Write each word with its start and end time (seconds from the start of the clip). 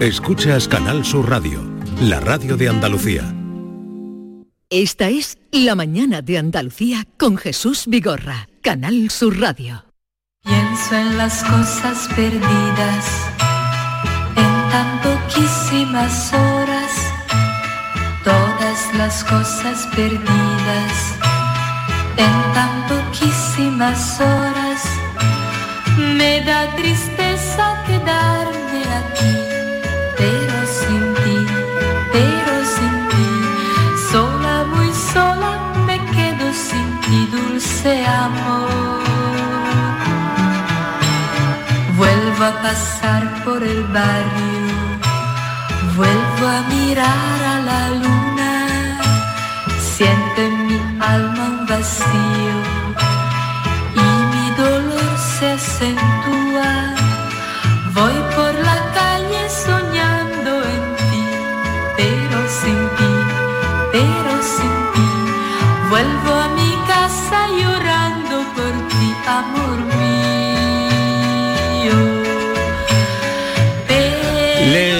Escuchas 0.00 0.68
Canal 0.68 1.04
Sur 1.04 1.28
Radio, 1.28 1.60
la 2.00 2.20
radio 2.20 2.56
de 2.56 2.68
Andalucía. 2.68 3.34
Esta 4.70 5.08
es 5.08 5.38
La 5.50 5.74
mañana 5.74 6.22
de 6.22 6.38
Andalucía 6.38 7.04
con 7.18 7.36
Jesús 7.36 7.86
Vigorra, 7.88 8.48
Canal 8.62 9.10
Sur 9.10 9.40
Radio. 9.40 9.86
Pienso 10.44 10.94
en 10.94 11.18
las 11.18 11.42
cosas 11.42 12.08
perdidas, 12.14 13.06
en 14.36 14.70
tan 14.70 15.00
poquísimas 15.02 16.32
horas, 16.32 16.92
todas 18.22 18.94
las 18.94 19.24
cosas 19.24 19.84
perdidas, 19.96 21.14
en 22.16 22.54
tan 22.54 22.86
poquísimas 22.86 24.20
horas, 24.20 24.84
me 26.16 26.40
da 26.42 26.72
tristeza 26.76 27.82
quedarme 27.84 28.84
aquí, 28.94 29.57
pasar 42.62 43.44
por 43.44 43.62
el 43.62 43.82
barrio, 43.84 44.68
vuelvo 45.96 46.44
a 46.56 46.60
mirar 46.74 47.38
a 47.54 47.56
la 47.70 47.82
luna, 48.02 48.52
siento 49.94 50.38
en 50.48 50.66
mi 50.66 50.78
alma 51.00 51.44
un 51.54 51.66
vacío 51.66 52.56
y 53.94 54.06
mi 54.32 54.46
dolor 54.62 55.12
se 55.38 55.52
acentúa. 55.52 56.72
Voy 57.94 58.16
por 58.36 58.52
la 58.66 58.67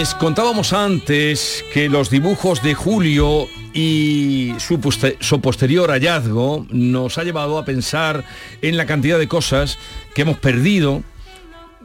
Les 0.09 0.15
contábamos 0.15 0.73
antes 0.73 1.63
que 1.71 1.91
los 1.91 2.09
dibujos 2.09 2.63
de 2.63 2.73
Julio 2.73 3.47
y 3.75 4.55
su, 4.57 4.81
su 5.21 5.41
posterior 5.43 5.91
hallazgo 5.91 6.67
nos 6.71 7.19
ha 7.19 7.25
llevado 7.25 7.59
a 7.59 7.67
pensar 7.67 8.25
en 8.63 8.79
la 8.79 8.87
cantidad 8.87 9.19
de 9.19 9.29
cosas 9.29 9.79
que 10.15 10.23
hemos 10.23 10.39
perdido, 10.39 11.03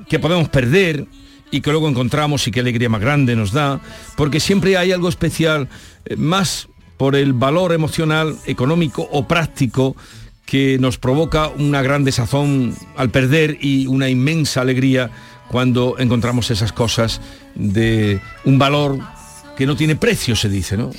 que 0.07 0.19
podemos 0.19 0.47
perder 0.47 1.05
y 1.51 1.59
que 1.59 1.71
luego 1.71 1.89
encontramos 1.89 2.47
y 2.47 2.51
qué 2.51 2.61
alegría 2.61 2.87
más 2.87 3.01
grande 3.01 3.35
nos 3.35 3.51
da, 3.51 3.81
porque 4.15 4.39
siempre 4.39 4.77
hay 4.77 4.93
algo 4.93 5.09
especial, 5.09 5.67
eh, 6.05 6.15
más 6.15 6.69
por 6.95 7.17
el 7.17 7.33
valor 7.33 7.73
emocional, 7.73 8.37
económico 8.45 9.05
o 9.11 9.27
práctico 9.27 9.97
que 10.45 10.77
nos 10.79 10.97
provoca 10.97 11.49
una 11.49 11.81
gran 11.81 12.05
desazón 12.05 12.73
al 12.95 13.09
perder 13.09 13.57
y 13.59 13.87
una 13.87 14.07
inmensa 14.07 14.61
alegría 14.61 15.11
cuando 15.53 15.99
encontramos 15.99 16.49
esas 16.49 16.73
cosas 16.73 17.21
de 17.53 18.19
un 18.43 18.57
valor 18.57 18.97
que 19.55 19.65
no 19.67 19.75
tiene 19.75 19.95
precio, 19.95 20.35
se 20.35 20.49
dice, 20.49 20.77
¿no? 20.77 20.89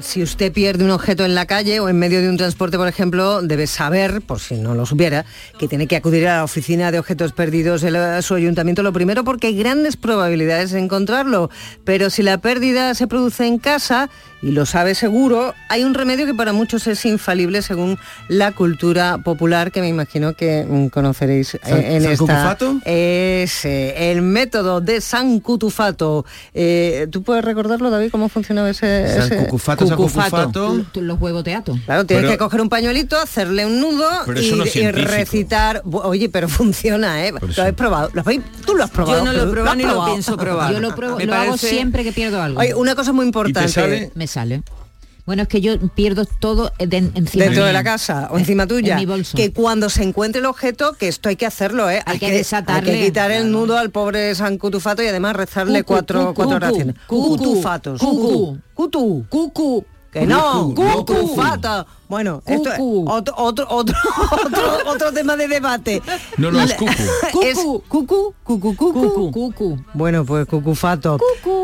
Si 0.00 0.22
usted 0.22 0.50
pierde 0.52 0.84
un 0.84 0.90
objeto 0.90 1.24
en 1.24 1.34
la 1.34 1.44
calle 1.46 1.78
o 1.80 1.88
en 1.88 1.98
medio 1.98 2.20
de 2.22 2.28
un 2.30 2.36
transporte, 2.38 2.78
por 2.78 2.88
ejemplo, 2.88 3.42
debe 3.42 3.66
saber, 3.66 4.22
por 4.22 4.40
si 4.40 4.54
no 4.54 4.74
lo 4.74 4.86
supiera, 4.86 5.26
que 5.58 5.68
tiene 5.68 5.86
que 5.86 5.96
acudir 5.96 6.26
a 6.26 6.36
la 6.38 6.44
oficina 6.44 6.90
de 6.90 6.98
objetos 6.98 7.32
perdidos 7.32 7.82
de 7.82 8.22
su 8.22 8.34
ayuntamiento, 8.34 8.82
lo 8.82 8.92
primero 8.92 9.24
porque 9.24 9.48
hay 9.48 9.56
grandes 9.58 9.96
probabilidades 9.96 10.70
de 10.70 10.78
encontrarlo. 10.80 11.50
Pero 11.84 12.08
si 12.08 12.22
la 12.22 12.38
pérdida 12.38 12.94
se 12.94 13.06
produce 13.06 13.46
en 13.46 13.58
casa, 13.58 14.08
y 14.40 14.52
lo 14.52 14.64
sabe 14.66 14.94
seguro, 14.94 15.52
hay 15.68 15.82
un 15.82 15.94
remedio 15.94 16.24
que 16.24 16.32
para 16.34 16.52
muchos 16.52 16.86
es 16.86 17.04
infalible 17.04 17.60
según 17.60 17.98
la 18.28 18.52
cultura 18.52 19.18
popular 19.18 19.72
que 19.72 19.80
me 19.80 19.88
imagino 19.88 20.34
que 20.34 20.64
mm, 20.64 20.86
conoceréis 20.88 21.56
eh, 21.56 21.60
¿San- 21.62 21.84
en 21.84 22.02
San 22.02 22.12
esta... 22.12 22.24
Cucufato? 22.24 22.76
Es 22.84 23.64
el 23.64 24.22
método 24.22 24.80
de 24.80 25.00
San 25.00 25.40
Cutufato. 25.40 26.24
Eh, 26.54 27.08
¿Tú 27.10 27.22
puedes 27.24 27.44
recordarlo, 27.44 27.90
David, 27.98 28.10
cómo 28.10 28.28
funcionaba 28.28 28.70
ese... 28.70 29.18
Ese 29.18 29.46
Cucufato. 29.46 30.84
Los 30.94 31.20
huevos 31.20 31.44
teatro. 31.44 31.78
Claro, 31.84 32.04
tienes 32.04 32.24
Pero- 32.24 32.32
que 32.32 32.38
coger 32.38 32.60
un 32.60 32.68
pañuelito, 32.68 33.18
hacerle 33.18 33.66
un 33.66 33.80
nudo 33.80 34.08
y, 34.36 34.52
no 34.52 34.64
recitar. 34.64 35.82
Oye, 35.84 36.28
pero 36.28 36.48
funciona, 36.48 37.26
¿eh? 37.26 37.32
Lo 37.32 37.62
has 37.62 37.72
probado. 37.72 38.10
¿Lo 38.12 38.22
habéis- 38.22 38.42
Tú 38.64 38.74
lo 38.74 38.84
has 38.84 38.90
probado. 38.90 39.18
Yo 39.18 39.24
no 39.24 39.32
lo 39.32 39.48
he 39.48 39.52
probado 39.52 39.76
ni 39.76 39.84
lo 39.84 40.04
pienso 40.06 40.36
probar. 40.38 40.72
Yo 40.72 40.80
lo, 40.80 40.94
pruebo, 40.94 41.18
lo 41.18 41.34
hago 41.34 41.56
siempre 41.56 42.04
que 42.04 42.12
pierdo 42.12 42.40
algo. 42.40 42.60
Oye, 42.60 42.74
una 42.74 42.94
cosa 42.94 43.12
muy 43.12 43.26
importante. 43.26 43.68
sale? 43.68 44.10
Me 44.14 44.26
sale. 44.26 44.62
Bueno, 45.28 45.42
es 45.42 45.48
que 45.48 45.60
yo 45.60 45.78
pierdo 45.90 46.24
todo 46.24 46.72
de- 46.78 46.96
encima 47.14 47.44
Dentro 47.44 47.66
de 47.66 47.72
la 47.74 47.84
casa 47.84 48.28
o 48.30 48.38
Eh, 48.38 48.40
encima 48.40 48.66
tuya. 48.66 48.94
En 48.94 49.00
mi 49.00 49.04
bolso. 49.04 49.36
Que 49.36 49.52
cuando 49.52 49.90
se 49.90 50.02
encuentre 50.02 50.40
el 50.40 50.46
objeto, 50.46 50.94
que 50.94 51.06
esto 51.06 51.28
hay 51.28 51.36
que 51.36 51.44
hacerlo, 51.44 51.90
¿eh? 51.90 52.02
Hay 52.06 52.18
que 52.18 52.24
Hay 52.26 52.32
desatarle. 52.32 52.92
que 52.92 53.04
quitar 53.04 53.30
el 53.30 53.52
nudo 53.52 53.76
al 53.76 53.90
pobre 53.90 54.34
San 54.34 54.56
Cutufato 54.56 55.02
y 55.02 55.06
además 55.06 55.36
rezarle 55.36 55.82
Cucu, 55.82 55.92
cuatro, 55.92 56.20
cucu, 56.20 56.34
cuatro 56.34 56.54
cucu, 56.54 56.64
oraciones. 56.66 56.94
cucu, 57.06 57.36
Cutufatos. 57.36 58.00
cucu. 58.00 58.58
Cutu. 58.72 59.26
Cucu. 59.28 59.84
Que 60.12 60.26
no, 60.26 60.72
Cucu. 60.74 61.04
cucufato. 61.04 61.86
Bueno, 62.08 62.42
esto 62.46 62.72
es 62.72 62.78
otro, 62.80 63.34
otro, 63.36 63.66
otro, 63.68 63.94
otro, 64.42 64.78
otro 64.86 65.12
tema 65.12 65.36
de 65.36 65.46
debate. 65.48 66.00
No, 66.38 66.50
no, 66.50 66.62
es 66.62 66.72
cucu. 66.74 66.92
Es 67.42 67.58
cucu, 67.58 68.34
cucu, 68.42 68.74
cucu, 68.74 68.92
Cucu. 68.92 69.30
Cucu. 69.32 69.78
Bueno, 69.92 70.24
pues 70.24 70.46
cucufato. 70.46 71.18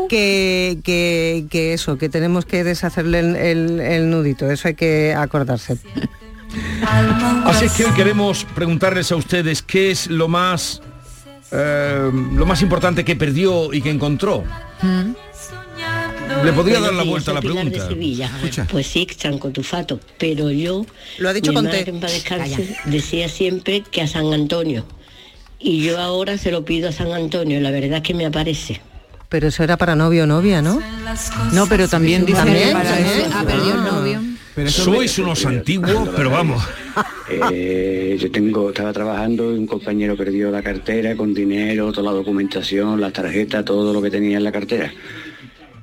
Que, 0.07 0.77
que, 0.83 1.47
que 1.49 1.73
eso, 1.73 1.97
que 1.97 2.07
tenemos 2.09 2.45
que 2.45 2.63
deshacerle 2.63 3.19
el, 3.19 3.35
el- 3.35 3.79
el 3.79 4.09
nudito, 4.11 4.49
eso 4.51 4.67
hay 4.67 4.75
que 4.75 5.15
acordarse. 5.17 5.79
Así 7.45 7.65
es 7.65 7.71
que 7.73 7.85
hoy 7.85 7.91
queremos 7.93 8.45
preguntarles 8.55 9.11
a 9.11 9.15
ustedes 9.15 9.61
qué 9.63 9.89
es 9.91 10.07
lo 10.07 10.27
más 10.27 10.81
eh, 11.51 12.11
lo 12.33 12.45
más 12.45 12.61
importante 12.61 13.03
que 13.03 13.15
perdió 13.15 13.73
y 13.73 13.81
que 13.81 13.89
encontró. 13.89 14.43
Le 16.43 16.53
podría 16.53 16.79
dar 16.79 16.93
la 16.93 17.03
vuelta 17.03 17.31
a 17.31 17.33
la 17.35 17.41
pregunta. 17.41 17.87
Pues 18.69 18.87
sí, 18.87 19.07
San 19.17 19.37
Cotufato, 19.39 19.99
pero 20.17 20.51
yo, 20.51 20.85
Lo 21.17 21.29
ha 21.29 21.33
dicho 21.33 21.51
mi 21.51 21.55
con 21.55 21.65
madre 21.65 21.85
en 21.87 21.99
descanse, 21.99 22.75
decía 22.85 23.29
siempre 23.29 23.83
que 23.89 24.01
a 24.01 24.07
San 24.07 24.31
Antonio. 24.33 24.85
Y 25.59 25.81
yo 25.83 25.99
ahora 25.99 26.37
se 26.37 26.51
lo 26.51 26.63
pido 26.65 26.89
a 26.89 26.91
San 26.91 27.11
Antonio, 27.11 27.59
la 27.59 27.71
verdad 27.71 27.97
es 27.97 28.03
que 28.03 28.13
me 28.13 28.25
aparece. 28.25 28.81
Pero 29.29 29.47
eso 29.47 29.63
era 29.63 29.77
para 29.77 29.95
novio 29.95 30.23
o 30.23 30.27
novia, 30.27 30.61
¿no? 30.61 30.81
No, 31.51 31.67
pero 31.67 31.87
también 31.87 32.25
dice 32.25 32.37
También, 32.39 32.67
que 32.67 32.73
para 32.73 32.99
eso- 32.99 33.29
Ah, 33.33 33.43
perdió 33.45 33.73
el 33.73 33.83
novio. 33.83 34.21
Pero 34.53 34.69
eso 34.69 34.89
me- 34.89 34.97
Sois 34.97 35.19
unos 35.19 35.45
antiguos, 35.45 36.09
pero 36.15 36.29
vamos. 36.29 36.63
Eh, 37.51 38.17
yo 38.19 38.31
tengo, 38.31 38.69
estaba 38.69 38.93
trabajando 38.93 39.53
y 39.53 39.57
un 39.57 39.67
compañero 39.67 40.15
perdió 40.15 40.51
la 40.51 40.61
cartera 40.61 41.15
con 41.17 41.33
dinero, 41.33 41.91
toda 41.91 42.11
la 42.11 42.17
documentación, 42.17 43.01
las 43.01 43.11
tarjetas, 43.11 43.65
todo 43.65 43.91
lo 43.91 44.01
que 44.01 44.09
tenía 44.11 44.37
en 44.37 44.43
la 44.43 44.51
cartera. 44.51 44.93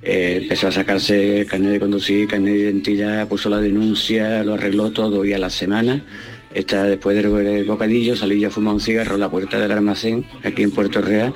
Eh, 0.03 0.41
empezó 0.43 0.69
a 0.69 0.73
sacarse 0.73 1.47
carnet 1.49 1.71
de 1.73 1.81
conducir, 1.81 2.27
carnet 2.27 2.55
de 2.55 2.61
identidad, 2.61 3.29
puso 3.29 3.49
la 3.49 3.61
denuncia, 3.61 4.43
lo 4.43 4.55
arregló 4.55 4.91
todo 4.91 5.25
y 5.25 5.33
a 5.33 5.39
la 5.39 5.49
semana, 5.49 6.03
está 6.53 6.85
después 6.85 7.17
del 7.17 7.65
bocadillo, 7.65 8.17
salí 8.17 8.41
yo 8.41 8.49
a 8.49 8.51
fumar 8.51 8.75
un 8.75 8.81
cigarro 8.81 9.15
en 9.15 9.21
la 9.21 9.31
puerta 9.31 9.61
del 9.61 9.71
almacén, 9.71 10.25
aquí 10.43 10.63
en 10.65 10.73
Puerto 10.73 11.01
Real, 11.01 11.33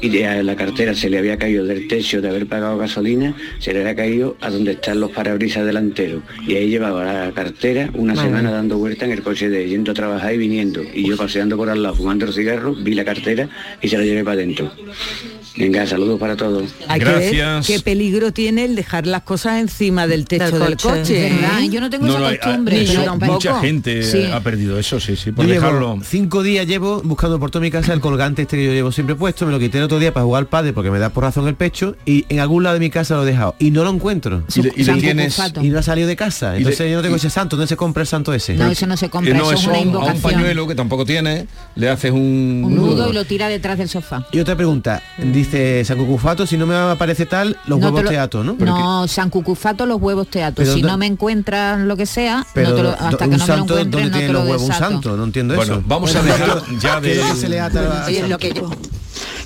y 0.00 0.08
de- 0.10 0.42
la 0.44 0.54
cartera 0.56 0.94
se 0.94 1.10
le 1.10 1.18
había 1.18 1.36
caído 1.36 1.64
del 1.64 1.88
techo 1.88 2.20
de 2.20 2.28
haber 2.28 2.46
pagado 2.46 2.78
gasolina, 2.78 3.34
se 3.58 3.72
le 3.72 3.80
había 3.80 3.96
caído 3.96 4.36
a 4.40 4.50
donde 4.50 4.72
están 4.72 5.00
los 5.00 5.10
parabrisas 5.10 5.66
delanteros. 5.66 6.22
Y 6.46 6.54
ahí 6.54 6.68
llevaba 6.68 7.04
la 7.04 7.32
cartera 7.32 7.90
una 7.94 8.14
Madre 8.14 8.28
semana 8.28 8.50
dando 8.52 8.78
vuelta 8.78 9.04
en 9.06 9.12
el 9.12 9.22
coche 9.22 9.48
de 9.48 9.68
yendo 9.68 9.90
a 9.90 9.94
trabajar 9.94 10.32
y 10.34 10.38
viniendo. 10.38 10.82
Y 10.94 11.08
yo 11.08 11.16
paseando 11.16 11.56
por 11.56 11.70
al 11.70 11.82
lado, 11.82 11.94
fumando 11.96 12.26
el 12.26 12.32
cigarro, 12.32 12.74
vi 12.74 12.94
la 12.94 13.04
cartera 13.04 13.48
y 13.82 13.88
se 13.88 13.96
la 13.98 14.04
llevé 14.04 14.22
para 14.22 14.34
adentro. 14.34 14.70
Venga, 15.56 15.86
saludos 15.86 16.20
para 16.20 16.36
todos. 16.36 16.74
Hay 16.86 16.98
que 17.00 17.04
Gracias. 17.06 17.66
ver 17.68 17.76
qué 17.78 17.82
peligro 17.82 18.30
tiene 18.32 18.66
el 18.66 18.74
dejar 18.76 19.06
las 19.06 19.22
cosas 19.22 19.58
encima 19.58 20.06
del 20.06 20.26
techo 20.26 20.58
Del 20.58 20.68
del, 20.68 20.76
coche. 20.76 21.28
¿eh? 21.28 21.68
Yo 21.70 21.80
no 21.80 21.88
tengo 21.88 22.06
No, 22.06 22.28
esa 22.28 22.38
costumbre. 22.44 22.84
Yo 22.84 23.16
mucha 23.16 23.60
gente 23.60 24.02
Sí. 24.02 24.24
ha 24.30 24.40
perdido 24.40 24.78
eso, 24.78 25.00
sí, 25.00 25.16
sí, 25.16 25.32
por 25.32 25.46
Yo 25.46 25.52
dejarlo. 25.54 25.94
llevo 25.94 26.04
cinco 26.04 26.42
días 26.42 26.66
llevo 26.66 27.00
buscando 27.02 27.38
por 27.40 27.50
toda 27.50 27.62
mi 27.62 27.70
casa 27.70 27.94
el 27.94 28.00
colgante 28.00 28.42
este 28.42 28.56
que 28.58 28.66
yo 28.66 28.72
llevo 28.72 28.92
siempre 28.92 29.14
puesto, 29.16 29.46
me 29.46 29.52
lo 29.52 29.58
quité 29.58 29.78
el 29.78 29.84
otro 29.84 29.98
día 29.98 30.12
para 30.12 30.24
jugar 30.24 30.40
al 30.42 30.46
padre 30.48 30.74
porque 30.74 30.90
me 30.90 30.98
da 30.98 31.08
por 31.08 31.24
razón 31.24 31.48
el 31.48 31.54
pecho 31.54 31.96
y 32.04 32.26
en 32.28 32.40
algún 32.40 32.62
lado 32.62 32.74
de 32.74 32.80
mi 32.80 32.90
casa 32.90 33.14
lo 33.16 33.22
he 33.22 33.26
dejado 33.26 33.54
y 33.58 33.70
no 33.70 33.82
lo 33.82 33.90
encuentro. 33.90 34.42
Y 34.54 34.60
le- 34.62 34.72
y 34.76 34.84
le 34.84 34.92
tienes-. 34.96 35.40
Y 35.62 35.70
no 35.70 35.78
ha 35.78 35.82
salido 35.82 36.06
de 36.06 36.16
casa. 36.16 36.56
Entonces 36.58 36.80
le- 36.80 36.90
yo 36.90 36.96
no 36.98 37.02
tengo 37.02 37.16
y- 37.16 37.18
ese 37.18 37.30
santo, 37.30 37.56
¿dónde 37.56 37.68
se 37.68 37.76
compra 37.76 38.02
el 38.02 38.06
santo 38.06 38.34
ese? 38.34 38.54
No, 38.54 38.70
eso 38.70 38.86
no 38.86 38.96
se 38.98 39.08
compra, 39.08 39.32
Eh, 39.32 39.38
no, 39.38 39.50
eso 39.50 39.54
es 39.60 39.66
una 39.66 39.76
a 39.76 39.78
un- 39.78 39.78
a 39.78 39.80
un 39.80 39.88
invocación. 40.04 40.20
pañuelo 40.22 40.66
que 40.66 40.74
tampoco 40.74 41.06
tiene, 41.06 41.46
le 41.76 41.88
haces 41.88 42.10
un, 42.12 42.62
Un 42.64 42.74
nudo 42.76 43.08
y 43.10 43.14
lo 43.14 43.24
tira 43.24 43.48
detrás 43.48 43.78
del 43.78 43.88
sofá. 43.88 44.26
Y 44.32 44.38
otra 44.40 44.54
pregunta, 44.54 45.02
dice 45.18 45.45
San 45.84 45.98
Cucufato, 45.98 46.46
si 46.46 46.56
no 46.56 46.66
me 46.66 46.74
aparece 46.74 47.26
tal, 47.26 47.56
los 47.66 47.78
No 47.78 47.86
huevos 47.86 48.00
te 48.00 48.04
lo- 48.04 48.10
teatro, 48.10 48.44
¿no? 48.44 48.56
No, 48.58 49.06
San 49.08 49.30
Cucufato, 49.30 49.86
los 49.86 50.00
huevos 50.00 50.28
teatro. 50.28 50.62
Pero 50.64 50.74
Si 50.74 50.82
no 50.82 50.96
me 50.98 51.06
encuentras 51.06 51.80
lo 51.80 51.96
que 51.96 52.06
sea, 52.06 52.46
Pero 52.54 52.70
no 52.70 52.76
te 52.76 52.82
lo- 52.82 52.90
hasta 52.90 53.18
que 53.18 53.24
no 53.26 53.30
me 53.30 53.38
lo 53.38 53.46
santo, 53.46 53.78
encuentres 53.78 53.90
¿dónde 53.90 54.04
no 54.04 54.06
te 54.06 54.10
tienen 54.18 54.32
lo 54.32 54.38
los 54.40 54.48
huevos 54.50 54.62
un 54.68 54.72
santo? 54.74 55.16
No 55.16 55.24
entiendo 55.24 55.54
Bueno, 55.54 55.74
eso. 55.74 55.82
vamos 55.86 56.14
a 56.16 56.22
dejar 56.22 56.62
ya 56.80 57.00
de... 57.00 57.08
¿Qué 57.12 57.20
es 57.20 57.26
lo 57.26 57.34
que 57.34 57.40
se 57.40 57.48
le 57.48 57.60
ata 57.60 58.02
a- 58.04 58.06
Oye, 58.06 58.28
lo 58.28 58.38
que 58.38 58.52
yo, 58.52 58.70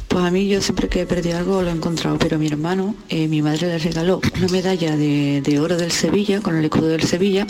Pues 0.09 0.25
a 0.25 0.31
mí 0.33 0.49
yo 0.49 0.61
siempre 0.61 0.89
que 0.89 1.03
he 1.03 1.07
perdido 1.07 1.39
algo 1.39 1.63
lo 1.63 1.69
he 1.69 1.73
encontrado, 1.73 2.19
pero 2.19 2.35
a 2.37 2.39
mi 2.41 2.49
hermano, 2.49 2.97
eh, 3.09 3.29
mi 3.29 3.43
madre 3.43 3.69
le 3.69 3.79
regaló 3.79 4.21
una 4.39 4.49
medalla 4.49 4.97
de, 4.97 5.41
de 5.45 5.61
oro 5.61 5.77
del 5.77 5.93
Sevilla, 5.93 6.41
con 6.41 6.57
el 6.57 6.65
escudo 6.65 6.89
del 6.89 7.05
Sevilla, 7.05 7.47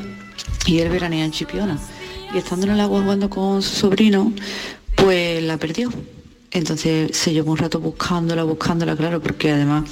y 0.66 0.80
él 0.80 0.90
veranea 0.90 1.24
en 1.24 1.30
Chipiona. 1.30 1.78
Y 2.34 2.38
estando 2.38 2.66
en 2.66 2.72
el 2.72 2.80
agua 2.80 3.00
jugando 3.00 3.30
con 3.30 3.62
su 3.62 3.74
sobrino, 3.76 4.32
pues 4.94 5.42
la 5.42 5.56
perdió. 5.56 5.90
Entonces 6.52 7.16
se 7.16 7.32
llevó 7.32 7.52
un 7.52 7.58
rato 7.58 7.78
buscándola, 7.78 8.42
buscándola, 8.42 8.96
claro, 8.96 9.20
porque 9.20 9.52
además 9.52 9.88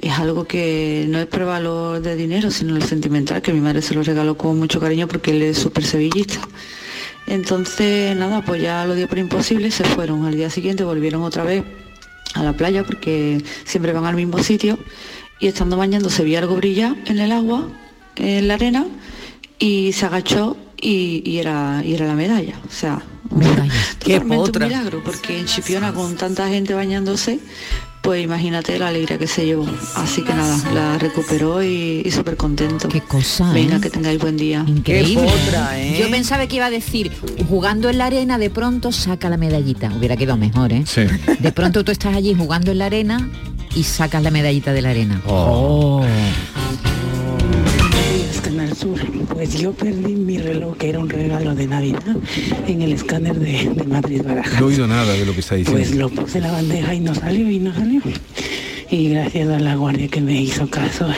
es 0.00 0.12
algo 0.18 0.44
que 0.44 1.04
no 1.08 1.18
es 1.18 1.26
por 1.26 1.44
valor 1.44 2.00
de 2.00 2.16
dinero, 2.16 2.50
sino 2.50 2.74
lo 2.74 2.80
sentimental, 2.80 3.42
que 3.42 3.52
mi 3.52 3.60
madre 3.60 3.82
se 3.82 3.94
lo 3.94 4.02
regaló 4.02 4.36
con 4.36 4.58
mucho 4.58 4.80
cariño 4.80 5.06
porque 5.08 5.32
él 5.32 5.42
es 5.42 5.58
súper 5.58 5.84
sevillista. 5.84 6.40
Entonces, 7.26 8.16
nada, 8.16 8.42
pues 8.42 8.62
ya 8.62 8.86
lo 8.86 8.94
dio 8.94 9.08
por 9.08 9.18
imposible, 9.18 9.70
se 9.70 9.84
fueron. 9.84 10.24
Al 10.24 10.36
día 10.36 10.48
siguiente 10.48 10.84
volvieron 10.84 11.22
otra 11.22 11.44
vez 11.44 11.64
a 12.34 12.42
la 12.42 12.54
playa 12.54 12.82
porque 12.82 13.44
siempre 13.64 13.92
van 13.92 14.06
al 14.06 14.16
mismo 14.16 14.42
sitio 14.42 14.78
y 15.38 15.48
estando 15.48 15.76
bañando 15.76 16.08
se 16.08 16.24
vio 16.24 16.38
algo 16.38 16.56
brillar 16.56 16.96
en 17.06 17.18
el 17.18 17.30
agua, 17.30 17.68
en 18.16 18.48
la 18.48 18.54
arena, 18.54 18.86
y 19.58 19.92
se 19.92 20.06
agachó 20.06 20.56
y 20.80 21.36
era, 21.36 21.82
y 21.84 21.92
era 21.92 22.06
la 22.06 22.14
medalla. 22.14 22.58
O 22.66 22.72
sea, 22.72 23.02
totalmente 23.30 24.18
un 24.18 24.28
potra. 24.28 24.66
milagro, 24.66 25.02
porque 25.04 25.38
en 25.38 25.46
Chipiona 25.46 25.92
con 25.92 26.16
tanta 26.16 26.48
gente 26.48 26.74
bañándose, 26.74 27.38
pues 28.02 28.24
imagínate 28.24 28.78
la 28.78 28.88
alegría 28.88 29.18
que 29.18 29.26
se 29.26 29.44
llevó. 29.46 29.66
Así 29.94 30.22
que 30.22 30.32
nada, 30.34 30.58
la 30.72 30.98
recuperó 30.98 31.62
y, 31.62 32.02
y 32.04 32.10
súper 32.10 32.36
contento. 32.36 32.88
Qué 32.88 33.00
cosa, 33.02 33.52
Venga, 33.52 33.76
¿eh? 33.76 33.80
que 33.80 33.90
tengáis 33.90 34.18
buen 34.18 34.36
día. 34.36 34.64
Increíble. 34.66 35.28
¿eh? 35.74 35.98
Yo 36.00 36.10
pensaba 36.10 36.46
que 36.46 36.56
iba 36.56 36.66
a 36.66 36.70
decir, 36.70 37.12
jugando 37.48 37.88
en 37.88 37.98
la 37.98 38.06
arena, 38.06 38.38
de 38.38 38.50
pronto 38.50 38.90
saca 38.92 39.28
la 39.28 39.36
medallita. 39.36 39.92
Hubiera 39.96 40.16
quedado 40.16 40.38
mejor, 40.38 40.72
¿eh? 40.72 40.84
Sí. 40.86 41.02
De 41.38 41.52
pronto 41.52 41.84
tú 41.84 41.92
estás 41.92 42.16
allí 42.16 42.34
jugando 42.34 42.70
en 42.72 42.78
la 42.78 42.86
arena 42.86 43.28
y 43.74 43.84
sacas 43.84 44.22
la 44.22 44.30
medallita 44.30 44.72
de 44.72 44.82
la 44.82 44.90
arena. 44.90 45.20
Oh. 45.26 46.02
Canal 46.02 46.89
Sur. 48.80 48.98
Pues 49.34 49.60
yo 49.60 49.72
perdí 49.72 50.14
mi 50.14 50.38
reloj, 50.38 50.76
que 50.78 50.88
era 50.88 51.00
un 51.00 51.10
regalo 51.10 51.54
de 51.54 51.66
Navidad, 51.66 52.16
en 52.66 52.80
el 52.80 52.92
escáner 52.92 53.38
de, 53.38 53.70
de 53.74 53.84
Madrid 53.84 54.22
Barajas. 54.24 54.58
No 54.58 54.66
he 54.66 54.70
oído 54.70 54.86
nada 54.86 55.12
de 55.12 55.26
lo 55.26 55.34
que 55.34 55.40
está 55.40 55.56
diciendo. 55.56 55.82
Pues 55.82 55.94
lo 55.94 56.08
puse 56.08 56.38
en 56.38 56.44
la 56.44 56.52
bandeja 56.52 56.94
y 56.94 57.00
no 57.00 57.14
salió 57.14 57.50
y 57.50 57.58
no 57.58 57.74
salió. 57.74 58.00
Y 58.90 59.10
gracias 59.10 59.48
a 59.50 59.60
la 59.60 59.74
guardia 59.74 60.08
que 60.08 60.22
me 60.22 60.40
hizo 60.40 60.66
caso 60.68 61.08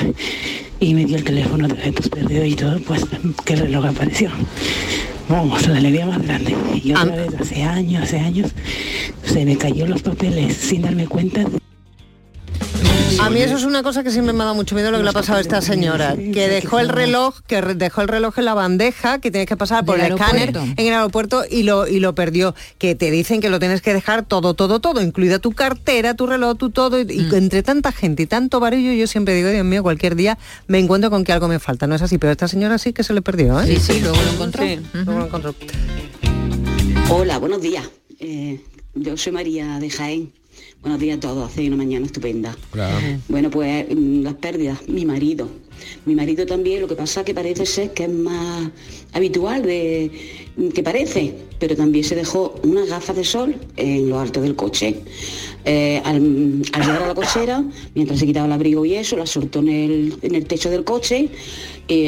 y 0.80 0.94
me 0.94 1.04
dio 1.04 1.16
el 1.16 1.24
teléfono 1.24 1.68
de 1.68 1.74
objetos 1.74 2.08
perdidos 2.08 2.46
y 2.48 2.56
todo, 2.56 2.80
pues 2.80 3.04
que 3.44 3.54
el 3.54 3.60
reloj 3.60 3.86
apareció. 3.86 4.30
Vamos, 5.28 5.66
la 5.68 5.76
alegría 5.76 6.06
más 6.06 6.20
grande. 6.20 6.56
Y 6.82 6.90
otra 6.92 7.14
vez, 7.14 7.30
hace 7.40 7.62
años, 7.62 8.02
hace 8.02 8.18
años, 8.18 8.50
se 9.24 9.44
me 9.44 9.56
cayó 9.56 9.86
los 9.86 10.02
papeles 10.02 10.56
sin 10.56 10.82
darme 10.82 11.06
cuenta. 11.06 11.44
A 13.20 13.30
mí 13.30 13.40
eso 13.40 13.56
es 13.56 13.64
una 13.64 13.82
cosa 13.82 14.02
que 14.02 14.10
siempre 14.10 14.32
me 14.32 14.40
ha 14.42 14.44
dado 14.44 14.54
mucho 14.54 14.74
miedo 14.74 14.90
lo 14.90 14.98
que 14.98 15.04
le 15.04 15.10
ha 15.10 15.12
pasado 15.12 15.38
a 15.38 15.40
esta 15.40 15.60
señora, 15.60 16.16
que 16.16 16.48
dejó 16.48 16.80
el 16.80 16.88
reloj, 16.88 17.40
que 17.46 17.60
dejó 17.62 18.00
el 18.02 18.08
reloj 18.08 18.38
en 18.38 18.44
la 18.44 18.54
bandeja, 18.54 19.20
que 19.20 19.30
tienes 19.30 19.46
que 19.48 19.56
pasar 19.56 19.84
por 19.84 20.00
el 20.00 20.12
escáner 20.12 20.56
en 20.56 20.86
el 20.86 20.94
aeropuerto 20.94 21.44
y 21.48 21.62
lo 21.62 21.86
y 21.86 22.00
lo 22.00 22.14
perdió. 22.14 22.54
Que 22.78 22.94
te 22.94 23.10
dicen 23.10 23.40
que 23.40 23.48
lo 23.50 23.58
tienes 23.58 23.80
que 23.82 23.94
dejar 23.94 24.24
todo, 24.24 24.54
todo, 24.54 24.80
todo, 24.80 25.00
incluida 25.00 25.38
tu 25.38 25.52
cartera, 25.52 26.14
tu 26.14 26.26
reloj, 26.26 26.56
tu 26.56 26.70
todo. 26.70 27.00
Y, 27.00 27.06
y 27.10 27.34
entre 27.34 27.62
tanta 27.62 27.92
gente 27.92 28.24
y 28.24 28.26
tanto 28.26 28.60
barullo, 28.60 28.92
yo 28.92 29.06
siempre 29.06 29.34
digo, 29.34 29.50
Dios 29.50 29.64
mío, 29.64 29.82
cualquier 29.82 30.16
día 30.16 30.38
me 30.66 30.78
encuentro 30.78 31.10
con 31.10 31.24
que 31.24 31.32
algo 31.32 31.48
me 31.48 31.58
falta. 31.58 31.86
No 31.86 31.94
es 31.94 32.02
así, 32.02 32.18
pero 32.18 32.32
esta 32.32 32.48
señora 32.48 32.78
sí 32.78 32.92
que 32.92 33.04
se 33.04 33.14
le 33.14 33.22
perdió, 33.22 33.60
¿eh? 33.60 33.66
Sí, 33.66 33.76
sí, 33.78 34.00
luego 34.00 34.18
lo 34.22 34.32
encontró. 34.32 34.64
luego 34.94 35.18
lo 35.18 35.26
encontró. 35.26 35.54
Hola, 37.08 37.38
buenos 37.38 37.60
días. 37.60 37.84
Eh, 38.18 38.60
yo 38.94 39.16
soy 39.16 39.32
María 39.32 39.78
de 39.78 39.90
Jaén. 39.90 40.32
Buenos 40.82 40.98
días 40.98 41.18
a 41.18 41.20
todos, 41.20 41.48
hace 41.50 41.68
una 41.68 41.76
mañana 41.76 42.06
estupenda. 42.06 42.56
Bueno, 43.28 43.50
pues 43.50 43.86
mm, 43.88 44.22
las 44.22 44.34
pérdidas, 44.34 44.78
mi 44.88 45.04
marido. 45.04 45.48
Mi 46.06 46.14
marido 46.16 46.44
también, 46.44 46.80
lo 46.80 46.88
que 46.88 46.96
pasa 46.96 47.24
que 47.24 47.34
parece 47.34 47.66
ser 47.66 47.92
que 47.92 48.04
es 48.04 48.10
más 48.10 48.68
habitual 49.12 49.62
de 49.62 50.10
que 50.74 50.82
parece, 50.82 51.34
pero 51.60 51.76
también 51.76 52.04
se 52.04 52.14
dejó 52.16 52.54
unas 52.64 52.88
gafas 52.88 53.14
de 53.16 53.24
sol 53.24 53.54
en 53.76 54.08
lo 54.08 54.18
alto 54.18 54.40
del 54.40 54.56
coche. 54.56 54.96
Eh, 55.64 56.00
al, 56.04 56.16
al 56.72 56.82
llegar 56.82 57.02
a 57.02 57.06
la 57.08 57.14
cochera, 57.14 57.64
mientras 57.94 58.18
se 58.18 58.26
quitaba 58.26 58.46
el 58.46 58.52
abrigo 58.52 58.84
y 58.84 58.94
eso, 58.94 59.16
la 59.16 59.26
soltó 59.26 59.60
en 59.60 59.68
el, 59.68 60.14
en 60.22 60.34
el 60.34 60.46
techo 60.46 60.68
del 60.68 60.82
coche, 60.84 61.28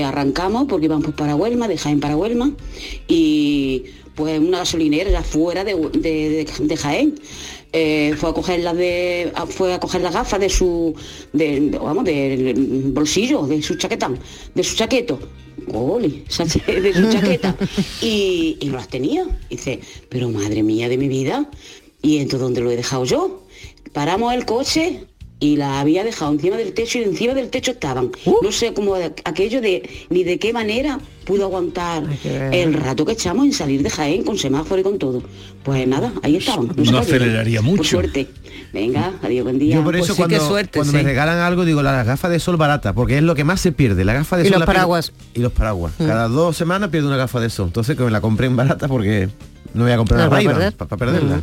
arrancamos 0.05 0.67
porque 0.69 0.87
íbamos 0.87 1.05
pues, 1.05 1.17
para 1.17 1.37
Huelma, 1.37 1.69
de 1.69 1.79
Jaén 1.79 2.01
para 2.01 2.17
Huelma, 2.17 2.53
y 3.07 3.85
pues 4.15 4.39
una 4.39 4.59
gasolinera 4.59 5.11
ya 5.11 5.23
fuera 5.23 5.65
de, 5.65 5.75
de- 5.75 6.45
de- 6.45 6.67
de 6.67 6.77
Jaén. 6.77 7.15
Eh, 7.77 8.15
fue 8.17 8.31
a 8.31 8.33
coger 8.33 8.61
las 8.61 8.77
de 8.77 9.33
fue 9.49 9.75
a 9.75 9.81
coger 9.81 10.01
las 10.01 10.15
gafas 10.15 10.39
de 10.39 10.49
su 10.49 10.95
de, 11.33 11.77
vamos 11.83 12.05
del 12.05 12.93
bolsillo 12.93 13.49
de 13.49 13.61
su 13.63 13.75
chaqueta 13.75 14.13
de 14.55 14.63
su 14.63 14.77
chaqueto. 14.77 15.19
De 16.67 16.93
su 16.95 17.11
chaqueta. 17.11 17.57
Y, 18.01 18.59
y 18.61 18.67
no 18.67 18.77
las 18.77 18.87
tenía. 18.87 19.27
Dice 19.51 19.81
pero 20.09 20.29
madre 20.29 20.63
mía 20.63 20.89
de 20.89 20.99
mi 20.99 21.09
vida 21.09 21.51
y 22.01 22.19
entonces 22.19 22.41
dónde 22.41 22.61
lo 22.61 22.71
he 22.71 22.77
dejado 22.77 23.05
yo 23.05 23.43
paramos 23.93 24.35
el 24.35 24.45
coche 24.45 25.07
y 25.45 25.57
la 25.57 25.81
había 25.81 26.05
dejado 26.05 26.33
encima 26.33 26.57
del 26.57 26.73
techo 26.73 26.99
y 26.99 27.03
encima 27.03 27.35
del 27.35 27.51
techo 27.51 27.73
estaban 27.73 28.11
no 28.43 28.51
sé 28.51 28.73
cómo 28.73 28.95
aquello 29.25 29.61
de 29.61 29.89
ni 30.09 30.25
de 30.25 30.39
qué 30.39 30.53
manera 30.55 30.99
pudo 31.27 31.45
aguantar 31.45 32.03
el 32.25 32.73
rato 32.73 33.05
que 33.05 33.13
echamos 33.13 33.45
en 33.45 33.53
salir 33.53 33.83
de 33.83 33.91
Jaén 33.91 34.23
con 34.25 34.39
semáforo 34.39 34.81
y 34.81 34.85
con 34.85 34.99
todo 34.99 35.23
pues 35.63 35.87
nada 35.87 36.13
ahí 36.23 36.37
estaban 36.37 36.69
No 36.69 36.75
perdieron. 36.75 37.01
aceleraría 37.03 37.61
Por 37.61 37.71
mucho. 37.71 37.85
suerte. 37.85 38.29
Venga, 38.73 39.13
adiós, 39.23 39.45
buen 39.45 39.59
día. 39.59 39.77
Yo 39.77 39.85
por 39.85 39.95
eso 39.97 40.17
cuando, 40.17 40.37
cuando 40.73 40.93
me 40.93 41.03
regalan 41.03 41.39
algo 41.39 41.65
digo 41.65 41.81
las 41.83 42.05
gafas 42.07 42.31
de 42.31 42.41
sol 42.41 42.57
barata, 42.57 42.93
porque 42.93 43.17
es 43.19 43.23
lo 43.23 43.35
que 43.37 43.45
más 43.45 43.61
se 43.61 43.71
pierde, 43.73 44.05
la 44.05 44.15
gafa 44.15 44.37
de 44.37 44.43
Y 44.43 44.47
sol. 44.47 44.53
los 44.55 44.61
la 44.61 44.67
pierdo- 44.67 44.75
paraguas. 44.75 45.13
Y 45.35 45.41
los 45.41 45.53
paraguas. 45.53 45.93
Mm. 45.99 46.07
Cada 46.07 46.29
dos 46.29 46.57
semanas 46.57 46.91
pierdo 46.91 47.07
una 47.09 47.17
gafa 47.17 47.39
de 47.41 47.51
sol. 47.51 47.67
Entonces 47.69 47.97
que 47.97 48.03
me 48.03 48.11
la 48.11 48.21
compré 48.21 48.47
en 48.49 48.57
barata 48.57 48.89
porque 48.89 49.29
no 49.75 49.85
voy 49.85 49.93
a 49.93 49.97
comprar 49.97 50.19
No, 50.21 50.25
una 50.25 50.31
para 50.31 50.39
Ray-Ban, 50.41 50.55
perder. 50.57 50.73
para 50.77 50.97
perderla. 50.97 51.41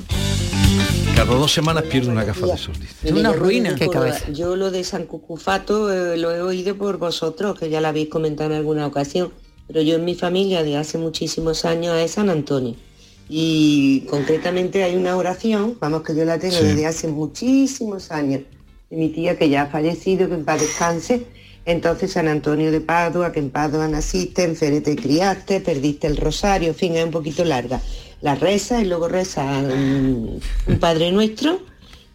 Cada 1.22 1.36
dos 1.36 1.54
semanas 1.54 1.84
pierde 1.84 2.10
una 2.10 2.24
gafa 2.24 2.48
de 2.48 2.58
sol. 2.58 2.74
Es 3.04 3.12
una 3.12 3.32
ruina. 3.32 3.76
Qué 3.76 3.88
cabeza. 3.88 4.32
Yo 4.32 4.56
lo 4.56 4.72
de 4.72 4.84
San 4.84 5.06
Cucufato 5.06 5.94
eh, 5.94 6.18
lo 6.18 6.32
he 6.32 6.42
oído 6.42 6.76
por 6.76 6.98
vosotros, 6.98 7.60
que 7.60 7.70
ya 7.70 7.80
lo 7.80 7.90
habéis 7.90 8.10
comentado 8.10 8.50
en 8.50 8.58
alguna 8.58 8.88
ocasión, 8.88 9.32
pero 9.68 9.84
yo 9.84 9.98
en 9.98 10.06
mi 10.06 10.16
familia 10.16 10.64
de 10.64 10.78
hace 10.78 10.98
muchísimos 10.98 11.64
años 11.64 11.96
es 11.96 12.10
San 12.10 12.32
Antonio. 12.32 12.76
Y 13.30 14.02
concretamente 14.10 14.84
hay 14.84 14.96
una 14.96 15.16
oración, 15.16 15.78
vamos 15.80 16.02
que 16.02 16.16
yo 16.16 16.26
la 16.26 16.40
tengo 16.40 16.56
Sí. 16.56 16.64
desde 16.64 16.88
hace 16.88 17.08
muchísimos 17.08 18.10
años, 18.10 18.42
de 18.90 18.98
mi 18.98 19.10
tía 19.10 19.38
que 19.38 19.48
ya 19.48 19.62
ha 19.62 19.68
fallecido, 19.68 20.28
que 20.28 20.34
en 20.34 20.44
paz 20.44 20.60
descanse. 20.60 21.28
Entonces 21.66 22.14
San 22.14 22.30
Antonio 22.30 22.72
de 22.72 22.82
Padua, 22.82 23.32
que 23.32 23.40
en 23.40 23.52
Padua 23.52 23.88
naciste, 23.88 24.44
en 24.44 24.56
Fere 24.56 24.82
te 24.82 24.96
criaste, 24.96 25.60
perdiste 25.60 26.08
el 26.08 26.18
rosario, 26.18 26.70
en 26.70 26.76
fin, 26.76 26.96
es 26.96 27.06
un 27.06 27.12
poquito 27.12 27.46
larga. 27.46 27.80
La 28.22 28.36
reza 28.36 28.82
y 28.82 28.86
luego 28.86 29.08
reza 29.08 29.44
un, 29.44 30.40
Padre 30.80 31.12
Nuestro 31.12 31.60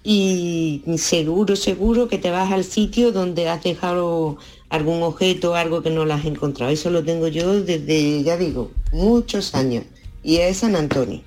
y 0.05 0.83
seguro, 0.99 1.57
seguro 1.57 2.07
que 2.07 2.19
te 2.19 2.31
vas 2.31 2.53
al 2.53 2.63
sitio 2.63 3.11
donde 3.11 3.49
has 3.49 3.65
dejado 3.65 4.39
algún 4.69 5.03
objeto 5.03 5.57
algo 5.57 5.83
que 5.83 5.91
no 5.91 6.05
lo 6.05 6.15
has 6.15 6.25
encontrado. 6.25 6.71
Eso 6.71 6.91
lo 6.91 7.03
tengo 7.03 7.27
yo 7.27 7.61
desde, 7.61 8.23
ya 8.23 8.37
digo, 8.37 8.71
muchos 8.93 9.55
años. 9.55 9.85
Y 10.23 10.37
es 10.37 10.59
San 10.59 10.77
Antonio. 10.77 11.21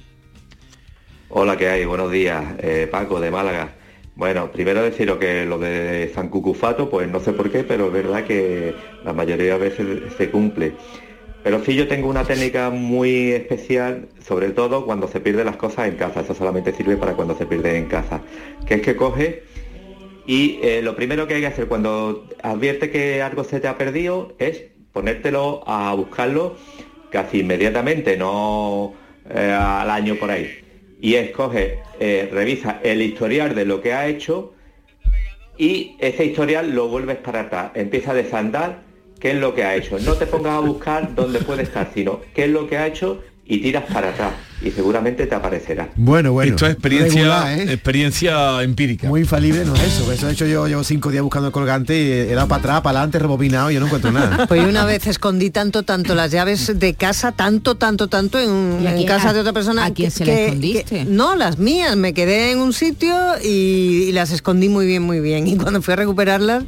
Hola, 1.28 1.58
¿qué 1.58 1.70
hay? 1.70 1.86
Buenos 1.86 2.12
días, 2.12 2.44
eh, 2.60 2.88
Paco 2.90 3.20
de 3.20 3.32
Málaga. 3.32 3.76
Bueno, 4.16 4.52
primero 4.52 4.82
deciros 4.82 5.18
que 5.18 5.46
lo 5.46 5.60
de 5.60 6.12
San 6.14 6.30
Cucufato, 6.30 6.90
pues 6.90 7.08
no 7.10 7.20
sé 7.20 7.34
por 7.34 7.52
qué, 7.52 7.64
pero 7.64 7.88
es 7.88 7.94
verdad 7.94 8.26
que 8.26 8.76
la 9.06 9.14
mayoría 9.14 9.58
de 9.58 9.70
veces 9.70 10.14
se 10.18 10.30
cumple. 10.30 10.74
Pero 11.44 11.64
sí 11.64 11.76
yo 11.76 11.88
tengo 11.88 12.10
una 12.10 12.26
técnica 12.26 12.70
muy 12.70 13.32
especial, 13.32 14.10
sobre 14.26 14.50
todo 14.50 14.86
cuando 14.86 15.08
se 15.08 15.20
pierden 15.20 15.46
las 15.46 15.56
cosas 15.56 15.88
en 15.88 15.96
casa. 15.96 16.22
Eso 16.22 16.34
solamente 16.34 16.74
sirve 16.74 16.98
para 16.98 17.14
cuando 17.14 17.36
se 17.36 17.46
pierden 17.46 17.76
en 17.76 17.86
casa. 17.86 18.22
Que 18.66 18.76
es 18.76 18.82
que 18.82 18.96
coge 18.96 19.44
y 20.30 20.60
eh, 20.62 20.82
lo 20.84 20.96
primero 20.96 21.28
que 21.28 21.34
hay 21.34 21.42
que 21.42 21.48
hacer 21.48 21.68
cuando 21.68 22.28
advierte 22.44 22.92
que 22.92 23.24
algo 23.24 23.44
se 23.44 23.60
te 23.60 23.68
ha 23.68 23.80
perdido 23.80 24.36
es 24.38 24.62
ponértelo 24.94 25.64
a 25.66 25.92
buscarlo 25.96 26.56
casi 27.10 27.40
inmediatamente, 27.40 28.16
no 28.16 28.94
eh, 29.28 29.52
al 29.52 29.90
año 29.90 30.14
por 30.18 30.30
ahí. 30.30 30.52
Y 31.02 31.16
es 31.16 31.32
coge, 31.32 31.80
eh, 32.00 32.30
revisa 32.32 32.80
el 32.84 33.02
historial 33.02 33.56
de 33.56 33.66
lo 33.66 33.82
que 33.82 33.94
ha 33.94 34.08
hecho 34.08 34.54
y 35.58 35.96
ese 35.98 36.26
historial 36.26 36.76
lo 36.76 36.90
vuelves 36.90 37.18
para 37.18 37.42
atrás. 37.42 37.72
Empieza 37.74 38.12
a 38.12 38.14
desandar 38.14 38.84
qué 39.20 39.32
es 39.32 39.38
lo 39.38 39.54
que 39.56 39.64
ha 39.64 39.76
hecho. 39.76 39.98
No 40.00 40.14
te 40.14 40.26
pongas 40.26 40.54
a 40.54 40.60
buscar 40.60 41.14
dónde 41.16 41.40
puede 41.40 41.64
estar, 41.64 41.92
sino 41.94 42.20
qué 42.34 42.46
es 42.46 42.50
lo 42.52 42.68
que 42.68 42.78
ha 42.78 42.88
hecho 42.88 43.22
y 43.46 43.58
tiras 43.62 43.84
para 43.92 44.10
atrás. 44.10 44.32
y 44.62 44.70
seguramente 44.72 45.26
te 45.26 45.34
aparecerá. 45.34 45.90
Bueno, 45.96 46.34
bueno. 46.34 46.52
Esto 46.54 46.66
es 46.68 46.74
experiencia, 46.74 47.22
Regular, 47.22 47.60
¿eh? 47.60 47.74
experiencia 47.74 48.62
empírica. 48.62 49.08
Muy 49.08 49.22
infalible 49.22 49.64
no 49.66 49.74
es 49.74 49.82
eso. 49.84 50.12
Eso 50.12 50.28
he 50.30 50.34
hecho 50.34 50.46
yo, 50.46 50.68
llevo 50.68 50.84
cinco 50.84 51.10
días 51.12 51.24
buscando 51.24 51.48
el 51.48 51.54
colgante 51.54 51.98
y 51.98 52.12
he 52.12 52.36
dado 52.36 52.48
para 52.50 52.60
atrás, 52.60 52.82
para 52.82 53.00
adelante, 53.00 53.18
rebobinado 53.20 53.72
y 53.72 53.76
yo 53.76 53.80
no 53.80 53.86
encuentro 53.88 54.12
nada. 54.12 54.46
Pues 54.48 54.62
una 54.68 54.84
vez 54.86 55.08
escondí 55.08 55.50
tanto, 55.50 55.82
tanto 55.84 56.14
las 56.14 56.30
llaves 56.32 56.78
de 56.78 56.94
casa, 56.94 57.32
tanto, 57.32 57.76
tanto, 57.76 58.08
tanto 58.10 58.38
en, 58.38 58.82
¿Y 58.84 58.88
a 58.88 58.92
en 58.92 58.96
quién- 58.98 59.08
casa 59.08 59.30
a- 59.30 59.34
de 59.34 59.40
otra 59.40 59.54
persona. 59.54 59.86
a 59.86 59.94
quién 59.94 60.10
que- 60.12 60.16
se 60.18 60.26
las 60.26 60.38
escondiste? 60.38 60.84
que- 60.84 61.06
no, 61.06 61.36
las 61.36 61.58
mías. 61.58 61.96
Me 61.96 62.14
quedé 62.14 62.52
en 62.52 62.60
un 62.60 62.74
sitio 62.74 63.16
y, 63.44 64.04
y 64.10 64.12
las 64.12 64.32
escondí 64.32 64.70
muy 64.70 64.86
bien, 64.86 65.02
muy 65.04 65.22
bien. 65.22 65.48
Y 65.48 65.56
cuando 65.58 65.82
fui 65.82 65.94
a 65.94 65.98
recuperarlas, 65.98 66.66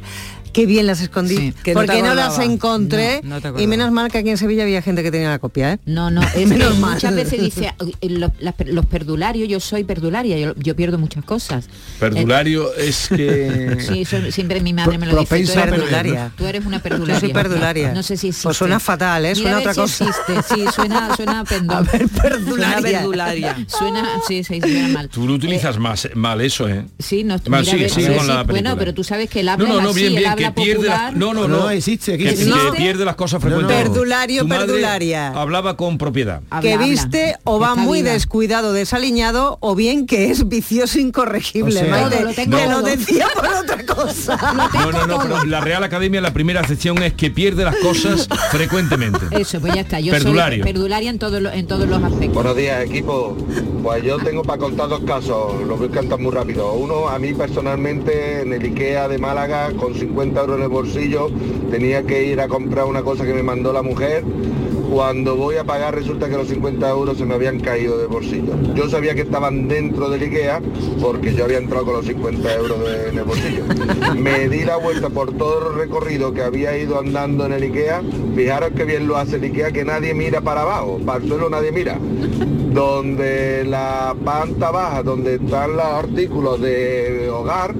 qué 0.52 0.66
bien 0.66 0.86
las 0.86 1.00
escondí. 1.00 1.52
que 1.64 1.72
porque 1.72 2.02
no, 2.02 2.14
las 2.14 2.38
encontré. 2.38 3.20
No, 3.22 3.40
no 3.40 3.54
te 3.54 3.62
y 3.62 3.66
menos 3.66 3.90
mal 3.92 4.10
que 4.10 4.18
aquí 4.18 4.30
en 4.30 4.38
Sevilla 4.38 4.62
había 4.64 4.82
gente 4.82 5.02
que 5.02 5.10
tenía 5.10 5.30
la 5.30 5.38
copia, 5.38 5.72
¿eh? 5.74 5.78
No, 5.86 6.10
no, 6.10 6.22
es 6.34 6.46
Menos 6.48 6.78
mal. 6.78 6.94
muchas 6.94 7.14
veces 7.14 7.40
dice, 7.40 7.74
eh, 8.00 8.08
los, 8.10 8.30
las 8.40 8.54
per- 8.54 8.68
los 8.68 8.86
perdularios, 8.86 9.48
yo 9.48 9.60
soy 9.60 9.84
perdularia, 9.84 10.38
yo, 10.38 10.54
yo 10.56 10.76
pierdo 10.76 10.98
muchas 10.98 11.24
cosas. 11.24 11.66
Perdulario 11.98 12.74
es 12.74 13.08
que... 13.08 13.76
Sí, 13.92 14.02
eso 14.02 14.16
siempre 14.30 14.60
mi 14.60 14.72
madre 14.72 14.98
me 14.98 15.06
lo 15.06 15.18
dice. 15.18 15.28
Tú 15.44 15.52
eres 15.52 15.70
perdularia. 15.70 16.32
Tú 16.36 16.46
eres 16.46 16.64
una 16.64 16.80
perdularia. 16.80 17.14
Yo 17.14 17.20
soy 17.20 17.32
perdularia. 17.32 17.92
No 17.92 18.02
sé 18.02 18.16
si 18.16 18.28
existe. 18.28 18.44
Pues 18.44 18.56
suena 18.56 18.78
fatal, 18.80 19.24
¿eh? 19.24 19.32
Mira 19.34 19.42
Suena 19.42 19.58
otra 19.58 19.74
si 19.74 19.80
cosa. 19.80 20.04
existe. 20.08 20.54
Sí, 20.54 20.64
suena, 20.74 21.16
suena 21.16 21.44
pendón. 21.48 21.76
A 21.78 21.80
ver, 21.82 22.08
Suena 22.08 22.22
perdularia. 22.22 22.98
perdularia. 22.98 23.56
Suena, 23.66 24.08
sí, 24.26 24.44
sí, 24.44 24.60
suena 24.60 24.88
mal. 24.88 25.08
Tú 25.08 25.26
lo 25.26 25.34
utilizas 25.34 25.78
más 25.78 26.08
mal 26.14 26.40
eso, 26.40 26.68
¿eh? 26.68 26.84
Sí, 26.98 27.24
no, 27.24 27.36
Mal, 27.46 27.60
mira, 27.62 27.64
sigue, 27.64 27.76
a 27.76 27.78
ver, 27.86 27.90
sigue 27.90 28.06
sí, 28.08 28.14
con 28.18 28.26
la 28.26 28.34
sí, 28.40 28.46
película. 28.46 28.60
Bueno, 28.70 28.78
pero 28.78 28.94
tú 28.94 29.04
sabes 29.04 29.28
que 29.30 29.40
el 29.40 29.48
habla 29.48 29.66
No, 29.68 29.74
no, 29.76 29.80
no, 29.82 29.92
bien, 29.94 30.14
bien, 30.14 30.30
que 30.44 30.52
pierde 30.52 30.88
no, 31.14 31.32
no, 31.34 31.46
No, 31.46 31.48
no. 31.48 31.70
existe, 31.70 32.14
aquí 32.14 32.24
que, 32.24 32.30
existe. 32.30 32.52
que 32.72 32.76
pierde 32.76 33.04
las 33.04 33.16
cosas 33.16 33.40
frecuentemente. 33.42 33.88
Perdulario, 33.90 34.42
Tu 34.42 34.48
madre 34.48 34.66
perdularia. 34.66 35.28
Hablaba 35.28 35.76
con 35.76 35.98
propiedad. 35.98 36.40
Habla, 36.50 36.60
que 36.68 36.74
habla. 36.74 36.86
viste 36.86 37.36
o 37.44 37.58
va 37.58 37.70
Está 37.70 37.80
muy 37.82 38.02
viva. 38.02 38.12
descuidado, 38.14 38.72
desaliñado, 38.72 39.58
o 39.60 39.74
bien 39.74 40.06
que 40.06 40.30
es 40.30 40.48
vicioso 40.48 40.98
incorregible. 40.98 41.80
O 41.80 41.84
sea- 41.84 41.90
Maite. 41.90 42.16
Todo, 42.16 42.24
lo 42.28 42.34
tengo 42.34 42.56
lo 42.58 42.64
todo. 42.70 42.82
decía 42.82 43.26
por 43.34 43.46
otra 43.46 43.86
cosa. 43.86 44.38
No, 44.72 44.90
no, 44.92 45.06
no, 45.06 45.18
pero 45.22 45.44
la 45.44 45.60
Real 45.60 45.84
Academia, 45.84 46.20
la 46.20 46.32
primera 46.32 46.66
sección 46.66 47.02
es 47.02 47.12
que 47.14 47.30
pierde 47.30 47.64
las 47.64 47.76
cosas 47.76 48.28
frecuentemente. 48.50 49.26
Eso, 49.30 49.60
pues 49.60 49.74
ya 49.74 49.80
está. 49.82 50.00
Yo 50.00 50.12
Perdulario. 50.12 50.62
soy 50.64 50.72
perdularia 50.72 51.10
en, 51.10 51.18
todos 51.18 51.40
los- 51.40 51.52
en 51.54 51.66
todos 51.66 51.88
los 51.88 52.02
aspectos. 52.02 52.34
Buenos 52.34 52.56
días, 52.56 52.84
equipo. 52.84 53.36
Pues 53.82 54.02
yo 54.04 54.16
tengo 54.18 54.42
para 54.42 54.58
contar 54.58 54.88
dos 54.88 55.00
casos, 55.04 55.60
los 55.66 55.78
voy 55.78 55.88
a 55.88 55.90
cantar 55.90 56.18
muy 56.18 56.32
rápido. 56.32 56.72
Uno, 56.72 57.08
a 57.08 57.18
mí 57.18 57.32
personalmente, 57.34 58.42
en 58.42 58.52
el 58.52 58.62
IKEA 58.62 59.08
de 59.08 59.18
Málaga, 59.18 59.72
con 59.72 59.94
50 59.94 60.31
en 60.40 60.62
el 60.62 60.68
bolsillo, 60.68 61.28
tenía 61.70 62.02
que 62.04 62.24
ir 62.24 62.40
a 62.40 62.48
comprar 62.48 62.86
una 62.86 63.02
cosa 63.02 63.24
que 63.26 63.34
me 63.34 63.42
mandó 63.42 63.72
la 63.72 63.82
mujer. 63.82 64.24
Cuando 64.96 65.36
voy 65.36 65.56
a 65.56 65.64
pagar 65.64 65.94
resulta 65.94 66.28
que 66.28 66.36
los 66.36 66.48
50 66.48 66.86
euros 66.90 67.16
se 67.16 67.24
me 67.24 67.32
habían 67.34 67.60
caído 67.60 67.96
del 67.96 68.08
bolsillo. 68.08 68.52
Yo 68.74 68.90
sabía 68.90 69.14
que 69.14 69.22
estaban 69.22 69.66
dentro 69.66 70.10
del 70.10 70.20
IKEA 70.22 70.60
porque 71.00 71.32
yo 71.34 71.44
había 71.44 71.56
entrado 71.56 71.86
con 71.86 71.94
los 71.94 72.04
50 72.06 72.54
euros 72.54 72.78
de- 72.80 73.08
en 73.08 73.18
el 73.18 73.24
bolsillo. 73.24 73.64
Me 74.18 74.50
di 74.50 74.64
la 74.64 74.76
vuelta 74.76 75.08
por 75.08 75.32
todo 75.32 75.70
el 75.72 75.78
recorrido 75.78 76.34
que 76.34 76.42
había 76.42 76.76
ido 76.76 76.98
andando 76.98 77.46
en 77.46 77.52
el 77.54 77.62
IKEA. 77.62 78.02
Fijaros 78.36 78.72
que 78.76 78.84
bien 78.84 79.06
lo 79.08 79.16
hace 79.16 79.36
el 79.36 79.44
IKEA, 79.44 79.72
que 79.72 79.82
nadie 79.86 80.12
mira 80.12 80.42
para 80.42 80.60
abajo, 80.60 81.00
para 81.06 81.22
el 81.22 81.28
suelo 81.28 81.48
nadie 81.48 81.72
mira 81.72 81.98
donde 82.72 83.64
la 83.66 84.14
planta 84.24 84.70
baja, 84.70 85.02
donde 85.02 85.34
están 85.34 85.76
los 85.76 85.84
artículos 85.84 86.60
de 86.60 87.28
hogar, 87.30 87.74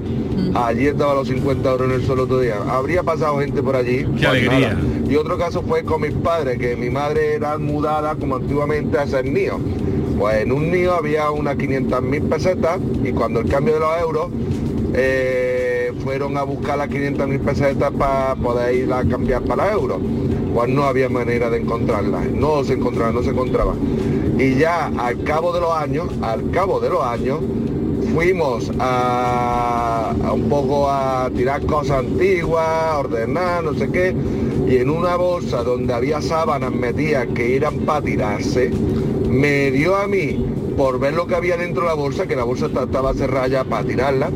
allí 0.53 0.85
estaban 0.87 1.15
los 1.15 1.27
50 1.27 1.71
euros 1.71 1.89
en 1.89 1.95
el 1.95 2.05
suelo 2.05 2.27
todo 2.27 2.41
día. 2.41 2.57
Habría 2.69 3.01
pasado 3.01 3.39
gente 3.39 3.63
por 3.63 3.75
allí. 3.75 4.05
Qué 4.19 4.27
alegría. 4.27 4.77
Y 5.09 5.15
otro 5.15 5.35
caso 5.37 5.63
fue 5.67 5.83
con 5.83 6.01
mis 6.01 6.11
padres, 6.13 6.59
que 6.59 6.75
mi 6.75 6.89
madre 6.91 7.02
era 7.11 7.57
mudada 7.57 8.15
como 8.15 8.37
antiguamente 8.37 8.97
a 8.97 9.07
ser 9.07 9.25
niño. 9.25 9.59
Pues 10.17 10.43
en 10.43 10.51
un 10.51 10.71
niño 10.71 10.93
había 10.93 11.31
unas 11.31 11.55
500 11.55 12.01
mil 12.01 12.23
pesetas 12.23 12.79
y 13.03 13.11
cuando 13.11 13.41
el 13.41 13.49
cambio 13.49 13.73
de 13.75 13.79
los 13.79 14.01
euros 14.01 14.27
eh, 14.93 15.91
fueron 16.03 16.37
a 16.37 16.43
buscar 16.43 16.77
las 16.77 16.87
500 16.87 17.27
mil 17.27 17.39
pesetas 17.39 17.91
para 17.91 18.35
poder 18.35 18.75
ir 18.75 18.93
a 18.93 19.03
cambiar 19.03 19.41
para 19.43 19.71
euros. 19.71 19.99
Pues 20.53 20.69
no 20.69 20.83
había 20.83 21.09
manera 21.09 21.49
de 21.49 21.57
encontrarlas, 21.57 22.27
no 22.29 22.63
se 22.63 22.73
encontraba, 22.73 23.11
no 23.11 23.23
se 23.23 23.31
encontraba. 23.31 23.73
Y 24.37 24.55
ya 24.55 24.91
al 24.97 25.23
cabo 25.23 25.51
de 25.51 25.61
los 25.61 25.71
años, 25.71 26.09
al 26.21 26.51
cabo 26.51 26.79
de 26.79 26.89
los 26.89 27.03
años, 27.03 27.39
fuimos 28.13 28.71
a, 28.79 30.13
a 30.23 30.33
un 30.33 30.47
poco 30.49 30.89
a 30.89 31.29
tirar 31.35 31.65
cosas 31.65 31.99
antiguas, 31.99 32.65
a 32.67 32.99
ordenar, 32.99 33.63
no 33.63 33.73
sé 33.73 33.89
qué, 33.91 34.15
y 34.67 34.77
en 34.77 34.89
una 34.89 35.15
bolsa 35.15 35.63
donde 35.63 35.93
había 35.93 36.21
sábanas 36.21 36.71
metidas 36.71 37.27
que 37.33 37.55
eran 37.55 37.79
para 37.79 38.01
tirarse, 38.05 38.71
me 39.29 39.71
dio 39.71 39.95
a 39.95 40.07
mí 40.07 40.45
por 40.77 40.99
ver 40.99 41.13
lo 41.13 41.27
que 41.27 41.35
había 41.35 41.57
dentro 41.57 41.83
de 41.83 41.87
la 41.89 41.93
bolsa, 41.95 42.27
que 42.27 42.35
la 42.35 42.43
bolsa 42.43 42.67
esta- 42.67 42.83
estaba 42.83 43.13
cerrada 43.13 43.47
ya 43.47 43.63
para 43.63 43.83
tirarla, 43.85 44.29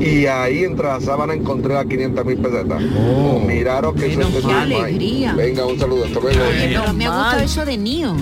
y 0.00 0.26
ahí 0.26 0.64
entre 0.64 0.86
la 0.86 1.00
sábana 1.00 1.32
encontré 1.34 1.72
las 1.74 1.86
500 1.86 2.24
mil 2.26 2.36
pesetas. 2.38 2.82
Oh. 2.98 3.40
Miraros 3.40 3.94
que 3.94 4.12
suerte 4.12 4.32
Qué 4.34 4.40
tenemos 4.42 4.62
ahí. 4.62 4.74
alegría. 4.74 5.32
Venga, 5.34 5.64
un 5.66 5.78
saludo, 5.78 6.04
hasta 6.04 6.20
luego. 6.20 6.40
Pero 6.60 6.92
me 6.92 7.06
ha 7.06 7.10
gustado 7.10 7.42
eso 7.42 7.64
de 7.64 7.76
Nio. 7.78 8.14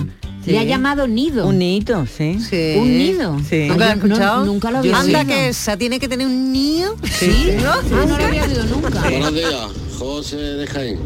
Le 0.45 0.59
ha 0.59 0.63
llamado 0.63 1.07
nido. 1.07 1.47
Un 1.47 1.59
nido, 1.59 2.05
sí. 2.05 2.37
Sí. 2.39 2.75
Un 2.77 2.97
nido. 2.97 3.37
Sí. 3.49 3.67
¿Nunca 3.69 3.77
lo 3.77 3.83
has 3.85 3.89
Yo 3.89 3.95
no- 3.95 4.05
escuchado? 4.13 4.45
nunca 4.45 4.71
lo 4.71 4.77
había 4.79 4.99
Anda 4.99 5.25
que 5.25 5.47
esa 5.49 5.77
tiene 5.77 5.99
que 5.99 6.07
tener 6.07 6.27
un 6.27 6.51
niño. 6.51 6.95
Sí, 7.17 7.49
¿no? 7.61 7.69
Ah, 7.71 8.05
no 8.07 8.17
lo 8.17 8.25
había 8.25 8.43
oído 8.43 8.63
nunca. 8.65 9.01
Buenos 9.09 9.33
días, 9.33 9.55
José 9.97 10.35
de 10.37 10.67
Jaén. 10.67 10.99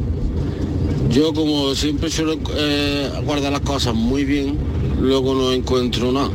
Yo 1.10 1.34
como 1.34 1.74
siempre 1.76 2.10
suelo 2.10 2.38
eh, 2.56 3.10
guardar 3.26 3.52
las 3.52 3.62
cosas 3.62 3.94
muy 3.96 4.26
bien, 4.26 4.58
luego 5.00 5.34
no 5.34 5.52
encuentro 5.54 6.12
nada. 6.12 6.30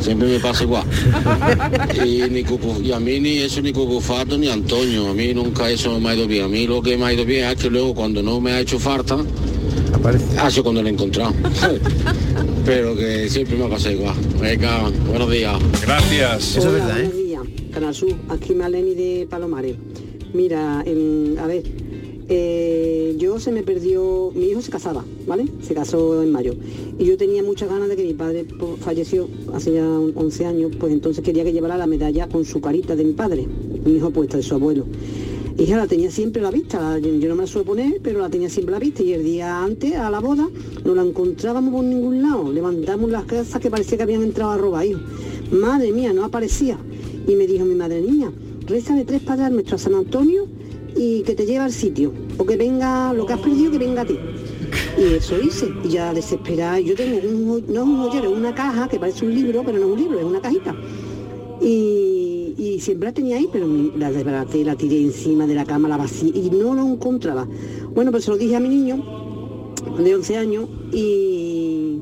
Siempre 0.00 0.28
me 0.28 0.38
pasa 0.38 0.62
igual. 0.62 0.84
Y, 2.06 2.22
ni 2.30 2.44
cucu- 2.44 2.80
y 2.84 2.92
a 2.92 3.00
mí 3.00 3.18
ni 3.18 3.38
eso, 3.38 3.60
ni 3.60 3.72
Cucufato, 3.72 4.38
ni 4.38 4.48
Antonio. 4.48 5.08
A 5.08 5.14
mí 5.14 5.34
nunca 5.34 5.68
eso 5.68 5.98
me 5.98 6.10
ha 6.10 6.14
ido 6.14 6.28
bien. 6.28 6.44
A 6.44 6.48
mí 6.48 6.66
lo 6.66 6.80
que 6.80 6.96
me 6.96 7.06
ha 7.06 7.12
ido 7.12 7.24
bien 7.24 7.46
es 7.48 7.56
que 7.56 7.68
luego 7.68 7.94
cuando 7.94 8.22
no 8.22 8.40
me 8.40 8.52
ha 8.52 8.60
hecho 8.60 8.78
falta, 8.78 9.16
ha 10.38 10.50
sido 10.50 10.62
cuando 10.64 10.82
lo 10.82 10.88
he 10.88 10.92
encontrado. 10.92 11.32
Pero 12.64 12.96
que 12.96 13.28
siempre 13.28 13.56
me 13.56 13.64
ha 13.64 13.68
pasado 13.68 13.94
igual. 13.94 14.14
Venga, 14.40 14.90
buenos 15.08 15.30
días. 15.30 15.56
Gracias. 15.82 16.56
Eso 16.56 16.68
es 16.68 16.74
verdad, 16.74 17.00
¿eh? 17.00 17.04
buenos 17.04 17.16
días, 17.16 17.42
Canal 17.72 17.94
Sur, 17.94 18.14
aquí 18.28 18.54
Maleni 18.54 18.94
de 18.94 19.26
Palomares. 19.28 19.76
Mira, 20.34 20.80
a 20.80 21.46
ver, 21.46 21.62
eh, 22.30 23.14
yo 23.18 23.40
se 23.40 23.50
me 23.50 23.62
perdió, 23.62 24.30
mi 24.34 24.46
hijo 24.46 24.60
se 24.60 24.70
casaba, 24.70 25.02
¿vale? 25.26 25.46
Se 25.62 25.72
casó 25.72 26.22
en 26.22 26.30
mayo. 26.30 26.54
Y 26.98 27.06
yo 27.06 27.16
tenía 27.16 27.42
muchas 27.42 27.70
ganas 27.70 27.88
de 27.88 27.96
que 27.96 28.04
mi 28.04 28.12
padre 28.12 28.44
pues, 28.44 28.78
falleció 28.80 29.28
hace 29.54 29.72
ya 29.72 29.86
11 29.88 30.44
años, 30.44 30.72
pues 30.78 30.92
entonces 30.92 31.24
quería 31.24 31.44
que 31.44 31.52
llevara 31.52 31.78
la 31.78 31.86
medalla 31.86 32.28
con 32.28 32.44
su 32.44 32.60
carita 32.60 32.94
de 32.96 33.04
mi 33.04 33.14
padre, 33.14 33.46
mi 33.84 33.96
hijo 33.96 34.10
puesta 34.10 34.36
de 34.36 34.42
su 34.42 34.54
abuelo. 34.54 34.84
Ya 35.58 35.76
la 35.76 35.88
tenía 35.88 36.08
siempre 36.10 36.40
la 36.40 36.52
vista, 36.52 36.98
yo 36.98 37.28
no 37.28 37.34
me 37.34 37.42
la 37.42 37.46
suelo 37.48 37.66
poner, 37.66 38.00
pero 38.00 38.20
la 38.20 38.30
tenía 38.30 38.48
siempre 38.48 38.72
la 38.72 38.78
vista. 38.78 39.02
Y 39.02 39.12
el 39.12 39.24
día 39.24 39.62
antes, 39.62 39.96
a 39.96 40.08
la 40.08 40.20
boda, 40.20 40.48
no 40.84 40.94
la 40.94 41.02
encontrábamos 41.02 41.74
por 41.74 41.84
ningún 41.84 42.22
lado. 42.22 42.52
Levantamos 42.52 43.10
las 43.10 43.24
casas 43.24 43.60
que 43.60 43.68
parecía 43.68 43.98
que 43.98 44.04
habían 44.04 44.22
entrado 44.22 44.52
a 44.52 44.56
robar. 44.56 44.86
Madre 45.50 45.90
mía, 45.92 46.12
no 46.12 46.24
aparecía. 46.24 46.78
Y 47.26 47.34
me 47.34 47.46
dijo 47.46 47.64
mi 47.64 47.74
madre, 47.74 48.00
niña, 48.00 48.32
rézale 48.66 49.04
tres 49.04 49.20
padres 49.20 49.50
nuestro 49.50 49.74
a 49.74 49.78
San 49.78 49.94
Antonio 49.94 50.46
y 50.96 51.22
que 51.22 51.34
te 51.34 51.44
lleve 51.44 51.58
al 51.58 51.72
sitio. 51.72 52.12
O 52.38 52.46
que 52.46 52.56
venga, 52.56 53.12
lo 53.12 53.26
que 53.26 53.32
has 53.32 53.40
perdido, 53.40 53.72
que 53.72 53.78
venga 53.78 54.02
a 54.02 54.06
ti. 54.06 54.16
Y 54.96 55.14
eso 55.14 55.40
hice. 55.40 55.66
Y 55.84 55.88
ya 55.88 56.14
desesperada, 56.14 56.78
yo 56.78 56.94
tengo 56.94 57.18
un, 57.28 57.64
no 57.68 57.80
es 57.82 57.86
un 57.86 57.96
joyero, 57.98 58.30
es 58.30 58.36
una 58.36 58.54
caja 58.54 58.88
que 58.88 59.00
parece 59.00 59.26
un 59.26 59.34
libro, 59.34 59.62
pero 59.66 59.78
no 59.78 59.86
es 59.86 59.92
un 59.92 59.98
libro, 59.98 60.18
es 60.20 60.24
una 60.24 60.40
cajita. 60.40 60.74
Y, 61.60 61.87
y 62.58 62.80
siempre 62.80 63.08
la 63.08 63.14
tenía 63.14 63.36
ahí, 63.36 63.48
pero 63.52 63.68
la 63.96 64.10
desbaraté, 64.10 64.64
la 64.64 64.74
tiré 64.74 65.00
encima 65.00 65.46
de 65.46 65.54
la 65.54 65.64
cama, 65.64 65.88
la 65.88 65.96
vacié 65.96 66.30
y 66.34 66.50
no 66.50 66.74
lo 66.74 66.82
encontraba. 66.82 67.46
Bueno, 67.94 68.10
pues 68.10 68.24
se 68.24 68.32
lo 68.32 68.36
dije 68.36 68.56
a 68.56 68.60
mi 68.60 68.68
niño 68.68 69.02
de 69.96 70.14
11 70.16 70.36
años 70.36 70.68
y, 70.92 72.00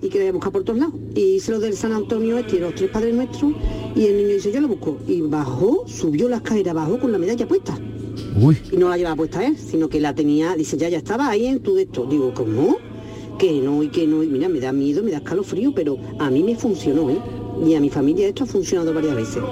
y 0.00 0.08
que 0.08 0.24
la 0.24 0.32
buscar 0.32 0.52
por 0.52 0.64
todos 0.64 0.78
lados. 0.78 0.94
Y 1.14 1.36
hice 1.36 1.52
lo 1.52 1.60
del 1.60 1.74
San 1.74 1.92
Antonio 1.92 2.38
este, 2.38 2.58
los 2.60 2.74
tres 2.74 2.90
padres 2.90 3.14
nuestros, 3.14 3.52
y 3.94 4.06
el 4.06 4.16
niño 4.16 4.28
dice, 4.28 4.50
yo 4.50 4.62
lo 4.62 4.68
busco. 4.68 4.96
Y 5.06 5.20
bajó, 5.20 5.84
subió 5.86 6.30
la 6.30 6.36
escalera, 6.36 6.72
bajó 6.72 6.98
con 6.98 7.12
la 7.12 7.18
medalla 7.18 7.46
puesta. 7.46 7.78
Uy. 8.40 8.56
Y 8.72 8.78
no 8.78 8.88
la 8.88 8.96
llevaba 8.96 9.16
puesta 9.16 9.44
él, 9.44 9.58
sino 9.58 9.90
que 9.90 10.00
la 10.00 10.14
tenía, 10.14 10.56
dice, 10.56 10.78
ya, 10.78 10.88
ya 10.88 10.98
estaba 10.98 11.28
ahí 11.28 11.44
en 11.44 11.60
tu 11.60 11.74
de 11.74 11.82
esto. 11.82 12.06
Digo, 12.06 12.32
¿cómo? 12.34 12.78
Que 13.38 13.60
no, 13.60 13.82
y 13.82 13.88
que 13.88 14.06
no, 14.06 14.22
y 14.22 14.28
mira, 14.28 14.48
me 14.48 14.60
da 14.60 14.72
miedo, 14.72 15.02
me 15.02 15.10
da 15.10 15.18
escalofrío, 15.18 15.74
pero 15.74 15.98
a 16.18 16.30
mí 16.30 16.42
me 16.42 16.56
funcionó, 16.56 17.10
¿eh? 17.10 17.18
Y 17.66 17.74
a 17.74 17.80
mi 17.80 17.90
familia 17.90 18.28
esto 18.28 18.44
ha 18.44 18.46
funcionado 18.46 18.94
varias 18.94 19.14
veces. 19.14 19.42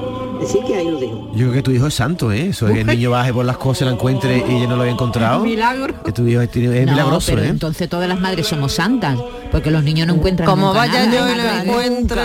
Así 0.43 0.59
que 0.67 0.75
ahí 0.75 0.91
lo 0.91 0.99
dejo. 0.99 1.31
Yo 1.33 1.39
creo 1.49 1.53
que 1.53 1.63
tu 1.63 1.71
hijo 1.73 1.87
es 1.89 1.95
santo, 1.95 2.33
¿eh? 2.33 2.49
Eso 2.49 2.67
es 2.69 2.75
que 2.75 2.81
el 2.81 2.87
niño 2.87 3.11
baje 3.11 3.33
por 3.35 3.45
las 3.45 3.59
cosas, 3.59 3.87
la 3.87 3.93
encuentre 3.95 4.39
y 4.49 4.57
ella 4.57 4.67
no 4.67 4.77
lo 4.77 4.83
había 4.83 4.95
encontrado. 4.95 5.41
Milagro. 5.45 6.03
Que 6.03 6.13
tu 6.13 6.27
hijo 6.27 6.41
es, 6.41 6.49
es 6.57 6.87
No, 6.87 6.93
milagroso, 6.93 7.33
pero 7.33 7.43
¿eh? 7.45 7.49
entonces 7.49 7.89
todas 7.89 8.09
las 8.09 8.19
madres 8.19 8.47
somos 8.47 8.73
santas, 8.73 9.19
porque 9.53 9.71
los 9.71 9.85
niños 9.85 10.07
no 10.07 10.15
encuentran 10.15 10.49
Como 10.49 10.69
nunca 10.69 10.79
vaya 10.79 11.07
nada. 11.07 11.29
yo 11.29 11.35
y 11.35 11.37
lo 11.67 11.73
encuentre. 11.73 12.23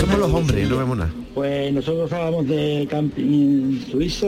Somos 0.00 0.18
los 0.18 0.32
hombres, 0.32 0.68
no 0.68 0.78
vemos 0.78 0.96
nada. 0.96 1.10
Pues 1.34 1.72
nosotros 1.72 2.04
estábamos 2.04 2.46
de 2.48 2.86
camping 2.90 3.22
en 3.22 3.86
Suiza, 3.90 4.26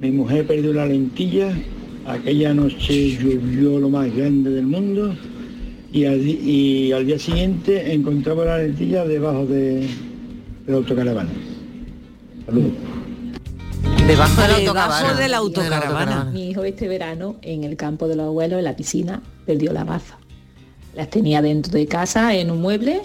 mi 0.00 0.10
mujer 0.10 0.46
perdió 0.46 0.72
la 0.72 0.86
lentilla, 0.86 1.52
aquella 2.06 2.54
noche 2.54 3.18
llovió 3.18 3.78
lo 3.78 3.90
más 3.90 4.14
grande 4.14 4.50
del 4.50 4.66
mundo 4.66 5.14
y 5.92 6.04
al, 6.04 6.22
di- 6.22 6.40
y 6.42 6.92
al 6.92 7.06
día 7.06 7.18
siguiente 7.18 7.92
encontraba 7.92 8.44
la 8.44 8.58
lentilla 8.58 9.04
debajo 9.04 9.46
de, 9.46 9.88
del 10.66 10.74
autocaravana. 10.74 11.30
Saludos. 12.46 12.72
Debajo 14.06 14.40
del 14.42 14.50
Debajo 14.64 14.92
autocaravana. 14.92 15.14
de 15.20 15.28
la 15.28 15.36
autocaravana. 15.38 16.24
Mi 16.32 16.50
hijo 16.50 16.64
este 16.64 16.86
verano 16.88 17.36
en 17.42 17.64
el 17.64 17.76
campo 17.76 18.06
de 18.08 18.16
los 18.16 18.26
abuelos, 18.26 18.58
en 18.58 18.64
la 18.64 18.76
piscina, 18.76 19.22
perdió 19.44 19.72
la 19.72 19.84
gafa. 19.84 20.18
Las 20.94 21.10
tenía 21.10 21.42
dentro 21.42 21.72
de 21.72 21.86
casa 21.86 22.34
en 22.34 22.50
un 22.50 22.60
mueble, 22.60 23.00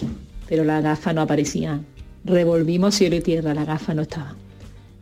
pero 0.48 0.64
las 0.64 0.82
gafas 0.82 1.14
no 1.14 1.22
aparecían. 1.22 1.84
Revolvimos 2.24 2.94
cielo 2.94 3.16
y 3.16 3.20
tierra, 3.20 3.52
la 3.52 3.64
gafa 3.64 3.94
no 3.94 4.02
estaba. 4.02 4.34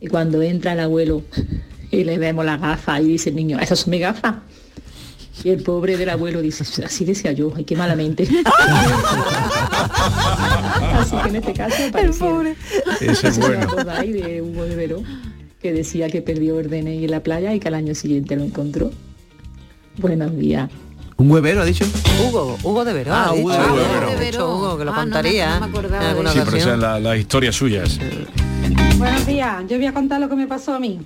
Y 0.01 0.07
cuando 0.07 0.41
entra 0.43 0.73
el 0.73 0.81
abuelo 0.81 1.23
y 1.91 2.05
le 2.05 2.19
vemos 2.19 2.45
la 2.47 2.57
gafa 2.57 3.01
y 3.01 3.05
dice 3.07 3.29
el 3.31 3.37
niño, 3.37 3.59
esas 3.61 3.81
son 3.81 3.91
mis 3.91 4.01
gafas. 4.01 4.37
Y 5.43 5.49
el 5.51 5.63
pobre 5.63 5.97
del 5.97 6.11
abuelo 6.11 6.43
dice, 6.43 6.65
así 6.85 7.05
decía 7.05 7.33
yo, 7.33 7.53
ay 7.57 7.65
qué 7.65 7.75
malamente. 7.77 8.25
así 10.95 11.17
que 11.23 11.29
en 11.29 11.37
este 11.37 11.53
caso 11.55 11.77
aparecieron. 11.89 12.47
Ese 13.01 13.29
es 13.29 13.35
¿Se 13.37 13.41
bueno. 13.41 13.67
de 13.75 14.43
Hugo 14.43 14.65
de 14.65 14.77
Veró? 14.77 15.03
Que 15.61 15.73
decía 15.73 16.09
que 16.09 16.23
perdió 16.23 16.59
el 16.61 16.69
DNI 16.71 17.05
en 17.05 17.11
la 17.11 17.21
playa 17.23 17.55
y 17.55 17.61
que 17.61 17.69
al 17.69 17.75
año 17.75 17.95
siguiente 17.95 18.37
lo 18.37 18.45
encontró. 18.45 18.91
Buenos 19.99 20.37
días. 20.37 20.71
¿Un 21.17 21.31
huevero 21.31 21.61
ha 21.61 21.65
dicho? 21.67 21.85
Hugo, 22.27 22.57
Hugo 22.63 22.85
de 22.85 22.93
Verón. 22.95 23.15
Ah, 23.15 23.33
Hugo 23.35 23.51
de 23.51 23.57
Ah, 23.59 24.17
Verón. 24.19 24.43
Hugo, 24.51 24.79
que 24.79 24.85
lo 24.87 24.91
Ah, 24.93 24.95
no 24.95 25.01
me- 25.07 25.11
contaría 25.13 25.55
no 25.61 25.67
me 25.67 25.67
acordaba 25.79 26.03
en 26.05 26.09
alguna 26.11 26.33
Sí, 26.33 26.41
pero 26.45 26.57
esas 26.57 26.79
la- 26.79 26.99
las 27.01 27.19
historias 27.19 27.55
suyas. 27.57 27.99
Buenos 28.97 29.27
días, 29.27 29.65
yo 29.69 29.77
voy 29.77 29.87
a 29.87 29.93
contar 29.95 30.21
lo 30.21 30.29
que 30.31 30.37
me 30.37 30.47
pasó 30.47 30.75
a 30.75 30.79
mí. 30.81 31.01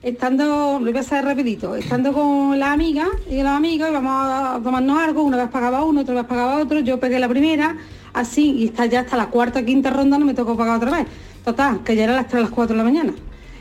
Estando, 0.00 0.78
lo 0.78 0.92
voy 0.92 0.96
a 0.96 1.00
hacer 1.00 1.24
rapidito, 1.24 1.74
estando 1.74 2.12
con 2.12 2.56
la 2.56 2.72
amiga 2.72 3.08
y 3.28 3.38
los 3.42 3.48
amigos 3.48 3.88
íbamos 3.90 4.12
a 4.12 4.60
tomarnos 4.62 4.96
algo, 4.96 5.24
una 5.24 5.36
vez 5.36 5.48
pagaba 5.48 5.82
uno, 5.82 6.02
otra 6.02 6.14
vez 6.14 6.24
pagaba 6.24 6.58
otro, 6.58 6.78
yo 6.78 7.00
pegué 7.00 7.18
la 7.18 7.28
primera, 7.28 7.76
así, 8.12 8.52
y 8.52 8.66
está 8.66 8.86
ya 8.86 9.00
hasta 9.00 9.16
la 9.16 9.26
cuarta, 9.26 9.64
quinta 9.64 9.90
ronda 9.90 10.16
no 10.16 10.24
me 10.24 10.34
tocó 10.34 10.56
pagar 10.56 10.76
otra 10.76 10.98
vez. 10.98 11.06
Total, 11.44 11.82
que 11.82 11.96
ya 11.96 12.04
era 12.04 12.14
las 12.14 12.28
3 12.28 12.42
las 12.42 12.52
4 12.52 12.74
de 12.74 12.78
la 12.78 12.84
mañana. 12.84 13.12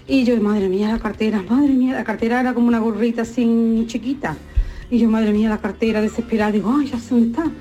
Y 0.07 0.25
yo, 0.25 0.39
madre 0.39 0.69
mía, 0.69 0.89
la 0.91 0.99
cartera, 0.99 1.41
madre 1.49 1.73
mía, 1.73 1.95
la 1.95 2.03
cartera 2.03 2.39
era 2.39 2.53
como 2.53 2.67
una 2.67 2.77
gorrita 2.77 3.23
así 3.23 3.85
chiquita. 3.87 4.37
Y 4.91 4.99
yo, 4.99 5.09
madre 5.09 5.31
mía, 5.31 5.49
la 5.49 5.57
cartera 5.57 6.01
desesperada, 6.01 6.51
digo, 6.51 6.71
ay, 6.79 6.85
ya 6.85 6.99
sé 6.99 7.15
dónde 7.15 7.29
está. 7.29 7.51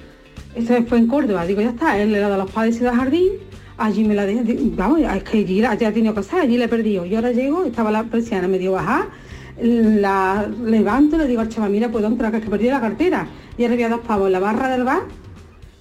Esto 0.55 0.75
fue 0.87 0.99
en 0.99 1.07
Córdoba, 1.07 1.47
digo, 1.47 1.63
ya 1.63 1.71
está, 1.71 1.99
él 1.99 2.13
le 2.13 2.19
da 2.19 2.35
a 2.35 2.37
los 2.37 2.51
padres 2.51 2.79
de 2.79 2.91
jardín, 2.91 3.33
allí 3.79 4.05
me 4.05 4.15
la 4.15 4.25
dejé, 4.27 4.43
vamos, 4.77 5.01
es 5.01 5.23
que 5.25 5.39
allí 5.39 5.61
la- 5.61 5.75
ya 5.75 5.89
he 5.89 5.93
tenido 5.93 6.15
que 6.15 6.21
hacer, 6.21 6.41
allí 6.41 6.57
la 6.57 6.65
he 6.65 6.69
perdido. 6.69 7.05
Y 7.07 7.15
ahora 7.15 7.33
llego, 7.33 7.65
estaba 7.65 7.91
la 7.91 8.05
persiana 8.05 8.49
medio 8.49 8.73
bajar, 8.73 9.07
la 9.61 10.47
levanto, 10.65 11.17
le 11.19 11.27
digo 11.27 11.41
al 11.41 11.49
chaval, 11.49 11.71
mira, 11.71 11.91
puedo 11.91 12.07
entrar, 12.07 12.31
que 12.31 12.39
es 12.39 12.45
que 12.45 12.51
perdí 12.51 12.69
la 12.69 12.81
cartera. 12.81 13.27
Y 13.59 13.63
ahora 13.63 13.75
había 13.75 13.89
dos 13.89 14.01
pavos 14.01 14.27
en 14.27 14.33
la 14.33 14.39
barra 14.41 14.69
del 14.69 14.85
bar, 14.85 15.03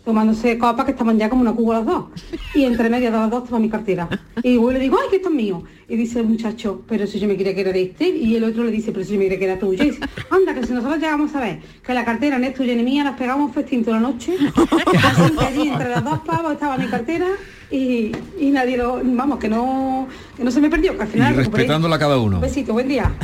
tomándose 0.05 0.57
copas 0.57 0.85
que 0.85 0.91
estaban 0.91 1.17
ya 1.17 1.29
como 1.29 1.41
una 1.41 1.53
cuba 1.53 1.77
los 1.79 1.85
dos. 1.85 2.05
Y 2.53 2.63
entre 2.63 2.89
medio 2.89 3.11
de 3.11 3.17
los 3.17 3.29
dos 3.29 3.43
estaba 3.43 3.59
mi 3.59 3.69
cartera. 3.69 4.07
Y 4.43 4.57
voy 4.57 4.71
y 4.71 4.77
le 4.77 4.79
digo, 4.83 4.97
ay, 5.01 5.09
que 5.09 5.15
esto 5.17 5.29
es 5.29 5.35
mío. 5.35 5.63
Y 5.89 5.95
dice 5.97 6.19
el 6.19 6.27
muchacho, 6.27 6.83
pero 6.87 7.05
si 7.07 7.19
yo 7.19 7.27
me 7.27 7.35
quería 7.35 7.55
que 7.55 7.61
era 7.61 7.71
de 7.71 7.81
este. 7.83 8.07
Y 8.09 8.35
el 8.35 8.43
otro 8.43 8.63
le 8.63 8.71
dice, 8.71 8.91
pero 8.91 9.03
si 9.03 9.13
yo 9.13 9.17
me 9.17 9.25
quería 9.25 9.39
que 9.39 9.45
era 9.45 9.59
tuyo. 9.59 9.83
Y 9.83 9.87
dice, 9.87 9.99
anda, 10.29 10.53
que 10.53 10.65
si 10.65 10.73
nosotros 10.73 10.99
llegamos 10.99 11.33
a 11.35 11.41
ver 11.41 11.59
que 11.83 11.93
la 11.93 12.05
cartera 12.05 12.37
no 12.37 12.45
es 12.45 12.53
tuya 12.53 12.75
ni 12.75 12.83
mía, 12.83 13.03
nos 13.03 13.15
pegamos 13.17 13.51
festín 13.53 13.83
toda 13.83 13.99
la 13.99 14.07
noche. 14.07 14.35
Así 15.03 15.35
que 15.37 15.45
allí 15.45 15.67
entre 15.69 15.89
los 15.89 16.03
dos 16.03 16.19
pavos 16.19 16.53
estaba 16.53 16.77
mi 16.77 16.85
cartera 16.87 17.27
y, 17.72 18.12
y 18.39 18.51
nadie 18.51 18.77
lo, 18.77 19.01
vamos, 19.03 19.39
que 19.39 19.50
no, 19.50 20.07
que 20.38 20.43
no 20.43 20.51
se 20.51 20.62
me 20.62 20.69
perdió, 20.69 20.95
que 20.95 21.03
al 21.03 21.07
final 21.07 21.36
respetándola 21.36 22.00
cada 22.00 22.17
uno. 22.17 22.38
Un 22.38 22.41
besito, 22.41 22.74
buen 22.74 22.88
día. 22.88 23.12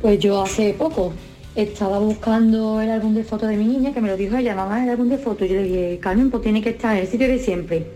Pues 0.00 0.18
yo 0.18 0.42
hace 0.42 0.74
poco 0.74 1.12
estaba 1.54 2.00
buscando 2.00 2.80
el 2.80 2.90
álbum 2.90 3.14
de 3.14 3.22
fotos 3.22 3.48
de 3.48 3.56
mi 3.56 3.66
niña, 3.66 3.92
que 3.92 4.00
me 4.00 4.08
lo 4.08 4.16
dijo 4.16 4.36
ella, 4.36 4.54
mamá, 4.54 4.82
el 4.82 4.90
álbum 4.90 5.08
de 5.08 5.16
fotos. 5.16 5.48
Yo 5.48 5.54
le 5.54 5.62
dije, 5.62 5.98
Carmen, 6.00 6.28
pues 6.28 6.42
tiene 6.42 6.60
que 6.60 6.70
estar 6.70 6.96
en 6.96 7.02
el 7.02 7.08
sitio 7.08 7.28
de 7.28 7.38
siempre. 7.38 7.86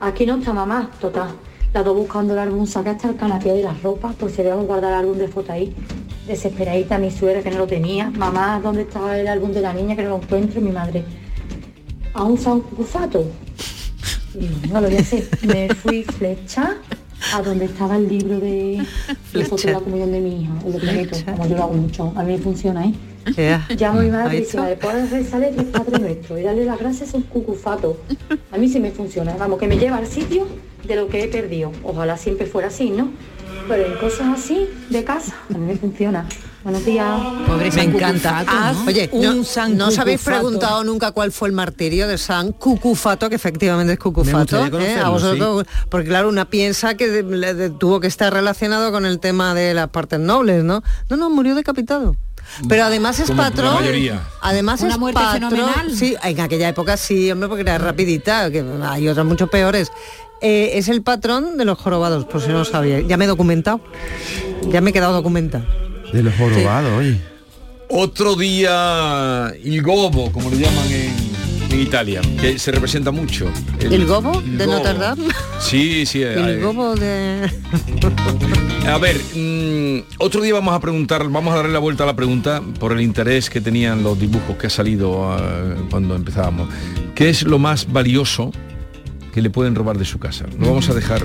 Aquí 0.00 0.26
no 0.26 0.38
está 0.38 0.52
mamá, 0.52 0.90
total. 1.00 1.30
Las 1.72 1.84
dos 1.84 1.96
buscando 1.96 2.32
el 2.32 2.40
álbum, 2.40 2.66
saqué 2.66 2.90
hasta 2.90 3.08
el 3.10 3.16
canapé 3.16 3.52
de 3.52 3.62
las 3.62 3.80
ropas, 3.80 4.14
por 4.16 4.30
si 4.30 4.40
habíamos 4.40 4.66
guardado 4.66 4.92
el 4.92 5.00
álbum 5.00 5.18
de 5.18 5.28
fotos 5.28 5.50
ahí. 5.50 5.74
Desesperadita 6.26 6.98
mi 6.98 7.10
suegra 7.10 7.42
que 7.42 7.50
no 7.50 7.58
lo 7.58 7.66
tenía. 7.66 8.10
Mamá, 8.10 8.60
¿dónde 8.62 8.82
está 8.82 9.18
el 9.18 9.28
álbum 9.28 9.52
de 9.52 9.60
la 9.60 9.72
niña 9.72 9.94
que 9.94 10.02
no 10.02 10.10
lo 10.10 10.16
encuentro? 10.16 10.60
Mi 10.60 10.72
madre. 10.72 11.04
¿A 12.14 12.24
un 12.24 12.36
yo, 14.34 14.48
no 14.72 14.80
lo 14.80 14.88
voy 14.88 14.96
a 14.96 15.00
hacer. 15.00 15.28
Me 15.42 15.68
fui 15.74 16.04
flecha 16.04 16.76
a 17.34 17.42
donde 17.42 17.66
estaba 17.66 17.96
el 17.96 18.08
libro 18.08 18.40
de, 18.40 18.82
de 19.32 19.44
fotos 19.44 19.64
de 19.64 19.72
la 19.72 19.80
comunión 19.80 20.12
de 20.12 20.20
mi 20.20 20.42
hija, 20.42 20.52
el 20.66 20.80
Planeto, 20.80 21.16
como 21.24 21.46
yo 21.46 21.56
lo 21.56 21.62
hago 21.62 21.74
mucho. 21.74 22.12
A 22.16 22.22
mí 22.22 22.32
me 22.32 22.38
funciona, 22.38 22.86
¿eh? 22.86 22.94
Ya. 23.36 23.66
Llamo 23.78 24.00
a 24.00 24.02
mi 24.02 24.10
madre 24.10 24.30
¿Ha 24.30 24.34
y 24.34 24.40
dice, 24.40 24.56
madre, 24.58 24.76
puedes 24.76 25.10
rezarle 25.10 25.48
el 25.50 25.66
Padre 25.66 25.98
Nuestro 25.98 26.38
y 26.38 26.42
darle 26.42 26.64
las 26.64 26.78
gracias 26.78 27.14
a 27.14 27.18
un 27.18 27.22
cucufato. 27.24 27.98
A 28.50 28.58
mí 28.58 28.68
sí 28.68 28.80
me 28.80 28.90
funciona, 28.90 29.36
vamos, 29.38 29.58
que 29.58 29.68
me 29.68 29.78
lleva 29.78 29.98
al 29.98 30.06
sitio 30.06 30.46
de 30.84 30.96
lo 30.96 31.08
que 31.08 31.24
he 31.24 31.28
perdido. 31.28 31.72
Ojalá 31.84 32.16
siempre 32.16 32.46
fuera 32.46 32.68
así, 32.68 32.90
¿no? 32.90 33.10
Pero 33.68 33.86
en 33.86 33.96
cosas 33.98 34.28
así, 34.38 34.66
de 34.90 35.04
casa, 35.04 35.36
a 35.48 35.56
mí 35.56 35.66
me 35.66 35.76
funciona. 35.76 36.26
Buenos 36.62 36.84
días. 36.84 37.20
me 37.74 37.82
encanta. 37.82 38.44
Ah, 38.46 38.72
Oye, 38.86 39.10
no, 39.12 39.30
Un 39.32 39.44
San 39.44 39.76
¿no 39.76 39.88
os 39.88 39.98
habéis 39.98 40.20
preguntado 40.22 40.84
nunca 40.84 41.10
cuál 41.10 41.32
fue 41.32 41.48
el 41.48 41.54
martirio 41.54 42.06
de 42.06 42.18
San 42.18 42.52
Cucufato, 42.52 43.28
que 43.28 43.34
efectivamente 43.34 43.94
es 43.94 43.98
Cucufato? 43.98 44.64
¿eh? 44.78 44.96
A 45.02 45.08
vosotros, 45.08 45.64
porque 45.88 46.08
claro, 46.08 46.28
una 46.28 46.44
piensa 46.48 46.94
que 46.96 47.08
de- 47.08 47.22
le- 47.24 47.54
de- 47.54 47.70
tuvo 47.70 47.98
que 47.98 48.06
estar 48.06 48.32
relacionado 48.32 48.92
con 48.92 49.06
el 49.06 49.18
tema 49.18 49.54
de 49.54 49.74
las 49.74 49.88
partes 49.88 50.20
nobles, 50.20 50.62
¿no? 50.62 50.82
No, 51.08 51.16
no, 51.16 51.30
murió 51.30 51.54
decapitado. 51.56 52.14
Pero 52.68 52.84
además 52.84 53.18
es 53.18 53.28
Como 53.28 53.42
patrón. 53.42 53.78
Además 54.40 54.80
Una 54.82 54.92
es 54.92 54.98
muerte 54.98 55.20
patrón. 55.20 55.50
fenomenal. 55.50 55.96
Sí, 55.96 56.16
en 56.22 56.40
aquella 56.40 56.68
época 56.68 56.96
sí, 56.96 57.30
hombre, 57.30 57.48
porque 57.48 57.62
era 57.62 57.78
rapidita, 57.78 58.50
que 58.50 58.64
hay 58.84 59.08
otras 59.08 59.26
mucho 59.26 59.46
peores. 59.48 59.90
Eh, 60.40 60.72
es 60.74 60.88
el 60.88 61.02
patrón 61.02 61.56
de 61.56 61.64
los 61.64 61.78
jorobados, 61.78 62.24
por 62.24 62.40
si 62.42 62.48
no 62.48 62.58
lo 62.58 62.64
sabía. 62.64 63.00
Ya 63.00 63.16
me 63.16 63.24
he 63.24 63.28
documentado. 63.28 63.80
Ya 64.68 64.80
me 64.80 64.90
he 64.90 64.92
quedado 64.92 65.12
documentado. 65.12 65.64
De 66.12 66.22
los 66.22 66.34
jorobados, 66.34 66.98
oye. 66.98 67.18
Otro 67.88 68.36
día, 68.36 69.52
el 69.62 69.82
gobo, 69.82 70.32
como 70.32 70.50
le 70.50 70.56
llaman 70.56 70.86
en, 70.90 71.72
en 71.72 71.80
Italia, 71.80 72.20
que 72.40 72.58
se 72.58 72.70
representa 72.70 73.10
mucho. 73.10 73.50
¿El 73.80 74.06
gobo 74.06 74.40
de 74.40 74.66
gobo. 74.66 74.78
Notre 74.78 74.94
Dame? 74.94 75.26
Sí, 75.60 76.06
sí. 76.06 76.22
El 76.22 76.60
gobo 76.60 76.94
de... 76.94 77.50
A 78.86 78.98
ver, 78.98 79.20
mm, 79.34 80.14
otro 80.18 80.40
día 80.40 80.54
vamos 80.54 80.74
a 80.74 80.80
preguntar, 80.80 81.28
vamos 81.28 81.52
a 81.52 81.56
darle 81.56 81.72
la 81.72 81.78
vuelta 81.78 82.04
a 82.04 82.06
la 82.06 82.16
pregunta 82.16 82.62
por 82.80 82.92
el 82.92 83.00
interés 83.00 83.48
que 83.48 83.60
tenían 83.60 84.02
los 84.02 84.18
dibujos 84.18 84.56
que 84.56 84.66
ha 84.66 84.70
salido 84.70 85.32
ah, 85.32 85.76
cuando 85.90 86.16
empezábamos. 86.16 86.68
¿Qué 87.14 87.30
es 87.30 87.42
lo 87.42 87.58
más 87.58 87.92
valioso 87.92 88.52
que 89.32 89.40
le 89.42 89.50
pueden 89.50 89.74
robar 89.74 89.98
de 89.98 90.04
su 90.04 90.18
casa? 90.18 90.44
Lo 90.58 90.66
vamos 90.68 90.88
a 90.88 90.94
dejar 90.94 91.22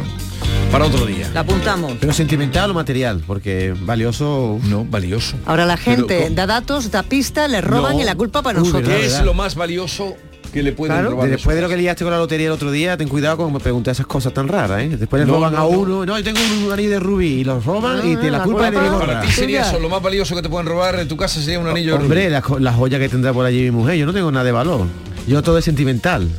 para 0.71 0.85
otro 0.85 1.05
día. 1.05 1.29
La 1.33 1.41
apuntamos. 1.41 1.93
Pero 1.99 2.13
sentimental 2.13 2.71
o 2.71 2.73
material, 2.73 3.21
porque 3.25 3.73
valioso. 3.81 4.59
No, 4.63 4.85
valioso. 4.85 5.35
Ahora 5.45 5.65
la 5.65 5.77
gente 5.77 6.29
da 6.31 6.45
datos, 6.47 6.89
da 6.91 7.03
pistas, 7.03 7.49
le 7.51 7.61
roban 7.61 7.95
No. 7.97 8.01
y 8.01 8.05
la 8.05 8.15
culpa 8.15 8.41
para 8.41 8.59
Uy, 8.61 8.67
nosotros. 8.67 8.89
¿Qué 8.93 9.05
es 9.05 9.21
lo 9.23 9.33
más 9.33 9.55
valioso 9.55 10.15
que 10.53 10.63
le 10.63 10.71
pueden 10.71 10.95
Claro, 10.95 11.09
robar? 11.11 11.25
de- 11.25 11.31
de 11.31 11.35
después 11.35 11.55
de 11.57 11.61
lo 11.61 11.67
que 11.69 11.75
liaste 11.75 12.05
con 12.05 12.11
la 12.11 12.17
lotería 12.19 12.47
el 12.47 12.53
otro 12.53 12.71
día, 12.71 12.95
ten 12.95 13.09
cuidado 13.09 13.35
con 13.37 13.51
me 13.51 13.59
preguntar 13.59 13.91
esas 13.91 14.07
cosas 14.07 14.33
tan 14.33 14.47
raras, 14.47 14.81
¿eh? 14.81 14.95
Después 14.97 15.19
le 15.21 15.25
No, 15.27 15.33
roban 15.33 15.51
no, 15.53 15.57
a 15.59 15.61
no. 15.63 15.67
uno, 15.67 16.05
no, 16.05 16.17
yo 16.17 16.23
tengo 16.23 16.39
un 16.65 16.71
anillo 16.71 16.89
de 16.91 16.99
rubí 17.01 17.27
y 17.27 17.43
los 17.43 17.65
roban 17.65 17.99
y 18.09 18.15
te 18.15 18.31
la, 18.31 18.37
la 18.39 18.43
culpa 18.45 18.67
es 18.69 18.73
de. 18.73 18.79
Para 18.79 19.21
ti 19.21 19.31
sería 19.31 19.61
eso, 19.67 19.79
lo 19.79 19.89
más 19.89 20.01
valioso 20.01 20.33
que 20.35 20.41
te 20.41 20.47
pueden 20.49 20.65
robar 20.67 20.97
en 20.99 21.07
tu 21.09 21.17
casa 21.17 21.41
sería 21.41 21.59
un 21.59 21.67
anillo 21.67 21.97
de 21.97 22.03
Hombre, 22.03 22.21
rubí. 22.23 22.31
la, 22.31 22.41
jo- 22.41 22.59
la 22.59 22.71
joya 22.73 22.97
que 22.97 23.09
tendrá 23.09 23.33
por 23.33 23.45
allí 23.45 23.63
mi 23.63 23.71
mujer, 23.71 23.97
yo 23.97 24.05
no 24.05 24.13
tengo 24.13 24.31
nada 24.31 24.45
de 24.45 24.51
valor. 24.53 24.85
Yo 25.27 25.41
todo 25.43 25.57
es 25.57 25.65
sentimental. 25.65 26.29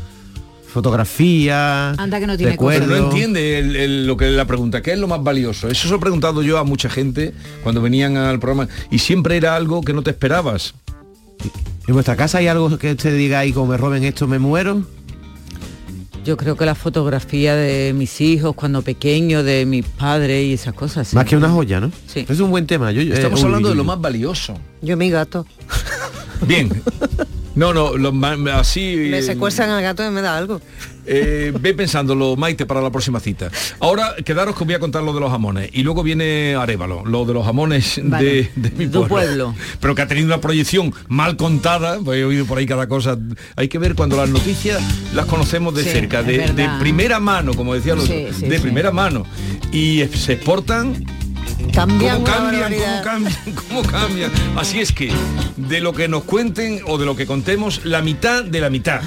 Fotografía, 0.72 1.90
Anda 1.92 2.20
que 2.20 2.26
no 2.26 2.36
tiene 2.36 2.52
Pero 2.56 2.68
recuerdo. 2.70 2.86
no 2.96 3.06
entiende 3.08 3.58
el- 3.58 3.76
el- 3.76 4.06
lo 4.06 4.16
que 4.16 4.26
es 4.28 4.32
la 4.34 4.44
pregunta, 4.46 4.82
¿qué 4.82 4.92
es 4.92 4.98
lo 4.98 5.08
más 5.08 5.22
valioso? 5.22 5.68
Eso 5.68 5.82
se 5.84 5.88
lo 5.90 5.96
he 5.96 6.00
preguntado 6.00 6.42
yo 6.42 6.58
a 6.58 6.64
mucha 6.64 6.88
gente 6.90 7.32
cuando 7.62 7.80
venían 7.82 8.16
al 8.16 8.38
programa 8.38 8.68
y 8.90 8.98
siempre 8.98 9.36
era 9.36 9.56
algo 9.56 9.80
que 9.82 9.92
no 9.92 10.02
te 10.02 10.10
esperabas. 10.10 10.74
¿En 11.86 11.94
vuestra 11.94 12.16
casa 12.16 12.38
hay 12.38 12.48
algo 12.48 12.76
que 12.78 12.92
usted 12.92 13.16
diga 13.16 13.38
ahí 13.38 13.52
como 13.52 13.68
me 13.68 13.76
roben 13.78 14.04
esto 14.04 14.26
me 14.26 14.38
muero? 14.38 14.82
Yo 16.24 16.36
creo 16.36 16.56
que 16.56 16.66
la 16.66 16.74
fotografía 16.74 17.54
de 17.56 17.94
mis 17.94 18.20
hijos 18.20 18.54
cuando 18.54 18.82
pequeños, 18.82 19.44
de 19.44 19.64
mis 19.64 19.86
padres 19.86 20.44
y 20.44 20.52
esas 20.52 20.74
cosas. 20.74 21.08
sí. 21.08 21.16
Más 21.16 21.24
que 21.24 21.36
una 21.36 21.48
joya, 21.48 21.80
¿no? 21.80 21.90
Sí. 22.06 22.26
Es 22.28 22.40
un 22.40 22.50
buen 22.50 22.66
tema. 22.66 22.92
Yo, 22.92 23.00
eh, 23.00 23.10
Estamos 23.14 23.40
uy, 23.40 23.46
hablando 23.46 23.68
uy, 23.68 23.72
de 23.72 23.76
lo 23.76 23.84
más 23.84 23.98
valioso. 23.98 24.54
Yo 24.82 24.96
mi 24.98 25.08
gato. 25.08 25.46
Bien. 26.46 26.70
No, 27.58 27.74
no, 27.74 27.96
lo 27.96 28.12
así... 28.54 29.08
Me 29.10 29.18
eh, 29.18 29.22
secuestran 29.22 29.68
al 29.70 29.82
gato 29.82 30.06
y 30.06 30.10
me 30.10 30.22
da 30.22 30.38
algo. 30.38 30.60
Eh, 31.06 31.52
ve 31.58 31.74
pensándolo, 31.74 32.36
Maite, 32.36 32.66
para 32.66 32.80
la 32.80 32.90
próxima 32.90 33.18
cita. 33.18 33.50
Ahora, 33.80 34.14
quedaros 34.24 34.54
que 34.56 34.62
voy 34.62 34.74
a 34.74 34.78
contar 34.78 35.02
lo 35.02 35.12
de 35.12 35.18
los 35.18 35.28
jamones. 35.28 35.68
Y 35.72 35.82
luego 35.82 36.04
viene 36.04 36.54
Arevalo, 36.54 37.04
lo 37.04 37.24
de 37.24 37.34
los 37.34 37.44
jamones 37.44 38.00
Vale. 38.04 38.24
de, 38.24 38.50
de 38.54 38.70
mi 38.70 38.86
pueblo. 38.86 39.08
pueblo. 39.08 39.54
Pero 39.80 39.94
que 39.96 40.02
ha 40.02 40.06
tenido 40.06 40.26
una 40.26 40.40
proyección 40.40 40.94
mal 41.08 41.36
contada, 41.36 41.98
pues 41.98 42.20
he 42.20 42.24
oído 42.24 42.46
por 42.46 42.58
ahí 42.58 42.66
cada 42.66 42.86
cosa. 42.86 43.18
Hay 43.56 43.66
que 43.66 43.78
ver 43.78 43.96
cuando 43.96 44.16
las 44.16 44.28
noticias 44.28 44.80
las 45.12 45.26
conocemos 45.26 45.74
de 45.74 45.82
Sí, 45.82 45.90
cerca, 45.90 46.22
de, 46.22 46.70
primera 46.78 47.18
mano, 47.18 47.54
como 47.54 47.74
decía 47.74 47.96
los 47.96 48.04
Sí, 48.04 48.28
sí, 48.38 48.46
de 48.46 48.60
primera 48.60 48.92
mano. 48.92 49.26
Y 49.72 50.04
se 50.14 50.34
exportan 50.34 51.04
Cambian 51.72 52.22
¿Cómo 52.22 52.36
cambian? 52.36 52.72
¿Cómo 52.72 53.02
cambian? 53.02 53.34
¿Cómo 53.68 53.82
cambian? 53.82 54.30
Así 54.56 54.80
es 54.80 54.92
que 54.92 55.12
de 55.56 55.80
lo 55.80 55.92
que 55.92 56.08
nos 56.08 56.24
cuenten 56.24 56.80
o 56.86 56.98
de 56.98 57.06
lo 57.06 57.16
que 57.16 57.26
contemos, 57.26 57.84
la 57.84 58.00
mitad 58.02 58.44
de 58.44 58.60
la 58.60 58.70
mitad. 58.70 59.00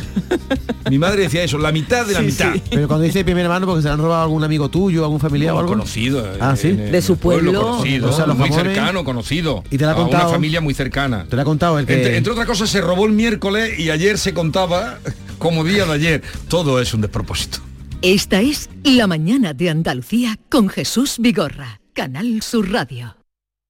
Mi 0.90 0.98
madre 1.00 1.24
decía 1.24 1.44
eso, 1.44 1.58
la 1.58 1.72
mitad 1.72 2.06
de 2.06 2.14
la 2.14 2.20
Sí, 2.20 2.26
mitad. 2.26 2.54
sí. 2.54 2.62
Pero 2.70 2.88
cuando 2.88 3.06
dice 3.06 3.24
primera 3.24 3.48
mano 3.50 3.66
porque 3.66 3.82
se 3.82 3.90
han 3.90 3.98
robado 4.00 4.22
a 4.22 4.24
algún 4.24 4.44
amigo 4.44 4.70
tuyo, 4.70 5.04
algún 5.04 5.20
familiar 5.20 5.54
o 5.54 5.60
algo. 5.60 5.72
conocido. 5.72 6.26
eh, 6.26 6.38
Ah, 6.42 6.56
sí. 6.56 6.70
en 6.70 6.92
De 6.92 7.02
su 7.02 7.18
pueblo. 7.18 7.54
conocido, 7.54 8.10
O 8.10 8.14
sea, 8.14 8.26
los 8.28 8.38
muy 8.38 8.52
cercano, 8.52 9.04
conocido. 9.04 9.64
Y 9.72 9.78
te 9.78 9.86
la 9.86 9.92
ha 9.92 9.94
A 9.94 9.98
contado. 9.98 10.24
Una 10.26 10.34
familia 10.34 10.62
muy 10.62 10.74
cercana. 10.74 11.26
Te 11.30 11.36
lo 11.36 11.42
ha 11.42 11.46
contado 11.46 11.80
el 11.80 11.86
que... 11.86 11.94
Entre, 11.96 12.18
entre 12.18 12.32
otras 12.34 12.48
cosas, 12.48 12.70
se 12.70 12.82
robó 12.82 13.06
el 13.06 13.14
miércoles 13.14 13.80
y 13.80 13.90
ayer 13.90 14.18
se 14.18 14.34
contaba 14.34 15.00
como 15.40 15.64
día 15.64 15.86
de 15.86 15.94
ayer. 15.94 16.22
Todo 16.48 16.80
es 16.82 16.94
un 16.94 17.02
despropósito. 17.02 17.60
Esta 18.02 18.42
es 18.42 18.70
La 18.84 19.06
mañana 19.08 19.54
de 19.54 19.70
Andalucía 19.70 20.38
con 20.50 20.70
Jesús 20.70 21.18
Vigorra, 21.20 21.81
Canal 21.94 22.42
Sur 22.42 22.72
Radio. 22.72 23.18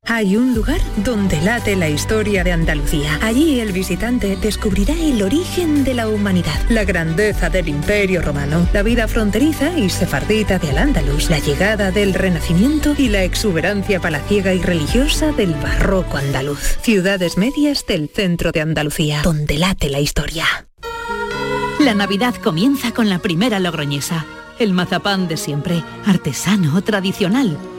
Hay 0.08 0.36
un 0.36 0.54
lugar 0.54 0.80
donde 0.98 1.42
late 1.42 1.76
la 1.76 1.90
historia 1.90 2.44
de 2.44 2.52
Andalucía. 2.52 3.20
Allí 3.22 3.60
el 3.60 3.72
visitante 3.72 4.36
descubrirá 4.36 4.94
el 4.94 5.22
origen 5.22 5.84
de 5.84 5.94
la 5.96 6.08
humanidad, 6.08 6.60
la 6.70 6.84
grandeza 6.84 7.50
del 7.50 7.68
imperio 7.68 8.22
romano, 8.22 8.68
la 8.74 8.84
vida 8.84 9.08
fronteriza 9.08 9.78
y 9.78 9.90
sefardita 9.90 10.60
de 10.60 10.70
Al-Ándalus, 10.70 11.30
la 11.30 11.40
llegada 11.40 11.92
del 11.92 12.14
Renacimiento 12.14 12.94
y 12.98 13.10
la 13.10 13.24
exuberancia 13.24 14.00
palaciega 14.00 14.54
y 14.54 14.62
religiosa 14.62 15.32
del 15.32 15.54
barroco 15.56 16.18
andaluz. 16.18 16.78
Ciudades 16.82 17.38
medias 17.38 17.86
del 17.88 18.10
centro 18.10 18.52
de 18.52 18.62
Andalucía, 18.62 19.22
donde 19.24 19.58
late 19.58 19.90
la 19.90 20.00
historia. 20.00 20.46
La 21.80 21.96
Navidad 21.96 22.36
comienza 22.36 22.92
con 22.92 23.10
la 23.10 23.20
primera 23.20 23.60
logroñesa. 23.60 24.26
El 24.60 24.74
mazapán 24.74 25.28
de 25.28 25.38
siempre, 25.38 25.84
artesano, 26.06 26.84
tradicional. 26.84 27.58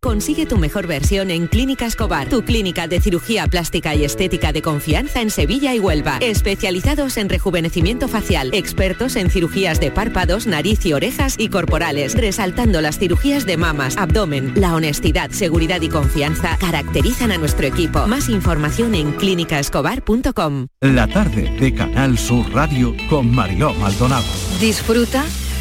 Consigue 0.00 0.46
tu 0.46 0.58
mejor 0.58 0.86
versión 0.86 1.28
en 1.32 1.48
Clínica 1.48 1.84
Escobar, 1.84 2.28
tu 2.28 2.44
clínica 2.44 2.86
de 2.86 3.00
cirugía 3.00 3.48
plástica 3.48 3.96
y 3.96 4.04
estética 4.04 4.52
de 4.52 4.62
confianza 4.62 5.20
en 5.20 5.28
Sevilla 5.28 5.74
y 5.74 5.80
Huelva. 5.80 6.18
Especializados 6.20 7.16
en 7.16 7.28
rejuvenecimiento 7.28 8.06
facial, 8.06 8.50
expertos 8.54 9.16
en 9.16 9.28
cirugías 9.28 9.80
de 9.80 9.90
párpados, 9.90 10.46
nariz 10.46 10.86
y 10.86 10.92
orejas 10.92 11.34
y 11.36 11.48
corporales, 11.48 12.14
resaltando 12.14 12.80
las 12.80 13.00
cirugías 13.00 13.44
de 13.44 13.56
mamas, 13.56 13.96
abdomen. 13.96 14.52
La 14.54 14.76
honestidad, 14.76 15.32
seguridad 15.32 15.80
y 15.80 15.88
confianza 15.88 16.56
caracterizan 16.60 17.32
a 17.32 17.38
nuestro 17.38 17.66
equipo. 17.66 18.06
Más 18.06 18.28
información 18.28 18.94
en 18.94 19.10
clínicaescobar.com. 19.10 20.68
La 20.80 21.08
tarde 21.08 21.50
de 21.58 21.74
Canal 21.74 22.16
Sur 22.18 22.48
Radio 22.52 22.94
con 23.10 23.34
Mariló 23.34 23.74
Maldonado. 23.74 24.28
Disfruta 24.60 25.24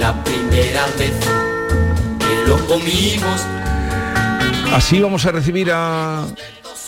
la 0.00 0.24
primera 0.24 0.86
vez 0.98 1.12
que 2.18 2.48
lo 2.48 2.56
comimos. 2.66 3.46
Así 4.72 4.98
vamos 4.98 5.26
a 5.26 5.32
recibir 5.32 5.70
a, 5.70 6.24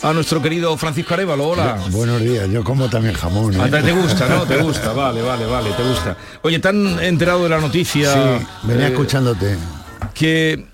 a 0.03 0.12
nuestro 0.14 0.40
querido 0.40 0.75
Francisco 0.79 1.12
Arevalo. 1.12 1.48
Hola. 1.48 1.79
Buenos 1.90 2.22
días, 2.22 2.48
yo 2.48 2.64
como 2.64 2.88
también 2.88 3.14
jamón. 3.14 3.55
¿eh? 3.55 3.59
Ah, 3.61 3.68
te 3.70 3.92
gusta, 3.92 4.27
¿no? 4.29 4.46
Te 4.46 4.57
gusta, 4.57 4.92
vale, 4.94 5.20
vale, 5.20 5.44
vale, 5.44 5.70
te 5.72 5.83
gusta. 5.83 6.16
Oye, 6.40 6.59
¿tan 6.59 6.98
enterado 7.01 7.42
de 7.42 7.51
la 7.51 7.61
noticia? 7.61 8.12
Sí, 8.14 8.46
venía 8.62 8.87
eh, 8.88 8.92
escuchándote. 8.92 9.59
Que 10.14 10.71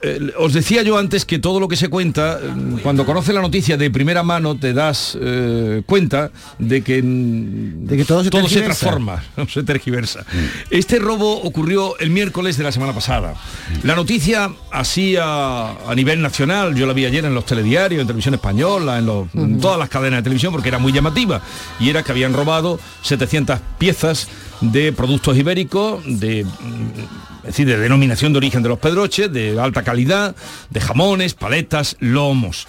eh, 0.00 0.32
os 0.38 0.52
decía 0.52 0.82
yo 0.82 0.96
antes 0.96 1.24
que 1.24 1.38
todo 1.38 1.58
lo 1.60 1.66
que 1.68 1.76
se 1.76 1.88
cuenta, 1.88 2.38
eh, 2.42 2.78
cuando 2.82 3.04
conoces 3.04 3.34
la 3.34 3.40
noticia 3.42 3.76
de 3.76 3.90
primera 3.90 4.22
mano, 4.22 4.56
te 4.56 4.72
das 4.72 5.18
eh, 5.20 5.82
cuenta 5.86 6.30
de 6.58 6.82
que, 6.82 7.02
de 7.02 7.96
que 7.96 8.04
todo 8.04 8.22
se 8.22 8.30
transforma, 8.30 9.24
no 9.36 9.48
se 9.48 9.62
tergiversa. 9.64 10.24
Este 10.70 10.98
robo 10.98 11.42
ocurrió 11.42 11.98
el 11.98 12.10
miércoles 12.10 12.56
de 12.56 12.64
la 12.64 12.72
semana 12.72 12.92
pasada. 12.92 13.34
La 13.82 13.94
noticia 13.96 14.50
así 14.70 15.16
a, 15.16 15.72
a 15.88 15.94
nivel 15.96 16.22
nacional, 16.22 16.74
yo 16.74 16.86
la 16.86 16.92
vi 16.92 17.04
ayer 17.04 17.24
en 17.24 17.34
los 17.34 17.44
telediarios, 17.46 18.00
en 18.00 18.06
televisión 18.06 18.34
española, 18.34 18.98
en, 18.98 19.06
los- 19.06 19.26
en 19.34 19.58
todas 19.60 19.78
las 19.78 19.88
cadenas 19.88 20.18
de 20.18 20.22
televisión, 20.22 20.52
porque 20.52 20.68
era 20.68 20.78
muy 20.78 20.92
llamativa. 20.92 21.40
Y 21.80 21.88
era 21.90 22.02
que 22.02 22.12
habían 22.12 22.32
robado 22.34 22.78
700 23.02 23.58
piezas 23.78 24.28
de 24.60 24.92
productos 24.92 25.36
ibéricos, 25.36 26.02
de 26.04 26.44
mm, 26.44 27.38
es 27.40 27.54
decir, 27.54 27.66
de 27.66 27.78
denominación 27.78 28.32
de 28.32 28.38
origen 28.38 28.62
de 28.62 28.68
los 28.68 28.78
pedroches, 28.78 29.32
de 29.32 29.58
alta 29.58 29.82
calidad, 29.88 30.36
de 30.68 30.80
jamones, 30.82 31.32
paletas, 31.32 31.96
lomos. 31.98 32.66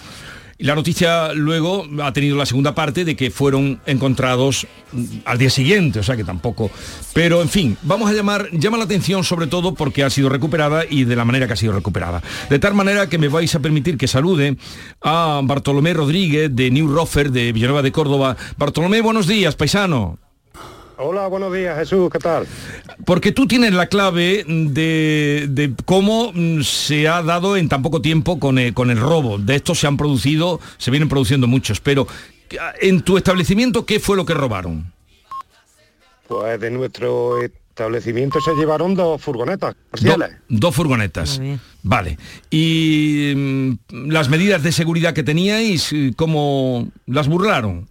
Y 0.58 0.64
la 0.64 0.76
noticia 0.76 1.34
luego 1.34 1.86
ha 2.02 2.14
tenido 2.14 2.38
la 2.38 2.46
segunda 2.46 2.74
parte 2.74 3.04
de 3.04 3.18
que 3.18 3.30
fueron 3.30 3.82
encontrados 3.86 4.68
al 5.26 5.38
día 5.38 5.50
siguiente, 5.50 6.00
o 6.00 6.04
sea 6.04 6.16
que 6.16 6.24
tampoco. 6.24 6.72
Pero 7.14 7.42
en 7.42 7.50
fin, 7.50 7.78
vamos 7.82 8.10
a 8.10 8.14
llamar, 8.14 8.50
llama 8.54 8.78
la 8.78 8.86
atención 8.86 9.26
sobre 9.26 9.48
todo 9.48 9.74
porque 9.74 10.06
ha 10.06 10.10
sido 10.10 10.30
recuperada 10.30 10.86
y 10.90 11.04
de 11.04 11.18
la 11.18 11.26
manera 11.26 11.46
que 11.46 11.54
ha 11.54 11.58
sido 11.58 11.74
recuperada. 11.74 12.24
De 12.50 12.58
tal 12.58 12.74
manera 12.74 13.10
que 13.10 13.18
me 13.18 13.28
vais 13.28 13.54
a 13.54 13.60
permitir 13.60 13.98
que 13.98 14.08
salude 14.08 14.56
a 15.02 15.42
Bartolomé 15.44 15.94
Rodríguez 15.94 16.56
de 16.56 16.72
New 16.72 16.88
Rofer 16.88 17.32
de 17.32 17.52
Villanueva 17.52 17.82
de 17.82 17.92
Córdoba. 17.92 18.38
Bartolomé, 18.58 19.02
buenos 19.02 19.28
días, 19.28 19.58
paisano. 19.58 20.20
Hola, 21.02 21.28
buenos 21.28 21.54
días, 21.54 21.78
Jesús, 21.78 22.10
¿qué 22.12 22.20
tal? 22.20 22.46
Porque 23.06 23.32
tú 23.32 23.48
tienes 23.48 23.74
la 23.74 23.88
clave 23.88 24.44
de, 24.46 25.46
de 25.50 25.74
cómo 25.86 26.32
mm, 26.34 26.62
se 26.64 27.08
ha 27.08 27.24
dado 27.24 27.56
en 27.56 27.70
tan 27.70 27.82
poco 27.82 28.02
tiempo 28.02 28.38
con 28.38 28.60
el, 28.60 28.74
con 28.74 28.90
el 28.92 29.00
robo. 29.00 29.38
De 29.38 29.56
estos 29.56 29.80
se 29.80 29.88
han 29.88 29.96
producido, 29.96 30.60
se 30.78 30.92
vienen 30.92 31.08
produciendo 31.08 31.48
muchos, 31.48 31.80
pero 31.80 32.06
en 32.82 33.02
tu 33.02 33.16
establecimiento, 33.18 33.86
¿qué 33.86 34.02
fue 34.02 34.18
lo 34.18 34.26
que 34.26 34.34
robaron? 34.34 34.92
Pues 36.28 36.60
de 36.60 36.70
nuestro 36.70 37.42
establecimiento 37.42 38.42
se 38.42 38.54
llevaron 38.56 38.94
dos 38.94 39.22
furgonetas. 39.22 39.76
Do- 40.02 40.18
dos 40.50 40.76
furgonetas. 40.76 41.40
Vale. 41.82 42.18
¿Y 42.50 43.34
mm, 43.38 43.74
las 44.12 44.28
medidas 44.28 44.64
de 44.64 44.74
seguridad 44.74 45.14
que 45.14 45.24
teníais, 45.24 45.92
cómo 46.18 46.90
las 47.06 47.30
burlaron? 47.30 47.88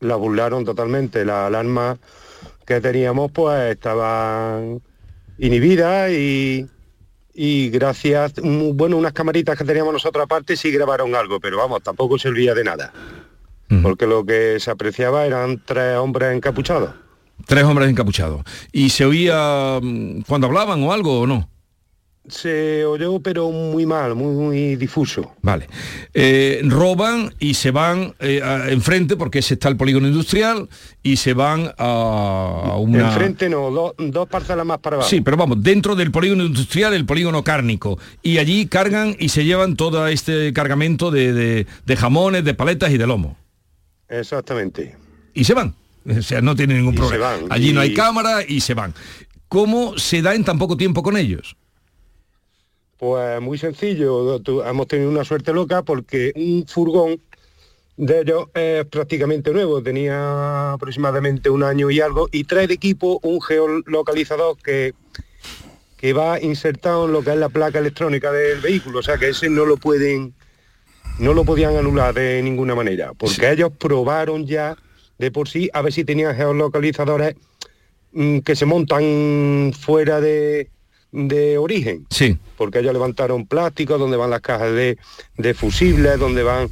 La 0.00 0.16
burlaron 0.16 0.64
totalmente. 0.64 1.24
La 1.24 1.46
alarma 1.46 1.96
que 2.64 2.80
teníamos 2.80 3.30
pues 3.32 3.72
estaban 3.72 4.80
inhibidas 5.38 6.10
y, 6.10 6.66
y 7.34 7.70
gracias, 7.70 8.34
bueno, 8.42 8.96
unas 8.96 9.12
camaritas 9.12 9.58
que 9.58 9.64
teníamos 9.64 9.92
nosotros 9.92 10.24
aparte 10.24 10.56
sí 10.56 10.70
grabaron 10.70 11.14
algo, 11.14 11.40
pero 11.40 11.58
vamos, 11.58 11.82
tampoco 11.82 12.18
servía 12.18 12.54
de 12.54 12.64
nada. 12.64 12.92
Porque 13.82 14.06
lo 14.06 14.24
que 14.24 14.60
se 14.60 14.70
apreciaba 14.70 15.26
eran 15.26 15.60
tres 15.64 15.96
hombres 15.96 16.36
encapuchados. 16.36 16.94
Tres 17.46 17.64
hombres 17.64 17.88
encapuchados. 17.90 18.42
¿Y 18.70 18.90
se 18.90 19.04
oía 19.04 19.80
mm, 19.82 20.20
cuando 20.28 20.46
hablaban 20.46 20.82
o 20.84 20.92
algo 20.92 21.20
o 21.20 21.26
no? 21.26 21.48
Se 22.26 22.86
oyó 22.86 23.20
pero 23.20 23.50
muy 23.50 23.84
mal, 23.84 24.14
muy, 24.14 24.34
muy 24.34 24.76
difuso. 24.76 25.32
Vale. 25.42 25.68
Eh, 26.14 26.62
roban 26.64 27.34
y 27.38 27.52
se 27.52 27.70
van 27.70 28.14
eh, 28.18 28.40
a- 28.42 28.70
enfrente, 28.70 29.14
porque 29.16 29.40
ese 29.40 29.54
está 29.54 29.68
el 29.68 29.76
polígono 29.76 30.08
industrial, 30.08 30.68
y 31.02 31.16
se 31.16 31.34
van 31.34 31.72
a, 31.76 32.76
una... 32.78 33.08
Enfrente 33.08 33.50
no, 33.50 33.70
do- 33.70 33.94
dos 33.98 34.26
parcelas 34.26 34.64
más 34.64 34.78
para 34.78 34.96
abajo. 34.96 35.10
Sí, 35.10 35.20
pero 35.20 35.36
vamos, 35.36 35.62
dentro 35.62 35.94
del 35.94 36.10
polígono 36.10 36.44
industrial, 36.46 36.94
el 36.94 37.04
polígono 37.04 37.44
cárnico. 37.44 37.98
Y 38.22 38.38
allí 38.38 38.68
cargan 38.68 39.14
y 39.18 39.28
se 39.28 39.44
llevan 39.44 39.76
todo 39.76 40.06
este 40.06 40.50
cargamento 40.54 41.10
de, 41.10 41.32
de- 41.34 41.66
de 41.84 41.96
jamones, 41.96 42.42
de 42.42 42.54
paletas 42.54 42.90
y 42.90 42.96
de 42.96 43.06
lomo. 43.06 43.36
Exactamente. 44.08 44.96
Y 45.34 45.44
se 45.44 45.52
van. 45.52 45.74
O 46.08 46.22
sea, 46.22 46.40
no 46.40 46.54
tienen 46.56 46.78
ningún 46.78 46.94
Y 46.94 46.96
problema. 46.98 47.32
van, 47.32 47.40
Allí 47.50 47.72
no 47.72 47.80
hay 47.80 47.92
cámara 47.92 48.38
y 48.46 48.60
se 48.60 48.72
van. 48.74 48.94
¿Cómo 49.48 49.98
se 49.98 50.22
da 50.22 50.34
en 50.34 50.44
tan 50.44 50.58
poco 50.58 50.76
tiempo 50.76 51.02
con 51.02 51.16
ellos? 51.16 51.56
Pues 53.04 53.38
muy 53.42 53.58
sencillo, 53.58 54.40
hemos 54.64 54.88
tenido 54.88 55.10
una 55.10 55.24
suerte 55.24 55.52
loca 55.52 55.82
porque 55.82 56.32
un 56.36 56.64
furgón 56.66 57.20
de 57.98 58.20
ellos 58.20 58.46
es 58.54 58.86
prácticamente 58.86 59.52
nuevo, 59.52 59.82
tenía 59.82 60.72
aproximadamente 60.72 61.50
un 61.50 61.64
año 61.64 61.90
y 61.90 62.00
algo, 62.00 62.30
y 62.32 62.44
trae 62.44 62.66
de 62.66 62.72
equipo 62.72 63.20
un 63.22 63.42
geolocalizador 63.42 64.56
que, 64.56 64.94
que 65.98 66.14
va 66.14 66.40
insertado 66.40 67.04
en 67.04 67.12
lo 67.12 67.22
que 67.22 67.32
es 67.32 67.36
la 67.36 67.50
placa 67.50 67.78
electrónica 67.78 68.32
del 68.32 68.62
vehículo, 68.62 69.00
o 69.00 69.02
sea 69.02 69.18
que 69.18 69.28
ese 69.28 69.50
no 69.50 69.66
lo 69.66 69.76
pueden, 69.76 70.32
no 71.18 71.34
lo 71.34 71.44
podían 71.44 71.76
anular 71.76 72.14
de 72.14 72.40
ninguna 72.42 72.74
manera, 72.74 73.12
porque 73.12 73.50
ellos 73.50 73.70
probaron 73.78 74.46
ya 74.46 74.78
de 75.18 75.30
por 75.30 75.50
sí 75.50 75.68
a 75.74 75.82
ver 75.82 75.92
si 75.92 76.04
tenían 76.04 76.34
geolocalizadores 76.34 77.36
mm, 78.12 78.38
que 78.38 78.56
se 78.56 78.64
montan 78.64 79.74
fuera 79.78 80.22
de, 80.22 80.70
de 81.14 81.58
origen 81.58 82.06
Sí. 82.10 82.36
porque 82.56 82.80
ellos 82.80 82.92
levantaron 82.92 83.46
plásticos, 83.46 84.00
donde 84.00 84.16
van 84.16 84.30
las 84.30 84.40
cajas 84.40 84.72
de, 84.72 84.98
de 85.38 85.54
fusibles, 85.54 86.18
donde 86.18 86.42
van 86.42 86.68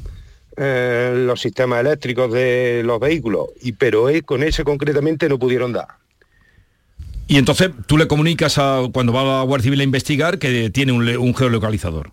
eh, 0.57 1.15
los 1.27 1.41
sistemas 1.41 1.81
eléctricos 1.81 2.33
de 2.33 2.83
los 2.85 3.01
vehículos, 3.01 3.49
y 3.63 3.73
pero 3.73 4.09
eh, 4.09 4.23
con 4.23 4.43
ese 4.43 4.65
concretamente 4.65 5.29
no 5.29 5.39
pudieron 5.39 5.73
dar. 5.73 5.89
Y 7.29 7.39
entonces 7.39 7.71
tú 7.87 7.97
le 7.97 8.09
comunicas 8.09 8.59
a, 8.59 8.83
cuando 8.93 9.13
va 9.13 9.23
la 9.23 9.43
Guardia 9.45 9.65
Civil 9.65 9.81
a 9.81 9.85
investigar 9.85 10.39
que 10.39 10.69
tiene 10.71 10.93
un, 10.93 11.35
geolocalizador. 11.35 12.11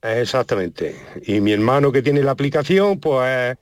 Exactamente. 0.00 0.96
Y 1.26 1.40
mi 1.40 1.52
hermano 1.52 1.92
que 1.92 2.02
tiene 2.02 2.22
la 2.22 2.30
aplicación, 2.30 3.00
pues 3.00 3.58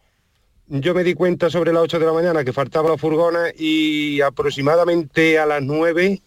yo 0.69 0.95
me 0.95 1.03
di 1.03 1.15
cuenta 1.15 1.51
sobre 1.51 1.73
las 1.73 1.83
8 1.85 1.99
de 1.99 2.07
la 2.07 2.13
mañana 2.13 2.45
que 2.45 2.53
faltaban 2.53 2.93
los 2.93 3.01
furgones 3.01 3.59
y 3.59 4.21
aproximadamente 4.21 5.39
a 5.39 5.47
las 5.47 5.63
9 5.63 6.21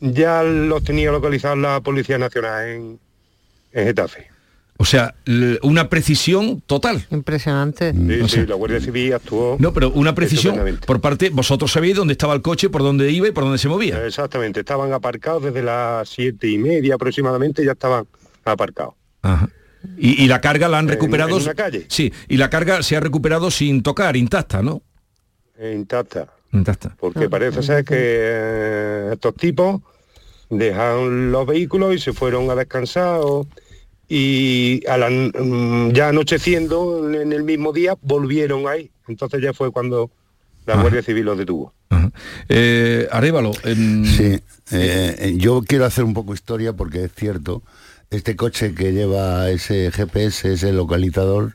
ya 0.00 0.42
los 0.42 0.82
tenía 0.84 1.10
localizados 1.10 1.58
la 1.58 1.80
Policía 1.80 2.18
Nacional 2.18 2.66
en, 2.68 3.00
en 3.72 3.84
Getafe. 3.86 4.28
O 4.80 4.84
sea, 4.84 5.12
una 5.62 5.88
precisión 5.88 6.60
total. 6.60 7.04
Impresionante. 7.10 7.92
Sí, 7.92 8.20
O 8.20 8.28
sí, 8.28 8.46
la 8.46 8.54
Guardia 8.54 8.80
Civil 8.80 9.12
actuó. 9.12 9.56
No, 9.58 9.72
pero 9.72 9.90
una 9.90 10.14
precisión 10.14 10.78
por 10.86 11.00
parte, 11.00 11.30
vosotros 11.30 11.72
sabéis 11.72 11.96
dónde 11.96 12.12
estaba 12.12 12.32
el 12.32 12.42
coche, 12.42 12.70
por 12.70 12.82
dónde 12.82 13.10
iba 13.10 13.26
y 13.26 13.32
por 13.32 13.42
dónde 13.42 13.58
se 13.58 13.68
movía. 13.68 14.06
Exactamente, 14.06 14.60
estaban 14.60 14.92
aparcados 14.92 15.42
desde 15.42 15.64
las 15.64 16.08
siete 16.08 16.48
y 16.48 16.58
media 16.58 16.94
aproximadamente, 16.94 17.64
ya 17.64 17.72
estaban 17.72 18.06
aparcados. 18.44 18.94
Ajá. 19.22 19.48
Y, 19.96 20.22
y 20.22 20.28
la 20.28 20.40
carga 20.40 20.68
la 20.68 20.78
han 20.78 20.84
En- 20.84 20.90
recuperado. 20.90 21.36
en 21.36 21.42
una 21.42 21.54
calle. 21.54 21.86
Sí, 21.88 22.12
y 22.28 22.36
la 22.36 22.48
carga 22.48 22.80
se 22.84 22.96
ha 22.96 23.00
recuperado 23.00 23.50
sin 23.50 23.82
tocar, 23.82 24.16
intacta, 24.16 24.62
¿no? 24.62 24.82
intacta. 25.60 26.28
Intacta. 26.52 26.96
Porque 26.98 27.28
parece 27.28 27.62
ser 27.62 27.84
que 27.84 27.94
eh, 27.98 29.10
estos 29.12 29.34
tipos 29.34 29.80
dejaron 30.50 31.30
los 31.30 31.46
vehículos 31.46 31.94
y 31.94 31.98
se 31.98 32.12
fueron 32.12 32.50
a 32.50 32.54
descansar 32.54 33.20
o- 33.22 33.46
y 34.08 34.80
a 34.88 34.96
la- 34.96 35.10
mm, 35.10 35.92
ya 35.92 36.08
anocheciendo 36.08 37.12
en, 37.12 37.32
el 37.32 37.42
mismo 37.44 37.72
día 37.72 37.96
volvieron 38.00 38.66
ahí. 38.66 38.90
Entonces 39.06 39.42
ya 39.42 39.52
fue 39.52 39.70
cuando 39.70 40.10
la 40.66 40.80
Guardia 40.80 41.02
Civil 41.02 41.24
los 41.26 41.38
detuvo. 41.38 41.74
Eh, 42.48 43.06
Arévalo. 43.10 43.52
Sí, 43.52 44.40
eh, 44.72 45.34
yo 45.36 45.62
quiero 45.66 45.84
hacer 45.84 46.04
un 46.04 46.14
poco 46.14 46.32
historia 46.34 46.72
porque 46.72 47.04
es 47.04 47.12
cierto, 47.14 47.62
este 48.10 48.36
coche 48.36 48.74
que 48.74 48.92
lleva 48.92 49.50
ese 49.50 49.90
GPS, 49.92 50.52
ese 50.54 50.72
localizador, 50.72 51.54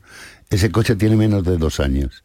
ese 0.50 0.72
coche 0.72 0.96
tiene 0.96 1.16
menos 1.16 1.44
de 1.44 1.58
dos 1.58 1.80
años. 1.80 2.24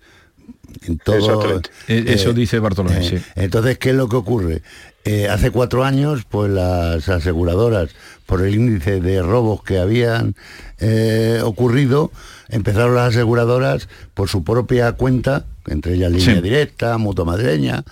En 0.87 0.99
todo. 0.99 1.61
Eh, 1.89 2.05
eso 2.09 2.33
dice 2.33 2.59
Bartolomé, 2.59 3.03
sí. 3.09 3.17
Entonces, 3.37 3.79
¿qué 3.79 3.91
es 3.91 3.97
lo 3.97 4.09
que 4.09 4.17
ocurre? 4.17 4.63
Eh, 5.05 5.29
hace 5.29 5.51
cuatro 5.51 5.85
años, 5.85 6.25
pues 6.29 6.51
las 6.51 7.09
aseguradoras, 7.09 7.91
por 8.27 8.43
el 8.45 8.55
índice 8.55 9.01
de 9.01 9.23
robos 9.23 9.63
que 9.63 9.79
habían 9.79 10.35
eh, 10.79 11.41
ocurrido, 11.43 12.13
empezaron 12.51 12.95
las 12.95 13.09
aseguradoras 13.15 13.89
por 14.15 14.29
su 14.29 14.45
propia 14.45 14.93
cuenta, 14.93 15.47
entre 15.67 15.95
ellas 15.95 16.13
línea 16.13 16.35
Sí. 16.37 16.41
directa, 16.43 16.99
mutua 16.99 17.25
madrileña, 17.25 17.85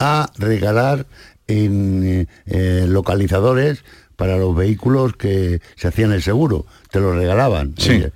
a 0.00 0.30
regalar 0.36 1.06
en 1.46 2.02
eh, 2.04 2.26
eh, 2.46 2.86
localizadores 2.88 3.84
para 4.16 4.36
los 4.36 4.56
vehículos 4.56 5.14
que 5.16 5.60
se 5.76 5.88
hacían 5.88 6.12
el 6.12 6.22
seguro, 6.22 6.66
te 6.90 6.98
lo 7.00 7.14
regalaban. 7.14 7.74
Sí. 7.78 7.90
Oye, 7.90 8.12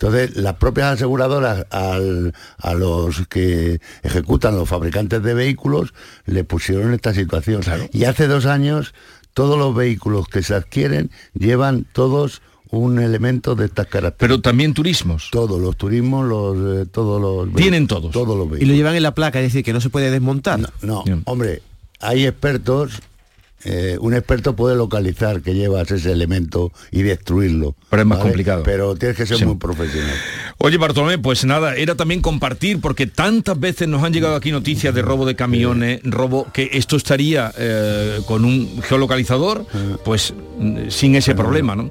Entonces, 0.00 0.36
las 0.36 0.54
propias 0.54 0.92
aseguradoras 0.94 1.66
al- 1.70 2.32
a 2.58 2.74
los 2.74 3.26
que 3.26 3.80
ejecutan 4.04 4.56
los 4.56 4.68
fabricantes 4.68 5.22
de 5.24 5.34
vehículos 5.34 5.92
le 6.24 6.44
pusieron 6.44 6.94
esta 6.94 7.12
situación. 7.12 7.62
Y 7.92 8.04
hace 8.04 8.28
dos 8.28 8.46
años, 8.46 8.94
todos 9.34 9.58
los 9.58 9.74
vehículos 9.74 10.28
que 10.28 10.42
se 10.44 10.54
adquieren 10.54 11.10
llevan 11.34 11.84
todos 11.92 12.42
un 12.70 13.00
elemento 13.00 13.56
de 13.56 13.64
estas 13.64 13.86
características. 13.86 14.18
Pero 14.18 14.40
también 14.40 14.72
turismos. 14.74 15.30
Todos 15.32 15.60
los 15.60 15.76
turismos, 15.76 16.28
los, 16.28 16.82
eh, 16.82 16.86
todos 16.90 17.20
los... 17.20 17.52
Tienen 17.56 17.86
todos. 17.88 18.12
Todos 18.12 18.36
los 18.36 18.46
Y 18.46 18.50
vehículos. 18.50 18.68
lo 18.68 18.74
llevan 18.76 18.94
en 18.94 19.02
la 19.02 19.14
placa, 19.14 19.40
es 19.40 19.46
decir, 19.46 19.64
que 19.64 19.72
no 19.72 19.80
se 19.80 19.88
puede 19.90 20.10
desmontar. 20.12 20.60
No, 20.82 21.02
hombre, 21.24 21.62
hay 21.98 22.24
expertos, 22.26 23.00
eh, 23.64 23.96
un 24.00 24.14
experto 24.14 24.54
puede 24.54 24.76
localizar 24.76 25.40
que 25.42 25.54
llevas 25.54 25.90
ese 25.90 26.12
elemento 26.12 26.72
y 26.90 27.02
destruirlo. 27.02 27.74
Pero 27.90 28.02
es 28.02 28.06
más 28.08 28.18
¿vale? 28.18 28.30
complicado. 28.30 28.62
Pero 28.64 28.94
tienes 28.94 29.16
que 29.16 29.26
ser 29.26 29.38
Sí. 29.38 29.44
muy 29.44 29.56
profesional. 29.56 30.14
Oye, 30.58 30.76
Bartolomé, 30.76 31.18
pues 31.18 31.44
nada, 31.44 31.74
era 31.76 31.94
también 31.94 32.20
compartir, 32.20 32.80
porque 32.80 33.06
tantas 33.06 33.58
veces 33.58 33.86
nos 33.88 34.02
han 34.02 34.12
llegado 34.12 34.34
aquí 34.36 34.50
noticias 34.52 34.94
de 34.94 35.02
robo 35.02 35.24
de 35.26 35.36
camiones, 35.36 36.00
robo, 36.04 36.46
que 36.52 36.70
esto 36.72 36.96
estaría 36.96 37.52
eh, 37.58 38.20
con 38.26 38.44
un 38.44 38.80
geolocalizador, 38.82 39.64
pues 40.04 40.34
mm, 40.58 40.88
sin 40.88 41.14
ese 41.16 41.34
problema, 41.34 41.76
¿no? 41.76 41.90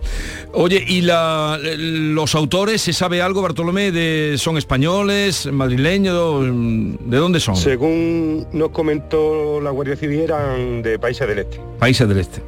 Oye, 0.53 0.83
¿y 0.87 1.01
la- 1.01 1.59
los 1.77 2.35
autores, 2.35 2.81
se 2.81 2.93
sabe 2.93 3.21
algo, 3.21 3.41
Bartolomé, 3.41 3.91
de 3.91 4.35
son 4.37 4.57
españoles, 4.57 5.47
madrileños, 5.51 6.43
mm, 6.47 7.09
de 7.09 7.17
dónde 7.17 7.39
son? 7.39 7.55
Según 7.55 8.47
nos 8.51 8.69
comentó 8.69 9.61
la 9.61 9.71
Guardia 9.71 9.95
Civil, 9.95 10.19
eran 10.21 10.81
de 10.81 10.99
Países 10.99 11.27
del 11.27 11.39
Este. 11.39 11.56
Países 11.79 12.07
del 12.07 12.19
Este. 12.19 12.41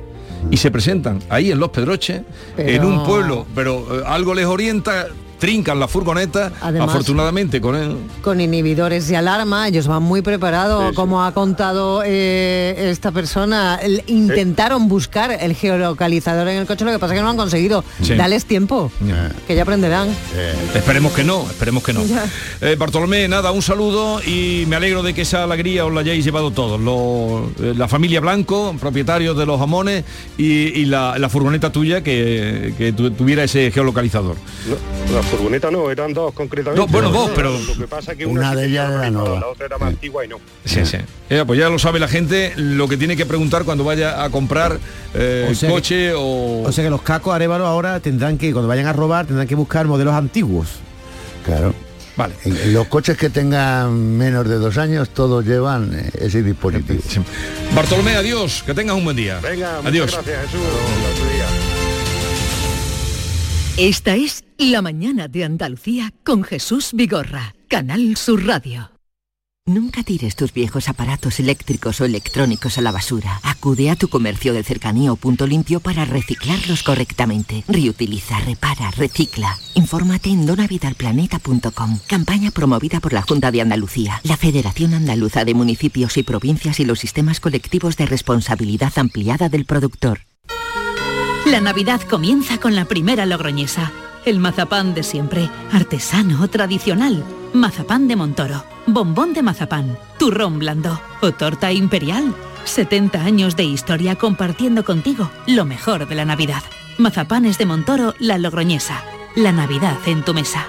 Y 0.51 0.57
se 0.57 0.71
presentan 0.71 1.19
ahí 1.29 1.51
en 1.51 1.59
Los 1.59 1.69
Pedroches, 1.69 2.21
Pero- 2.55 2.69
en 2.69 2.85
un 2.85 3.05
pueblo, 3.05 3.45
pero 3.53 3.99
eh, 3.99 4.03
algo 4.05 4.33
les 4.33 4.45
orienta 4.45 5.07
trincan 5.39 5.79
la 5.79 5.87
furgoneta, 5.87 6.51
Además- 6.61 6.89
afortunadamente 6.89 7.61
con 7.61 7.75
él. 7.75 7.95
Con 8.21 8.41
inhibidores 8.41 9.07
de 9.07 9.17
alarma, 9.17 9.67
ellos 9.67 9.87
van 9.87 10.03
muy 10.03 10.21
preparados, 10.21 10.93
como 10.93 11.23
ha 11.23 11.33
contado 11.33 12.03
eh, 12.05 12.89
esta 12.91 13.11
persona. 13.11 13.79
El- 13.81 14.03
intentaron 14.07 14.87
buscar 14.87 15.31
el 15.31 15.55
geolocalizador 15.55 16.47
en 16.49 16.57
el 16.57 16.67
coche, 16.67 16.85
lo 16.85 16.91
que 16.91 16.99
pasa 16.99 17.13
es 17.13 17.17
que 17.17 17.21
no 17.21 17.25
lo 17.27 17.31
han 17.31 17.37
conseguido. 17.37 17.83
Sí. 18.01 18.15
Dales 18.15 18.45
tiempo, 18.45 18.91
que 19.47 19.55
ya 19.55 19.63
aprenderán. 19.63 20.09
Esperemos 20.75 21.13
que 21.13 21.23
no, 21.23 21.45
esperemos 21.49 21.83
que 21.83 21.93
no. 21.93 22.01
Eh, 22.61 22.75
Bartolomé, 22.77 23.27
nada, 23.27 23.51
un 23.51 23.61
saludo 23.61 24.21
y 24.21 24.65
me 24.67 24.75
alegro 24.75 25.03
de 25.03 25.13
que 25.13 25.21
esa 25.21 25.43
alegría 25.43 25.85
os 25.85 25.93
la 25.93 26.01
hayáis 26.01 26.23
llevado 26.25 26.51
todos. 26.51 26.79
Lo- 26.79 27.49
eh, 27.59 27.73
la 27.75 27.87
familia 27.87 28.19
Blanco, 28.19 28.75
propietarios 28.79 29.37
de 29.37 29.45
los 29.45 29.59
jamones, 29.59 30.03
y, 30.37 30.45
y 30.79 30.85
la, 30.85 31.17
la 31.17 31.29
furgoneta 31.29 31.71
tuya 31.71 32.01
que, 32.03 32.73
que 32.77 32.91
tu- 32.93 33.11
tuviera 33.11 33.43
ese 33.43 33.71
geolocalizador. 33.71 34.35
No, 35.11 35.21
furgoneta 35.29 35.71
no, 35.71 35.89
eran 35.91 36.13
dos 36.13 36.33
concretamente. 36.33 36.79
No, 36.79 36.87
bueno, 36.91 37.09
dos, 37.11 37.31
pero- 37.35 37.57
Lo 37.57 37.75
que 37.77 37.87
pasa 37.87 38.11
es 38.13 38.17
que 38.17 38.25
Una 38.25 38.51
sí 38.51 38.55
de 38.57 38.61
que 38.63 38.67
ellas 38.69 38.89
era 38.91 39.11
nueva. 39.11 39.39
La 39.39 39.47
otra 39.47 39.65
era 39.67 39.77
más 39.77 39.89
antigua 39.89 40.25
y 40.25 40.27
no. 40.27 40.37
Sí, 40.65 40.85
sí. 40.85 40.97
Eh, 41.29 41.43
pues 41.45 41.59
ya 41.59 41.69
lo 41.69 41.79
sabe 41.79 41.99
la 41.99 42.07
gente, 42.07 42.53
lo 42.55 42.87
que 42.87 42.97
tiene 42.97 43.15
que 43.15 43.25
preguntar 43.25 43.63
cuando 43.63 43.83
vaya 43.83 44.23
a 44.23 44.29
comprar 44.29 44.79
eh, 45.13 45.47
O 45.51 45.55
sea 45.55 45.69
que- 45.69 45.75
coche 45.75 46.13
o... 46.15 46.63
O 46.63 46.71
sea 46.71 46.83
que 46.83 46.89
los 46.89 47.01
cacos 47.01 47.33
arévalos 47.33 47.67
ahora 47.67 47.99
tendrán 47.99 48.37
que, 48.37 48.51
cuando 48.51 48.67
vayan 48.67 48.87
a 48.87 48.93
robar, 48.93 49.25
tendrán 49.25 49.47
que 49.47 49.55
buscar 49.55 49.85
modelos 49.85 50.13
antiguos. 50.13 50.67
Claro. 51.45 51.73
Vale. 52.17 52.33
Los 52.67 52.87
coches 52.87 53.15
que 53.17 53.29
tengan 53.29 54.17
menos 54.17 54.45
de 54.49 54.55
dos 54.55 54.77
años, 54.77 55.09
todos 55.11 55.45
llevan 55.45 55.93
eh, 55.97 56.09
ese 56.19 56.43
dispositivo. 56.43 57.01
Bartolomé, 57.73 58.15
adiós, 58.15 58.61
que 58.65 58.73
tengas 58.73 58.97
un 58.97 59.05
buen 59.05 59.15
día. 59.15 59.39
Venga, 59.41 59.77
muchas 59.77 59.85
adiós. 59.85 60.11
gracias, 60.11 60.41
Jesús. 60.47 60.59
Día. 61.33 61.68
Esta 63.79 64.13
es 64.17 64.43
La 64.57 64.81
mañana 64.81 65.29
de 65.29 65.45
Andalucía 65.45 66.11
con 66.25 66.43
Jesús 66.43 66.89
Vigorra, 66.91 67.55
Canal 67.69 68.17
Sur 68.17 68.45
Radio. 68.45 68.91
Nunca 69.65 70.03
tires 70.03 70.35
tus 70.35 70.51
viejos 70.51 70.89
aparatos 70.89 71.39
eléctricos 71.39 72.01
o 72.01 72.05
electrónicos 72.05 72.77
a 72.77 72.81
la 72.81 72.91
basura. 72.91 73.39
Acude 73.41 73.89
a 73.89 73.95
tu 73.95 74.09
comercio 74.09 74.51
de 74.51 74.65
cercanía 74.65 75.13
o 75.13 75.15
punto 75.15 75.47
limpio 75.47 75.79
para 75.79 76.03
reciclarlos 76.03 76.83
correctamente. 76.83 77.63
Reutiliza, 77.69 78.37
repara, 78.41 78.91
recicla. 78.91 79.57
Infórmate 79.75 80.29
en 80.29 80.45
donavidalplaneta.com. 80.45 81.99
Campaña 82.05 82.51
promovida 82.51 82.99
por 82.99 83.13
la 83.13 83.21
Junta 83.21 83.49
de 83.49 83.61
Andalucía, 83.61 84.19
la 84.23 84.35
Federación 84.35 84.93
Andaluza 84.93 85.45
de 85.45 85.53
Municipios 85.53 86.17
y 86.17 86.23
Provincias 86.23 86.81
y 86.81 86.85
los 86.85 86.99
sistemas 86.99 87.39
colectivos 87.39 87.95
de 87.95 88.07
responsabilidad 88.07 88.91
ampliada 88.97 89.47
del 89.47 89.63
productor. 89.63 90.19
La 91.49 91.61
Navidad 91.61 91.99
comienza 92.01 92.59
con 92.59 92.75
la 92.75 92.85
primera 92.85 93.25
logroñesa. 93.25 93.91
El 94.23 94.37
mazapán 94.37 94.93
de 94.93 95.01
siempre, 95.01 95.49
artesano, 95.71 96.47
tradicional. 96.47 97.25
Mazapán 97.53 98.07
de 98.07 98.15
Montoro, 98.15 98.63
bombón 98.85 99.33
de 99.33 99.41
mazapán, 99.41 99.97
turrón 100.19 100.59
blando 100.59 101.01
o 101.21 101.31
torta 101.31 101.71
imperial. 101.71 102.35
70 102.65 103.23
años 103.23 103.55
de 103.55 103.63
historia 103.63 104.15
compartiendo 104.15 104.85
contigo 104.85 105.31
lo 105.47 105.65
mejor 105.65 106.07
de 106.07 106.13
la 106.13 106.23
Navidad. 106.23 106.61
Mazapanes 106.99 107.57
de 107.57 107.65
Montoro, 107.65 108.13
la 108.19 108.37
logroñesa. 108.37 109.03
La 109.35 109.51
Navidad 109.51 109.97
en 110.05 110.23
tu 110.23 110.35
mesa. 110.35 110.67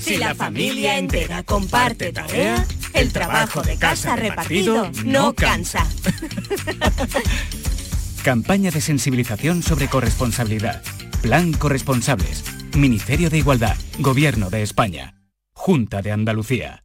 Si 0.00 0.16
la 0.16 0.34
familia 0.34 0.98
entera 0.98 1.44
comparte 1.44 2.12
tarea, 2.12 2.66
el 2.94 3.12
trabajo 3.12 3.62
de 3.62 3.78
casa 3.78 4.16
repartido 4.16 4.90
no 5.04 5.34
cansa. 5.34 5.86
Campaña 8.24 8.70
de 8.70 8.82
sensibilización 8.82 9.62
sobre 9.62 9.88
corresponsabilidad. 9.88 10.82
Plan 11.22 11.52
Corresponsables. 11.54 12.44
Ministerio 12.76 13.30
de 13.30 13.38
Igualdad. 13.38 13.76
Gobierno 13.98 14.50
de 14.50 14.62
España. 14.62 15.14
Junta 15.54 16.02
de 16.02 16.12
Andalucía. 16.12 16.84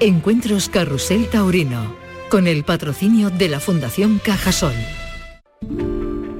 Encuentros 0.00 0.68
Carrusel 0.68 1.28
Taurino. 1.28 1.92
Con 2.30 2.46
el 2.46 2.62
patrocinio 2.62 3.30
de 3.30 3.48
la 3.48 3.58
Fundación 3.58 4.20
Cajasol. 4.22 4.74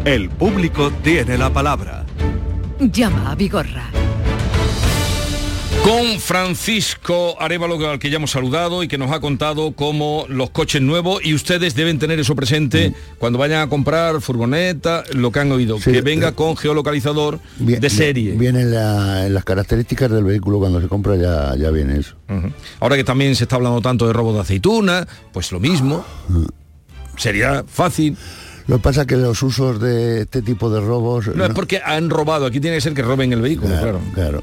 El 0.04 0.30
público 0.30 0.90
tiene 1.02 1.36
la 1.36 1.52
palabra. 1.52 2.06
Llama 2.80 3.32
a 3.32 3.34
Vigorra. 3.34 3.90
Con 5.84 6.20
Francisco 6.20 7.36
Arevalo, 7.40 7.88
al 7.90 7.98
que 7.98 8.10
ya 8.10 8.16
hemos 8.16 8.30
saludado 8.30 8.82
y 8.82 8.88
que 8.88 8.98
nos 8.98 9.10
ha 9.10 9.18
contado 9.20 9.72
cómo 9.72 10.26
los 10.28 10.50
coches 10.50 10.82
nuevos, 10.82 11.24
y 11.24 11.32
ustedes 11.34 11.74
deben 11.74 11.98
tener 11.98 12.20
eso 12.20 12.36
presente 12.36 12.94
cuando 13.18 13.38
vayan 13.38 13.62
a 13.62 13.68
comprar 13.68 14.20
furgoneta, 14.20 15.04
lo 15.14 15.32
que 15.32 15.40
han 15.40 15.50
oído, 15.50 15.78
Sí, 15.80 15.90
que 15.90 16.02
venga 16.02 16.28
eh, 16.28 16.32
con 16.34 16.56
geolocalizador 16.56 17.40
Bien- 17.58 17.80
de 17.80 17.90
serie. 17.90 18.32
Viene 18.32 18.60
en, 18.60 18.74
la- 18.74 19.26
en 19.26 19.34
las 19.34 19.44
características 19.44 20.10
del 20.10 20.22
vehículo 20.24 20.58
cuando 20.58 20.80
se 20.82 20.86
compra 20.88 21.16
ya, 21.16 21.56
ya 21.56 21.70
viene 21.70 21.98
eso. 21.98 22.14
Ahora 22.78 22.96
que 22.96 23.04
también 23.04 23.34
se 23.34 23.44
está 23.44 23.56
hablando 23.56 23.80
tanto 23.80 24.06
de 24.06 24.12
robo 24.12 24.34
de 24.34 24.40
aceituna, 24.40 25.08
pues 25.32 25.50
lo 25.50 25.60
mismo. 25.60 26.04
Sería 27.16 27.64
fácil. 27.66 28.16
Lo 28.70 28.76
que 28.76 28.82
pasa 28.84 29.00
es 29.00 29.08
que 29.08 29.16
los 29.16 29.42
usos 29.42 29.80
de 29.80 30.20
este 30.20 30.42
tipo 30.42 30.70
de 30.70 30.80
robos... 30.80 31.26
No, 31.34 31.44
es 31.44 31.52
porque 31.52 31.82
han 31.84 32.08
robado, 32.08 32.46
aquí 32.46 32.60
tiene 32.60 32.76
que 32.76 32.80
ser 32.80 32.94
que 32.94 33.02
roben 33.02 33.32
el 33.32 33.40
vehículo, 33.40 33.76
claro. 33.76 34.00
Claro. 34.14 34.42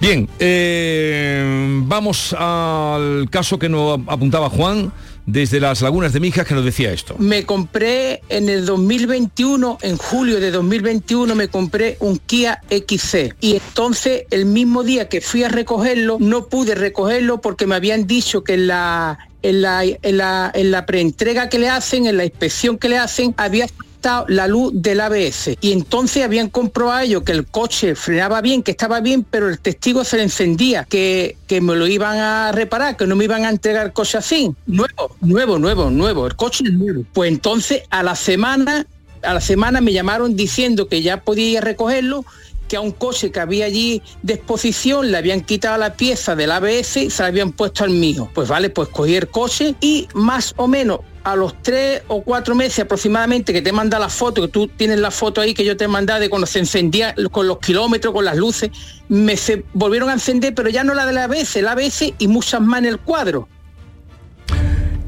Bien, 0.00 0.26
eh, 0.38 1.82
vamos 1.82 2.32
al 2.32 3.28
caso 3.28 3.58
que 3.58 3.68
nos 3.68 4.00
apuntaba 4.06 4.48
Juan 4.48 4.90
desde 5.26 5.60
las 5.60 5.82
lagunas 5.82 6.14
de 6.14 6.20
Mijas 6.20 6.46
que 6.46 6.54
nos 6.54 6.64
decía 6.64 6.90
esto. 6.90 7.16
Me 7.18 7.44
compré 7.44 8.22
en 8.30 8.48
el 8.48 8.64
2021, 8.64 9.76
en 9.82 9.98
julio 9.98 10.40
de 10.40 10.50
2021, 10.50 11.34
me 11.34 11.48
compré 11.48 11.98
un 12.00 12.16
Kia 12.16 12.62
XC. 12.70 13.34
Y 13.42 13.56
entonces, 13.56 14.22
el 14.30 14.46
mismo 14.46 14.84
día 14.84 15.10
que 15.10 15.20
fui 15.20 15.44
a 15.44 15.50
recogerlo, 15.50 16.16
no 16.18 16.46
pude 16.46 16.74
recogerlo 16.74 17.42
porque 17.42 17.66
me 17.66 17.74
habían 17.74 18.06
dicho 18.06 18.42
que 18.42 18.54
en 18.54 18.68
la, 18.68 19.27
en 19.42 19.62
la, 19.62 19.84
en 19.84 20.16
la, 20.16 20.50
en 20.54 20.70
la 20.70 20.86
preentrega 20.86 21.48
que 21.48 21.58
le 21.58 21.68
hacen, 21.68 22.06
en 22.06 22.16
la 22.16 22.24
inspección 22.24 22.78
que 22.78 22.88
le 22.88 22.98
hacen, 22.98 23.34
había 23.36 23.68
faltado 23.68 24.26
la 24.28 24.46
luz 24.46 24.72
del 24.74 25.00
ABS. 25.00 25.56
Y 25.60 25.72
entonces 25.72 26.24
habían 26.24 26.48
comprobado 26.48 27.00
ellos 27.00 27.22
que 27.22 27.32
el 27.32 27.46
coche 27.46 27.94
frenaba 27.94 28.40
bien, 28.40 28.62
que 28.62 28.70
estaba 28.70 29.00
bien, 29.00 29.24
pero 29.28 29.48
el 29.48 29.58
testigo 29.58 30.04
se 30.04 30.16
le 30.16 30.24
encendía, 30.24 30.84
que, 30.84 31.36
que 31.46 31.60
me 31.60 31.74
lo 31.76 31.86
iban 31.86 32.18
a 32.18 32.52
reparar, 32.52 32.96
que 32.96 33.06
no 33.06 33.16
me 33.16 33.24
iban 33.24 33.44
a 33.44 33.50
entregar 33.50 33.92
cosas 33.92 34.24
así. 34.24 34.50
Nuevo, 34.66 35.16
nuevo, 35.20 35.58
nuevo, 35.58 35.90
nuevo. 35.90 36.26
El 36.26 36.36
coche 36.36 36.64
es 36.66 36.72
nuevo. 36.72 37.04
Pues 37.12 37.30
entonces 37.30 37.82
a 37.90 38.02
la 38.02 38.14
semana, 38.14 38.86
a 39.22 39.34
la 39.34 39.40
semana 39.40 39.80
me 39.80 39.92
llamaron 39.92 40.36
diciendo 40.36 40.88
que 40.88 41.02
ya 41.02 41.22
podía 41.22 41.60
recogerlo 41.60 42.24
que 42.68 42.76
a 42.76 42.80
un 42.80 42.92
coche 42.92 43.32
que 43.32 43.40
había 43.40 43.64
allí 43.64 44.02
de 44.22 44.34
exposición 44.34 45.10
le 45.10 45.18
habían 45.18 45.40
quitado 45.40 45.78
la 45.78 45.94
pieza 45.94 46.36
del 46.36 46.52
ABS 46.52 46.96
y 46.98 47.10
se 47.10 47.22
la 47.22 47.28
habían 47.28 47.52
puesto 47.52 47.84
al 47.84 47.90
mío. 47.90 48.30
Pues 48.34 48.48
vale, 48.48 48.70
pues 48.70 48.88
cogí 48.88 49.16
el 49.16 49.28
coche 49.28 49.74
y 49.80 50.06
más 50.14 50.54
o 50.56 50.68
menos 50.68 51.00
a 51.24 51.36
los 51.36 51.60
tres 51.62 52.02
o 52.08 52.22
cuatro 52.22 52.54
meses 52.54 52.80
aproximadamente 52.80 53.52
que 53.52 53.60
te 53.60 53.72
manda 53.72 53.98
la 53.98 54.08
foto, 54.08 54.42
que 54.42 54.48
tú 54.48 54.68
tienes 54.68 54.98
la 54.98 55.10
foto 55.10 55.40
ahí 55.40 55.52
que 55.52 55.64
yo 55.64 55.76
te 55.76 55.84
he 55.84 55.88
mandado 55.88 56.20
de 56.20 56.30
cuando 56.30 56.46
se 56.46 56.58
encendía 56.58 57.14
con 57.30 57.46
los 57.46 57.58
kilómetros, 57.58 58.14
con 58.14 58.24
las 58.24 58.36
luces, 58.36 58.70
me 59.08 59.36
se 59.36 59.64
volvieron 59.72 60.08
a 60.10 60.14
encender, 60.14 60.54
pero 60.54 60.68
ya 60.68 60.84
no 60.84 60.94
la 60.94 61.06
del 61.06 61.18
ABS, 61.18 61.56
el 61.56 61.68
ABS 61.68 62.14
y 62.18 62.28
muchas 62.28 62.60
más 62.60 62.78
en 62.78 62.86
el 62.86 62.98
cuadro. 62.98 63.48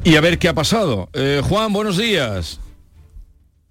Y 0.03 0.15
a 0.15 0.21
ver 0.21 0.39
qué 0.39 0.49
ha 0.49 0.53
pasado. 0.53 1.09
Eh, 1.13 1.41
Juan, 1.47 1.73
buenos 1.73 1.97
días. 1.97 2.59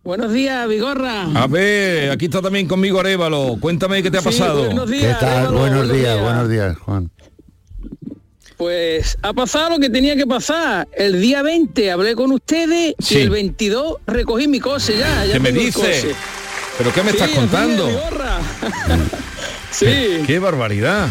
Buenos 0.02 0.32
días, 0.32 0.66
Vigorra. 0.68 1.24
A 1.34 1.46
ver, 1.46 2.10
aquí 2.10 2.24
está 2.26 2.40
también 2.40 2.66
conmigo 2.66 3.00
Arevalo. 3.00 3.56
Cuéntame 3.60 4.02
qué 4.02 4.10
te 4.10 4.16
ha 4.18 4.20
Sí, 4.22 4.26
pasado. 4.28 4.64
buenos 4.64 4.90
¿Qué 4.90 4.96
días, 4.98 5.20
tal? 5.20 5.28
Arevalo, 5.28 5.58
buenos, 5.58 5.78
buenos 5.78 5.96
días, 5.96 6.14
días. 6.14 6.24
buenos 6.24 6.48
días, 6.50 6.78
Juan. 6.78 7.10
Pues 8.56 9.18
ha 9.22 9.32
pasado 9.32 9.70
lo 9.70 9.78
que 9.78 9.90
tenía 9.90 10.16
que 10.16 10.26
pasar. 10.26 10.88
El 10.92 11.20
día 11.20 11.42
20 11.42 11.90
hablé 11.90 12.14
con 12.14 12.32
ustedes 12.32 12.94
Sí. 12.98 13.18
y 13.18 13.20
el 13.22 13.30
22 13.30 13.96
recogí 14.06 14.48
mi 14.48 14.58
coche 14.60 14.96
ya. 14.98 15.24
ya 15.26 15.32
¿Qué 15.34 15.40
me 15.40 15.52
dice? 15.52 16.14
¿Pero 16.78 16.92
qué 16.92 17.02
me 17.02 17.10
Sí, 17.10 17.16
estás 17.18 17.30
contando? 17.30 17.86
Vigorra. 17.86 18.38
sí. 19.70 19.84
¿Qué, 19.86 20.24
qué 20.26 20.38
barbaridad. 20.38 21.08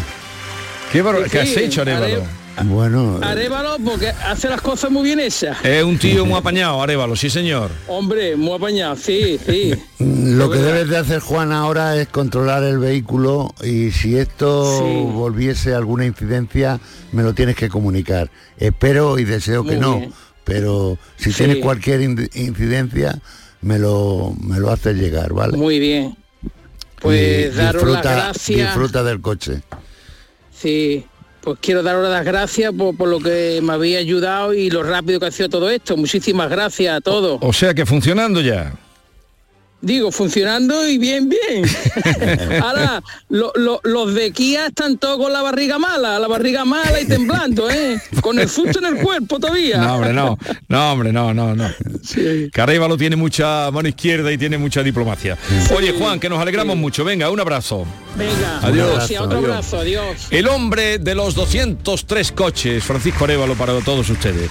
¿Qué, 0.92 1.02
bar- 1.02 1.22
Sí, 1.24 1.30
¿Qué 1.30 1.38
has 1.40 1.56
hecho, 1.56 1.82
Arevalo? 1.82 2.24
Bueno, 2.64 3.18
Arévalo 3.22 3.76
porque 3.84 4.08
hace 4.08 4.48
las 4.48 4.60
cosas 4.60 4.90
muy 4.90 5.02
bien 5.04 5.20
hechas. 5.20 5.56
Es 5.64 5.82
un 5.82 5.98
tío 5.98 6.26
muy 6.26 6.36
apañado, 6.38 6.82
Arevalo, 6.82 7.16
sí 7.16 7.30
señor. 7.30 7.70
Hombre, 7.88 8.36
muy 8.36 8.54
apañado, 8.54 8.96
sí, 8.96 9.38
sí. 9.46 9.72
Lo 9.98 10.50
que 10.50 10.58
debes 10.58 10.88
de 10.88 10.96
hacer 10.98 11.20
Juan 11.20 11.52
ahora 11.52 11.96
es 11.96 12.08
controlar 12.08 12.62
el 12.64 12.78
vehículo 12.78 13.54
y 13.62 13.90
si 13.90 14.16
esto 14.16 14.78
Sí. 14.78 14.84
volviese 15.12 15.74
alguna 15.74 16.04
incidencia 16.06 16.80
me 17.12 17.22
lo 17.22 17.34
tienes 17.34 17.56
que 17.56 17.68
comunicar. 17.68 18.30
Espero 18.58 19.18
y 19.18 19.24
deseo 19.24 19.64
que 19.64 19.76
no, 19.76 19.98
bien. 19.98 20.12
pero 20.44 20.98
si 21.16 21.32
Sí. 21.32 21.38
tienes 21.38 21.58
cualquier 21.58 22.00
in- 22.02 22.30
incidencia 22.34 23.18
me 23.62 23.78
lo, 23.78 24.34
me 24.40 24.58
lo 24.58 24.70
haces 24.70 24.96
llegar, 24.96 25.32
¿vale? 25.32 25.56
Muy 25.56 25.78
bien. 25.78 26.16
Pues 27.00 27.46
Y 27.54 27.56
daros 27.56 27.56
las 27.56 27.72
disfruta, 27.92 28.12
gracias. 28.14 28.58
disfruta 28.68 29.02
del 29.02 29.20
coche. 29.20 29.62
Sí, 30.54 31.06
pues 31.40 31.58
quiero 31.60 31.82
daros 31.82 32.08
las 32.08 32.24
gracias 32.24 32.72
por, 32.72 32.96
por 32.96 33.08
lo 33.08 33.18
que 33.20 33.60
me 33.62 33.72
habéis 33.72 33.98
ayudado 33.98 34.54
y 34.54 34.70
lo 34.70 34.82
rápido 34.82 35.20
que 35.20 35.26
ha 35.26 35.30
sido 35.30 35.48
todo 35.48 35.70
esto. 35.70 35.96
Muchísimas 35.96 36.50
gracias 36.50 36.96
a 36.96 37.00
todos. 37.00 37.38
O 37.42 37.52
sea 37.52 37.74
que 37.74 37.86
funcionando 37.86 38.40
ya. 38.40 38.74
Digo, 39.82 40.12
funcionando 40.12 40.86
y 40.86 40.98
bien, 40.98 41.28
bien. 41.30 41.64
Ahora, 42.62 43.02
lo- 43.30 43.52
lo- 43.56 43.80
los 43.82 44.12
de 44.14 44.30
Kia 44.30 44.66
están 44.66 44.98
todos 44.98 45.16
con 45.18 45.32
la 45.32 45.40
barriga 45.40 45.78
mala, 45.78 46.18
la 46.18 46.28
barriga 46.28 46.66
mala 46.66 47.00
y 47.00 47.06
temblando, 47.06 47.70
¿eh? 47.70 47.98
Con 48.20 48.38
el 48.38 48.48
susto 48.50 48.78
en 48.78 48.84
el 48.96 49.02
cuerpo 49.02 49.40
todavía. 49.40 49.78
No, 49.78 49.94
hombre, 49.94 50.12
no. 50.12 50.38
No, 50.68 50.92
hombre, 50.92 51.12
no, 51.14 51.32
no, 51.32 51.54
no. 51.56 51.70
Que 52.52 52.60
Arevalo 52.60 52.98
tiene 52.98 53.16
mucha 53.16 53.70
mano 53.70 53.88
izquierda 53.88 54.30
y 54.30 54.36
tiene 54.36 54.58
mucha 54.58 54.82
diplomacia. 54.82 55.38
Oye, 55.74 55.92
Juan, 55.98 56.20
que 56.20 56.28
nos 56.28 56.38
alegramos 56.40 56.76
mucho. 56.76 57.02
Venga, 57.02 57.30
un 57.30 57.40
abrazo. 57.40 57.86
Venga, 58.16 58.58
Adiós. 58.62 58.92
gracias, 58.96 59.20
otro 59.22 59.38
Adiós. 59.38 59.50
abrazo, 59.50 59.78
adiós. 59.78 60.26
El 60.30 60.46
hombre 60.48 60.98
de 60.98 61.14
los 61.14 61.34
203 61.34 62.32
coches, 62.32 62.84
Francisco 62.84 63.24
Arevalo, 63.24 63.54
para 63.54 63.78
todos 63.80 64.10
ustedes. 64.10 64.50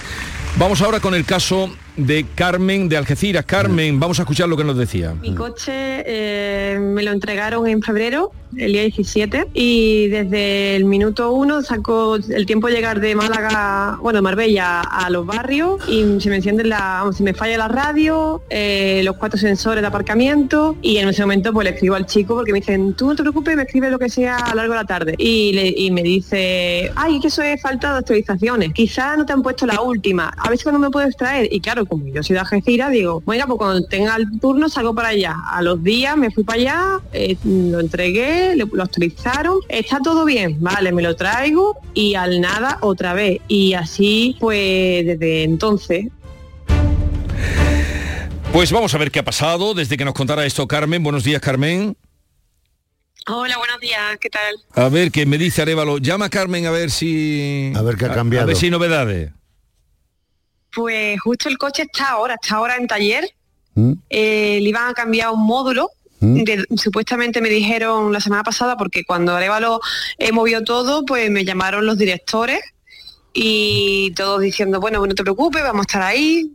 Vamos 0.56 0.80
ahora 0.82 0.98
con 0.98 1.14
el 1.14 1.24
caso 1.24 1.70
de 2.06 2.26
Carmen 2.34 2.88
de 2.88 2.96
Algeciras. 2.96 3.44
Carmen, 3.44 3.98
vamos 4.00 4.18
a 4.18 4.22
escuchar 4.22 4.48
lo 4.48 4.56
que 4.56 4.64
nos 4.64 4.76
decía. 4.76 5.14
Mi 5.20 5.34
coche 5.34 5.72
eh, 5.74 6.78
me 6.80 7.02
lo 7.02 7.12
entregaron 7.12 7.66
en 7.66 7.82
febrero, 7.82 8.32
el 8.56 8.72
día 8.72 8.82
17, 8.82 9.46
y 9.54 10.08
desde 10.08 10.74
el 10.76 10.84
minuto 10.84 11.32
uno 11.32 11.62
sacó 11.62 12.16
el 12.16 12.46
tiempo 12.46 12.66
de 12.66 12.74
llegar 12.74 13.00
de 13.00 13.14
Málaga, 13.14 13.98
bueno, 14.02 14.20
Marbella 14.22 14.80
a 14.80 15.08
los 15.10 15.24
barrios 15.24 15.80
y 15.88 16.20
se 16.20 16.28
me 16.30 16.36
enciende 16.36 16.64
la, 16.64 16.78
vamos, 17.00 17.16
se 17.16 17.22
me 17.22 17.32
falla 17.34 17.58
la 17.58 17.68
radio, 17.68 18.42
eh, 18.50 19.02
los 19.04 19.16
cuatro 19.16 19.38
sensores 19.38 19.82
de 19.82 19.86
aparcamiento 19.88 20.76
y 20.82 20.96
en 20.96 21.08
ese 21.08 21.22
momento 21.22 21.52
pues 21.52 21.64
le 21.64 21.70
escribo 21.74 21.94
al 21.94 22.06
chico 22.06 22.34
porque 22.34 22.52
me 22.52 22.58
dicen, 22.60 22.94
tú 22.94 23.06
no 23.06 23.14
te 23.14 23.22
preocupes, 23.22 23.54
me 23.56 23.62
escribe 23.62 23.88
lo 23.90 23.98
que 24.00 24.08
sea 24.08 24.36
a 24.36 24.50
lo 24.50 24.56
largo 24.56 24.72
de 24.74 24.78
la 24.80 24.86
tarde. 24.86 25.14
Y, 25.18 25.52
le- 25.52 25.74
y 25.76 25.90
me 25.92 26.02
dice, 26.02 26.90
ay, 26.96 27.20
que 27.20 27.28
eso 27.28 27.42
es 27.42 27.60
falta 27.62 27.92
de 27.92 27.98
actualizaciones, 28.00 28.72
quizás 28.72 29.16
no 29.16 29.24
te 29.26 29.32
han 29.32 29.42
puesto 29.42 29.64
la 29.66 29.80
última, 29.80 30.28
a 30.36 30.48
ver 30.48 30.58
si 30.58 30.64
cuando 30.64 30.80
me 30.80 30.90
puedes 30.90 31.16
traer. 31.16 31.48
Y 31.52 31.60
claro, 31.60 31.86
como 31.90 32.06
yo 32.06 32.22
soy 32.22 32.34
de 32.34 32.40
Algeciras, 32.40 32.90
digo, 32.92 33.22
venga, 33.26 33.46
pues 33.46 33.58
cuando 33.58 33.84
tenga 33.86 34.16
el 34.16 34.38
turno 34.40 34.68
salgo 34.68 34.94
para 34.94 35.08
allá. 35.08 35.34
A 35.50 35.60
los 35.60 35.82
días 35.82 36.16
me 36.16 36.30
fui 36.30 36.44
para 36.44 36.60
allá, 36.60 37.00
eh, 37.12 37.36
lo 37.44 37.80
entregué, 37.80 38.54
le- 38.56 38.64
lo 38.72 38.82
actualizaron, 38.82 39.58
está 39.68 39.98
todo 39.98 40.24
bien, 40.24 40.56
vale, 40.60 40.92
me 40.92 41.02
lo 41.02 41.16
traigo 41.16 41.76
y 41.92 42.14
al 42.14 42.40
nada 42.40 42.78
otra 42.80 43.12
vez. 43.12 43.40
Y 43.48 43.74
así, 43.74 44.36
pues 44.40 45.04
desde 45.04 45.42
entonces, 45.42 46.06
Pues 48.52 48.72
vamos 48.72 48.92
a 48.94 48.98
ver 48.98 49.12
qué 49.12 49.20
ha 49.20 49.24
pasado 49.24 49.74
desde 49.74 49.96
que 49.96 50.04
nos 50.04 50.12
contara 50.14 50.44
esto 50.44 50.66
Carmen. 50.66 51.02
Buenos 51.04 51.22
días, 51.22 51.40
Carmen. 51.40 51.96
Hola, 53.28 53.56
buenos 53.58 53.78
días, 53.80 54.00
¿qué 54.20 54.28
tal? 54.28 54.56
A 54.74 54.88
ver, 54.88 55.12
qué 55.12 55.24
me 55.24 55.38
dice 55.38 55.62
Arevalo. 55.62 55.98
Llama 55.98 56.24
a 56.24 56.30
Carmen 56.30 56.66
a 56.66 56.72
ver 56.72 56.90
si... 56.90 57.72
A 57.76 57.82
ver 57.82 57.96
qué 57.96 58.06
ha 58.06 58.10
A, 58.10 58.14
cambiado. 58.14 58.48
ver 58.48 58.56
si 58.56 58.66
hay 58.66 58.70
novedades. 58.72 59.30
Pues 60.74 61.20
justo 61.20 61.48
el 61.48 61.58
coche 61.58 61.82
está 61.82 62.10
ahora, 62.10 62.36
está 62.40 62.56
ahora 62.56 62.76
en 62.76 62.86
taller. 62.86 63.28
¿Mm? 63.74 63.92
Eh, 64.08 64.58
le 64.62 64.68
iban 64.68 64.88
a 64.88 64.94
cambiar 64.94 65.30
un 65.30 65.44
módulo. 65.44 65.90
¿Mm? 66.22 66.44
supuestamente 66.76 67.40
me 67.40 67.48
dijeron 67.48 68.12
la 68.12 68.20
semana 68.20 68.42
pasada, 68.42 68.76
porque 68.76 69.04
cuando 69.04 69.34
Arevalo 69.34 69.80
eh, 70.18 70.32
movió 70.32 70.62
todo, 70.62 71.06
pues 71.06 71.30
me 71.30 71.46
llamaron 71.46 71.86
los 71.86 71.96
directores 71.96 72.60
y 73.32 74.12
todos 74.16 74.42
diciendo, 74.42 74.80
bueno, 74.80 75.04
no 75.06 75.14
te 75.14 75.22
preocupes, 75.22 75.62
vamos 75.62 75.80
a 75.80 75.88
estar 75.88 76.02
ahí. 76.02 76.52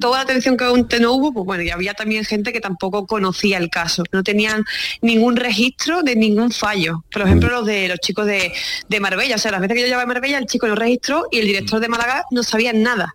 Toda 0.00 0.18
la 0.18 0.22
atención 0.24 0.56
que 0.56 0.64
antes 0.64 1.00
no 1.00 1.12
hubo, 1.12 1.32
pues 1.32 1.46
bueno, 1.46 1.62
y 1.62 1.70
había 1.70 1.94
también 1.94 2.24
gente 2.24 2.52
que 2.52 2.60
tampoco 2.60 3.06
conocía 3.06 3.58
el 3.58 3.70
caso, 3.70 4.04
no 4.10 4.22
tenían 4.22 4.64
ningún 5.00 5.36
registro 5.36 6.02
de 6.02 6.16
ningún 6.16 6.50
fallo. 6.50 7.04
Por 7.10 7.22
ejemplo, 7.22 7.48
los 7.48 7.64
de 7.64 7.88
los 7.88 7.98
chicos 8.00 8.26
de, 8.26 8.52
de 8.88 9.00
Marbella, 9.00 9.36
o 9.36 9.38
sea, 9.38 9.52
las 9.52 9.60
veces 9.60 9.76
que 9.76 9.80
yo 9.82 9.86
llevaba 9.86 10.02
a 10.02 10.06
Marbella, 10.06 10.38
el 10.38 10.46
chico 10.46 10.66
lo 10.66 10.74
registró 10.74 11.26
y 11.30 11.38
el 11.38 11.46
director 11.46 11.80
de 11.80 11.88
Málaga 11.88 12.24
no 12.30 12.42
sabía 12.42 12.72
nada 12.72 13.14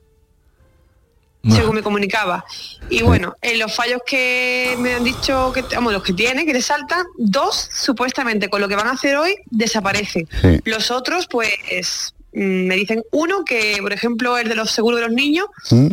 según 1.50 1.76
me 1.76 1.82
comunicaba. 1.82 2.46
Y 2.90 3.02
bueno, 3.02 3.36
en 3.42 3.58
los 3.60 3.74
fallos 3.74 4.02
que 4.06 4.76
me 4.80 4.94
han 4.94 5.04
dicho 5.04 5.52
que, 5.54 5.64
vamos, 5.74 5.94
los 5.94 6.04
que 6.04 6.14
tiene, 6.14 6.46
que 6.46 6.54
le 6.54 6.62
saltan, 6.62 7.06
dos 7.18 7.70
supuestamente 7.74 8.50
con 8.50 8.62
lo 8.62 8.68
que 8.68 8.76
van 8.76 8.88
a 8.88 8.92
hacer 8.92 9.18
hoy 9.18 9.36
desaparecen. 9.50 10.28
Sí. 10.42 10.60
Los 10.66 10.92
otros, 10.92 11.28
pues, 11.30 12.14
mm, 12.34 12.68
me 12.68 12.76
dicen 12.76 13.02
uno 13.12 13.44
que, 13.44 13.78
por 13.82 13.92
ejemplo, 13.94 14.38
el 14.38 14.50
de 14.50 14.56
los 14.56 14.70
seguros 14.72 15.00
de 15.00 15.08
los 15.08 15.16
niños, 15.16 15.48
¿Mm? 15.72 15.88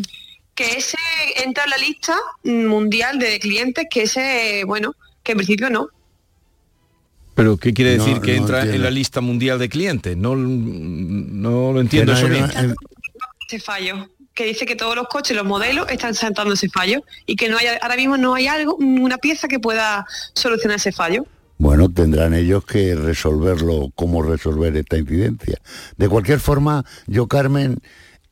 que 0.54 0.76
ese 0.76 0.98
entra 1.36 1.64
en 1.64 1.70
la 1.70 1.78
lista 1.78 2.16
mundial 2.44 3.18
de 3.18 3.38
clientes, 3.38 3.86
que 3.90 4.02
ese, 4.02 4.64
bueno, 4.66 4.94
que 5.22 5.32
en 5.32 5.38
principio 5.38 5.70
no. 5.70 5.88
¿Pero 7.34 7.56
qué 7.56 7.72
quiere 7.72 7.96
No, 7.96 8.04
decir 8.04 8.20
que 8.20 8.32
no 8.32 8.38
entra 8.42 8.62
en 8.62 8.82
la 8.82 8.90
lista 8.90 9.20
mundial 9.20 9.60
de 9.60 9.68
clientes? 9.68 10.16
No, 10.16 10.34
no 10.34 11.72
lo 11.72 11.80
entiendo 11.80 12.12
eso 12.12 12.28
bien. 12.28 12.50
ese 13.46 13.60
fallo 13.60 14.08
que 14.38 14.44
dice 14.44 14.66
que 14.66 14.76
todos 14.76 14.94
los 14.94 15.08
coches 15.08 15.36
los 15.36 15.44
modelos 15.44 15.90
están 15.90 16.14
saltando 16.14 16.54
ese 16.54 16.68
fallo 16.68 17.02
y 17.26 17.34
que 17.34 17.48
no 17.48 17.58
hay 17.58 17.66
ahora 17.82 17.96
mismo 17.96 18.16
no 18.16 18.34
hay 18.34 18.46
algo 18.46 18.76
una 18.76 19.18
pieza 19.18 19.48
que 19.48 19.58
pueda 19.58 20.06
solucionar 20.32 20.76
ese 20.76 20.92
fallo 20.92 21.26
Bueno, 21.58 21.92
tendrán 21.92 22.34
ellos 22.34 22.64
que 22.64 22.94
resolverlo, 22.94 23.90
cómo 23.96 24.22
resolver 24.22 24.76
esta 24.76 24.96
incidencia. 24.96 25.58
De 25.96 26.08
cualquier 26.08 26.38
forma, 26.38 26.84
yo, 27.08 27.26
Carmen, 27.26 27.80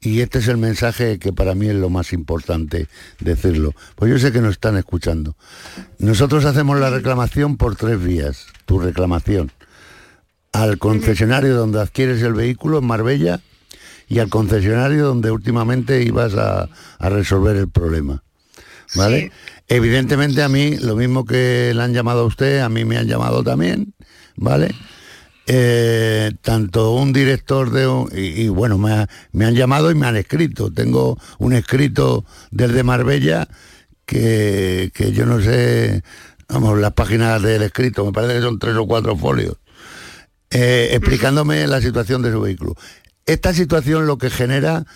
y 0.01 0.21
este 0.21 0.39
es 0.39 0.47
el 0.47 0.59
mensaje 0.59 1.19
que 1.19 1.33
para 1.33 1.57
mí 1.57 1.67
es 1.67 1.75
lo 1.75 1.91
más 1.91 2.13
importante 2.13 2.87
decirlo, 3.19 3.75
pues 3.97 4.13
yo 4.13 4.19
sé 4.21 4.31
que 4.31 4.41
nos 4.41 4.53
están 4.53 4.77
escuchando. 4.77 5.35
Nosotros 5.99 6.45
hacemos 6.45 6.79
la 6.79 6.91
reclamación 6.91 7.57
por 7.57 7.75
tres 7.75 8.01
vías, 8.01 8.47
tu 8.65 8.79
reclamación. 8.79 9.51
Al 10.53 10.79
concesionario 10.79 11.57
donde 11.57 11.81
adquieres 11.81 12.23
el 12.23 12.35
vehículo 12.35 12.79
en 12.79 12.87
Marbella 12.87 13.41
y 14.09 14.19
al 14.21 14.29
concesionario 14.29 15.07
donde 15.07 15.31
últimamente 15.31 16.03
ibas 16.03 16.35
a, 16.35 16.69
a 16.99 17.09
resolver 17.09 17.57
el 17.57 17.69
problema. 17.69 18.23
¿Vale? 18.95 19.33
Evidentemente 19.69 20.43
a 20.43 20.49
mí, 20.49 20.77
lo 20.77 20.95
mismo 20.95 21.25
que 21.25 21.73
le 21.75 21.83
han 21.83 21.93
llamado 21.93 22.21
a 22.21 22.25
usted, 22.27 22.61
a 22.61 22.69
mí 22.69 22.85
me 22.85 22.97
han 22.99 23.09
llamado 23.09 23.43
también, 23.43 23.95
¿vale? 24.37 24.73
Eh, 25.49 26.33
tanto 26.41 26.93
un 26.93 27.13
director 27.13 27.71
de 27.71 27.87
un- 27.89 28.09
y, 28.13 28.43
y 28.43 28.49
bueno, 28.49 28.79
me, 28.79 28.93
ha- 28.93 29.09
me 29.33 29.45
han 29.45 29.55
llamado 29.55 29.91
y 29.91 29.95
me 29.97 30.07
han 30.07 30.17
escrito. 30.17 30.73
Tengo 30.73 31.19
un 31.39 31.53
escrito 31.53 32.25
desde 32.51 32.85
Marbella 32.85 33.49
que, 34.07 34.91
que 34.95 35.13
yo 35.13 35.27
no 35.27 35.41
sé, 35.41 36.03
vamos, 36.49 36.79
las 36.79 36.93
páginas 36.93 37.43
del 37.43 37.63
escrito, 37.63 38.05
me 38.05 38.13
parece 38.13 38.35
que 38.35 38.41
son 38.43 38.59
tres 38.61 38.77
o 38.77 38.87
cuatro 38.87 39.17
folios, 39.17 39.57
eh, 40.51 40.91
explicándome 40.93 41.67
la 41.67 41.81
situación 41.81 42.23
de 42.23 42.31
su 42.33 42.41
vehículo. 42.41 42.75
Esta 43.27 43.53
situación 43.53 44.07
lo 44.07 44.18
que 44.18 44.31
genera 44.31 44.87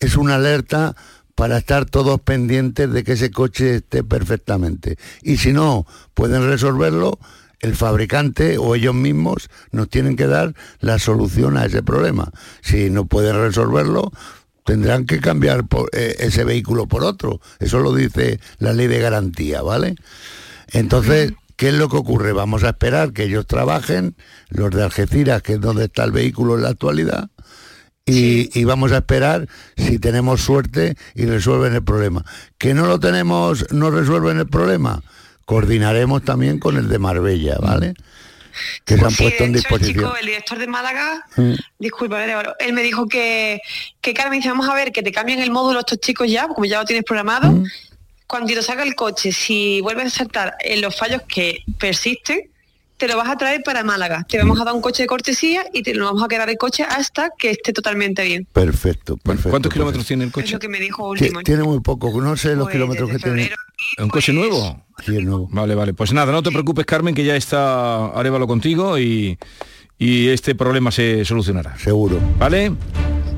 es 0.00 0.16
una 0.16 0.34
alerta 0.34 0.96
para 1.36 1.58
estar 1.58 1.84
todos 1.84 2.20
pendientes 2.20 2.90
de 2.90 3.04
que 3.04 3.12
ese 3.12 3.30
coche 3.30 3.76
esté 3.76 4.02
perfectamente. 4.02 4.98
Y 5.22 5.36
si 5.36 5.52
no 5.52 5.86
pueden 6.14 6.48
resolverlo, 6.48 7.18
el 7.60 7.76
fabricante 7.76 8.58
o 8.58 8.74
ellos 8.74 8.94
mismos 8.94 9.48
nos 9.70 9.88
tienen 9.88 10.16
que 10.16 10.26
dar 10.26 10.54
la 10.80 10.98
solución 10.98 11.56
a 11.56 11.66
ese 11.66 11.82
problema. 11.82 12.32
Si 12.60 12.90
no 12.90 13.06
pueden 13.06 13.36
resolverlo, 13.36 14.10
tendrán 14.64 15.06
que 15.06 15.20
cambiar 15.20 15.64
eh, 15.92 16.16
ese 16.18 16.44
vehículo 16.44 16.86
por 16.86 17.04
otro. 17.04 17.40
Eso 17.60 17.78
lo 17.78 17.94
dice 17.94 18.40
la 18.58 18.72
ley 18.72 18.88
de 18.88 18.98
garantía, 18.98 19.62
¿vale? 19.62 19.94
Entonces, 20.72 21.34
¿qué 21.56 21.68
es 21.68 21.74
lo 21.74 21.88
que 21.88 21.98
ocurre? 21.98 22.32
Vamos 22.32 22.64
a 22.64 22.70
esperar 22.70 23.12
que 23.12 23.24
ellos 23.24 23.46
trabajen, 23.46 24.16
los 24.48 24.70
de 24.72 24.82
Algeciras, 24.82 25.42
que 25.42 25.54
es 25.54 25.60
donde 25.60 25.84
está 25.84 26.04
el 26.04 26.12
vehículo 26.12 26.56
en 26.56 26.62
la 26.62 26.70
actualidad, 26.70 27.30
y, 28.06 28.58
y 28.58 28.64
vamos 28.64 28.92
a 28.92 28.98
esperar 28.98 29.48
si 29.76 29.98
tenemos 29.98 30.40
suerte 30.40 30.94
y 31.14 31.26
resuelven 31.26 31.74
el 31.74 31.82
problema. 31.82 32.24
Que 32.56 32.72
no 32.72 32.86
lo 32.86 33.00
tenemos, 33.00 33.66
no 33.72 33.90
resuelven 33.90 34.38
el 34.38 34.46
problema, 34.48 35.02
coordinaremos 35.44 36.22
también 36.24 36.58
con 36.58 36.76
el 36.76 36.88
de 36.88 36.98
Marbella, 36.98 37.56
¿vale? 37.60 37.94
Que 38.84 38.96
se 38.96 39.04
han 39.04 39.10
Sí, 39.10 39.22
puesto 39.24 39.44
en 39.44 39.52
de 39.52 39.58
hecho, 39.58 39.68
el 39.74 39.80
disposición. 39.80 40.04
chico, 40.04 40.16
el 40.16 40.26
director 40.26 40.58
de 40.58 40.66
Málaga 40.66 41.24
Mm. 41.36 41.52
disculpa 41.78 42.22
Álvaro, 42.22 42.54
él 42.58 42.72
me 42.72 42.82
dijo 42.82 43.06
que 43.06 43.60
que 44.00 44.14
Carmen 44.14 44.38
dice 44.38 44.48
vamos 44.48 44.68
a 44.68 44.74
ver 44.74 44.92
que 44.92 45.02
te 45.02 45.12
cambian 45.12 45.40
el 45.40 45.50
módulo 45.50 45.80
estos 45.80 45.98
chicos 46.00 46.30
ya 46.30 46.48
como 46.48 46.64
ya 46.64 46.78
lo 46.78 46.86
tienes 46.86 47.04
programado 47.04 47.52
Mm. 47.52 47.66
cuando 48.26 48.54
te 48.54 48.62
salga 48.62 48.82
el 48.84 48.94
coche 48.94 49.30
si 49.32 49.80
vuelves 49.82 50.06
a 50.06 50.10
saltar 50.10 50.54
en 50.60 50.80
los 50.80 50.96
fallos 50.96 51.20
que 51.28 51.58
persisten 51.78 52.48
te 52.96 53.08
lo 53.08 53.16
vas 53.16 53.28
a 53.28 53.36
traer 53.36 53.62
para 53.62 53.84
Málaga 53.84 54.24
te 54.28 54.38
vamos 54.38 54.60
a 54.60 54.64
dar 54.64 54.74
un 54.74 54.80
coche 54.80 55.02
de 55.02 55.06
cortesía 55.06 55.64
y 55.72 55.82
te 55.82 55.94
lo 55.94 56.06
vamos 56.06 56.22
a 56.22 56.28
quedar 56.28 56.48
el 56.48 56.56
coche 56.56 56.82
hasta 56.82 57.30
que 57.38 57.50
esté 57.50 57.72
totalmente 57.72 58.24
bien 58.24 58.46
Perfecto, 58.52 59.16
perfecto. 59.16 59.50
¿Cuántos 59.50 59.72
kilómetros 59.72 60.06
tiene 60.06 60.24
el 60.24 60.28
es 60.28 60.34
coche? 60.34 60.52
lo 60.54 60.58
que 60.58 60.68
me 60.68 60.80
dijo 60.80 61.02
Ti- 61.14 61.24
último 61.24 61.42
Tiene 61.42 61.62
muy 61.64 61.80
poco, 61.80 62.10
no 62.20 62.36
sé 62.36 62.54
los 62.56 62.64
Pues 62.64 62.72
kilómetros 62.74 63.08
que 63.08 63.12
desde 63.14 63.24
tiene. 63.24 63.42
febrero. 63.44 63.62
¿Un 63.98 64.08
coche 64.08 64.32
nuevo? 64.32 64.82
Sí, 65.04 65.16
es 65.16 65.22
nuevo. 65.22 65.48
Vale, 65.50 65.74
vale. 65.74 65.92
Pues 65.94 66.12
nada, 66.12 66.32
no 66.32 66.42
te 66.42 66.50
preocupes, 66.50 66.86
Carmen, 66.86 67.14
que 67.14 67.24
ya 67.24 67.36
está 67.36 68.06
Arevalo 68.08 68.46
contigo 68.46 68.98
y, 68.98 69.38
y 69.98 70.28
este 70.28 70.54
problema 70.54 70.90
se 70.90 71.24
solucionará. 71.24 71.76
Seguro. 71.78 72.18
¿Vale? 72.38 72.72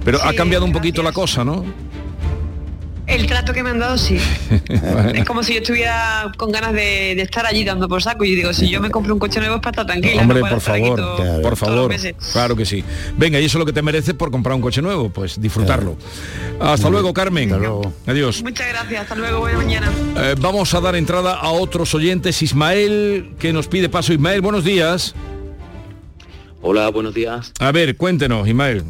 Pero 0.04 0.22
ha 0.22 0.32
cambiado 0.34 0.64
un 0.64 0.72
poquito 0.72 1.02
la 1.02 1.12
cosa, 1.12 1.44
¿no? 1.44 1.64
El 3.08 3.26
trato 3.26 3.52
que 3.52 3.62
me 3.62 3.70
han 3.70 3.78
dado 3.78 3.96
sí 3.98 4.18
es 5.14 5.24
como 5.24 5.42
si 5.42 5.54
yo 5.54 5.60
estuviera 5.60 6.30
con 6.36 6.52
ganas 6.52 6.72
de, 6.72 7.14
de 7.16 7.22
estar 7.22 7.46
allí 7.46 7.64
dando 7.64 7.88
por 7.88 8.02
saco 8.02 8.24
y 8.24 8.34
digo 8.34 8.52
si 8.52 8.68
yo 8.68 8.80
me 8.80 8.90
compro 8.90 9.14
un 9.14 9.18
coche 9.18 9.40
nuevo 9.40 9.56
es 9.56 9.60
para 9.62 9.70
estar 9.72 9.86
tranquila 9.86 10.22
Hombre, 10.22 10.40
no 10.40 10.48
por 10.48 10.60
favor, 10.60 10.96
todo- 11.00 11.42
por 11.42 11.56
favor. 11.56 11.94
Claro 12.32 12.54
que 12.56 12.64
sí. 12.66 12.84
Venga, 13.16 13.40
y 13.40 13.44
eso 13.46 13.56
es 13.58 13.60
lo 13.60 13.66
que 13.66 13.72
te 13.72 13.82
mereces 13.82 14.14
por 14.14 14.30
comprar 14.30 14.54
un 14.54 14.60
coche 14.62 14.82
nuevo, 14.82 15.08
pues 15.10 15.40
disfrutarlo. 15.40 15.96
Hasta 16.60 16.88
luego, 16.90 17.12
Carmen. 17.14 17.52
Adiós. 18.06 18.42
Muchas 18.42 18.68
gracias, 18.68 19.02
hasta 19.02 19.14
luego, 19.14 19.40
buena 19.40 19.58
mañana. 19.58 19.90
Eh, 20.16 20.34
vamos 20.38 20.74
a 20.74 20.80
dar 20.80 20.96
entrada 20.96 21.34
a 21.34 21.48
otros 21.50 21.94
oyentes. 21.94 22.42
Ismael, 22.42 23.30
que 23.38 23.52
nos 23.52 23.68
pide 23.68 23.88
paso. 23.88 24.12
Ismael, 24.12 24.40
buenos 24.40 24.64
días. 24.64 25.14
Hola, 26.60 26.88
buenos 26.90 27.14
días. 27.14 27.52
A 27.60 27.72
ver, 27.72 27.96
cuéntenos, 27.96 28.46
Ismael. 28.46 28.82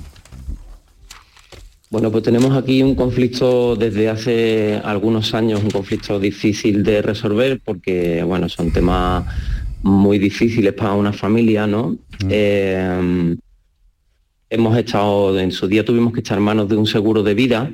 Bueno, 1.90 2.12
pues 2.12 2.22
tenemos 2.22 2.54
aquí 2.54 2.82
un 2.82 2.94
conflicto 2.94 3.74
desde 3.74 4.10
hace 4.10 4.78
algunos 4.84 5.32
años, 5.32 5.62
un 5.62 5.70
conflicto 5.70 6.20
difícil 6.20 6.82
de 6.82 7.00
resolver 7.00 7.60
porque, 7.64 8.22
bueno, 8.24 8.48
son 8.50 8.70
temas 8.70 9.24
muy 9.82 10.18
difíciles 10.18 10.74
para 10.74 10.92
una 10.92 11.14
familia, 11.14 11.66
¿no? 11.66 11.96
Eh, 12.28 13.36
hemos 14.50 14.76
echado, 14.76 15.38
en 15.38 15.50
su 15.50 15.66
día 15.66 15.82
tuvimos 15.82 16.12
que 16.12 16.20
echar 16.20 16.40
manos 16.40 16.68
de 16.68 16.76
un 16.76 16.86
seguro 16.86 17.22
de 17.22 17.32
vida 17.34 17.70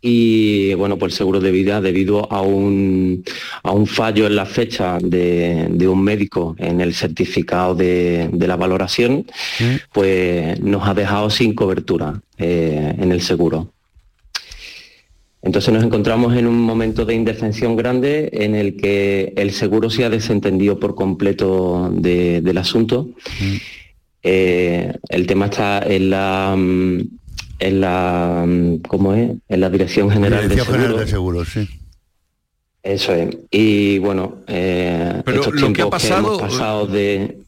y, 0.00 0.74
bueno, 0.74 0.98
pues 0.98 1.12
el 1.12 1.16
seguro 1.18 1.40
de 1.40 1.50
vida 1.50 1.80
debido 1.80 2.30
a 2.32 2.42
un, 2.42 3.24
a 3.62 3.72
un 3.72 3.86
fallo 3.86 4.26
en 4.26 4.36
la 4.36 4.46
fecha 4.46 4.98
de, 5.02 5.66
de 5.70 5.88
un 5.88 6.02
médico 6.02 6.54
en 6.58 6.80
el 6.80 6.94
certificado 6.94 7.74
de, 7.74 8.28
de 8.32 8.46
la 8.46 8.56
valoración, 8.56 9.26
pues 9.92 10.60
nos 10.60 10.86
ha 10.86 10.94
dejado 10.94 11.28
sin 11.30 11.54
cobertura 11.54 12.20
eh, 12.38 12.94
en 12.98 13.10
el 13.10 13.20
seguro. 13.22 13.72
Entonces 15.42 15.72
nos 15.72 15.84
encontramos 15.84 16.36
en 16.36 16.46
un 16.46 16.58
momento 16.60 17.04
de 17.04 17.14
indefensión 17.14 17.76
grande 17.76 18.30
en 18.32 18.54
el 18.56 18.76
que 18.76 19.32
el 19.36 19.52
seguro 19.52 19.90
se 19.90 20.04
ha 20.04 20.10
desentendido 20.10 20.80
por 20.80 20.94
completo 20.96 21.88
de- 21.92 22.40
del 22.40 22.58
asunto. 22.58 23.08
Eh, 24.22 24.92
el 25.08 25.26
tema 25.28 25.46
está 25.46 25.78
en 25.86 26.10
la 26.10 26.54
mm, 26.56 27.00
en 27.58 27.80
la 27.80 28.44
mm, 28.46 28.78
¿cómo 28.88 29.14
es? 29.14 29.30
en 29.48 29.60
la 29.60 29.70
Dirección 29.70 30.10
General 30.10 30.48
Dirección 30.48 30.66
de 30.66 30.72
General 30.84 31.06
Seguros. 31.06 31.46
de 31.46 31.54
Seguros, 31.56 31.68
sí. 31.70 31.80
Eso 32.82 33.14
es. 33.14 33.36
Y 33.50 33.98
bueno, 33.98 34.36
eh, 34.46 35.22
Pero 35.24 35.40
estos 35.40 35.54
lo 35.54 35.60
que 35.60 35.66
ha 35.66 35.72
tiempos 35.74 35.90
pasado- 36.02 36.26
hemos 36.38 36.40
pasado 36.42 36.86
de 36.86 37.38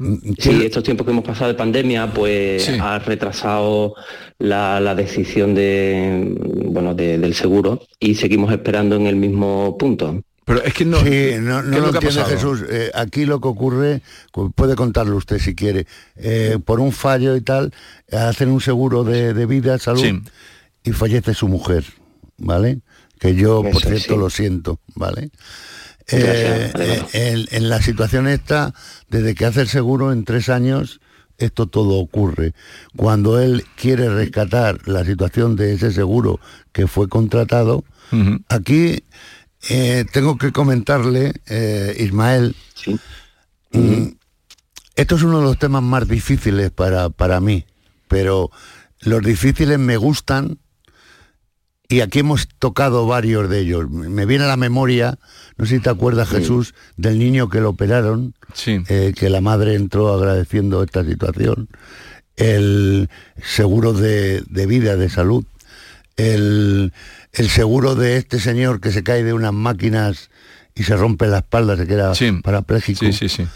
Mm, 0.00 0.14
Sí, 0.38 0.62
estos 0.64 0.84
tiempos 0.84 1.04
que 1.04 1.10
hemos 1.10 1.24
pasado 1.24 1.48
de 1.50 1.56
pandemia, 1.58 2.06
pues 2.12 2.68
ha 2.80 3.00
retrasado 3.00 3.94
la, 4.38 4.78
la 4.78 4.94
decisión 4.94 5.56
de, 5.56 6.36
bueno, 6.66 6.94
de- 6.94 7.18
del 7.18 7.34
seguro 7.34 7.82
y 7.98 8.14
seguimos 8.14 8.52
esperando 8.52 8.94
en 8.94 9.08
el 9.08 9.16
mismo 9.16 9.76
punto. 9.76 10.22
Pero 10.48 10.64
es 10.64 10.74
que 10.74 10.84
no, 10.84 10.98
Sí, 11.00 11.34
no, 11.38 11.62
no 11.62 11.70
¿qué 11.70 11.76
es 11.76 11.82
lo 11.82 11.88
entiende? 12.00 12.24
Jesús. 12.24 12.64
Eh, 12.68 12.90
aquí 12.94 13.24
lo 13.26 13.40
que 13.40 13.48
ocurre, 13.48 14.02
cu- 14.32 14.50
puede 14.50 14.74
contarlo 14.74 15.14
usted 15.16 15.38
si 15.38 15.54
quiere, 15.54 15.86
eh, 16.16 16.58
por 16.64 16.80
un 16.80 16.90
fallo 16.90 17.36
y 17.36 17.40
tal, 17.42 17.72
hacen 18.10 18.48
un 18.48 18.60
seguro 18.60 19.04
de, 19.04 19.34
de 19.34 19.46
vida, 19.46 19.78
salud, 19.78 20.00
Sí. 20.02 20.20
y 20.84 20.92
fallece 20.92 21.34
su 21.34 21.46
mujer, 21.48 21.84
¿vale? 22.38 22.80
Que 23.20 23.34
yo, 23.34 23.62
por 23.62 23.80
cierto, 23.82 24.14
sí. 24.14 24.18
lo 24.18 24.30
siento, 24.30 24.80
¿vale? 24.94 25.30
Eh, 26.10 26.72
eh, 27.12 27.44
en 27.50 27.68
la 27.68 27.82
situación 27.82 28.26
esta, 28.28 28.72
desde 29.10 29.34
que 29.34 29.44
hace 29.44 29.60
el 29.60 29.68
seguro 29.68 30.12
en 30.12 30.24
tres 30.24 30.48
años, 30.48 31.00
esto 31.36 31.66
todo 31.66 31.98
ocurre. 31.98 32.54
Cuando 32.96 33.38
él 33.40 33.64
quiere 33.76 34.08
rescatar 34.08 34.88
la 34.88 35.04
situación 35.04 35.54
de 35.56 35.74
ese 35.74 35.92
seguro 35.92 36.40
que 36.72 36.86
fue 36.86 37.08
contratado, 37.08 37.84
aquí 38.48 39.04
eh, 39.68 40.04
tengo 40.12 40.38
que 40.38 40.52
comentarle, 40.52 41.32
eh, 41.46 41.96
Ismael, 41.98 42.54
mm, 43.72 44.06
esto 44.94 45.16
es 45.16 45.22
uno 45.22 45.38
de 45.38 45.44
los 45.44 45.58
temas 45.58 45.82
más 45.82 46.08
difíciles 46.08 46.70
para, 46.70 47.10
para 47.10 47.40
mí, 47.40 47.66
pero 48.08 48.50
los 49.00 49.22
difíciles 49.22 49.78
me 49.78 49.96
gustan 49.96 50.58
y 51.88 52.00
aquí 52.00 52.18
hemos 52.18 52.48
tocado 52.58 53.06
varios 53.06 53.48
de 53.48 53.60
ellos. 53.60 53.88
Me 53.90 54.26
viene 54.26 54.44
a 54.44 54.48
la 54.48 54.56
memoria, 54.56 55.18
no 55.56 55.64
sé 55.64 55.76
si 55.76 55.82
te 55.82 55.88
acuerdas 55.88 56.28
Jesús, 56.28 56.74
del 56.96 57.18
niño 57.18 57.48
que 57.48 57.60
lo 57.60 57.70
operaron, 57.70 58.34
eh, 58.66 59.14
que 59.16 59.30
la 59.30 59.40
madre 59.40 59.74
entró 59.74 60.12
agradeciendo 60.12 60.82
esta 60.82 61.02
situación, 61.02 61.68
el 62.36 63.08
seguro 63.42 63.94
de, 63.94 64.42
de 64.50 64.66
vida, 64.66 64.96
de 64.96 65.08
salud, 65.08 65.44
el, 66.16 66.92
el 67.38 67.48
seguro 67.50 67.94
de 67.94 68.16
este 68.16 68.40
señor 68.40 68.80
que 68.80 68.90
se 68.90 69.04
cae 69.04 69.22
de 69.22 69.32
unas 69.32 69.52
máquinas 69.52 70.28
y 70.74 70.82
se 70.82 70.96
rompe 70.96 71.28
la 71.28 71.38
espalda, 71.38 71.76
se 71.76 71.86
queda 71.86 72.12
parapléjico. 72.42 73.06
Sí, 73.06 73.12
sí, 73.12 73.28
sí. 73.28 73.46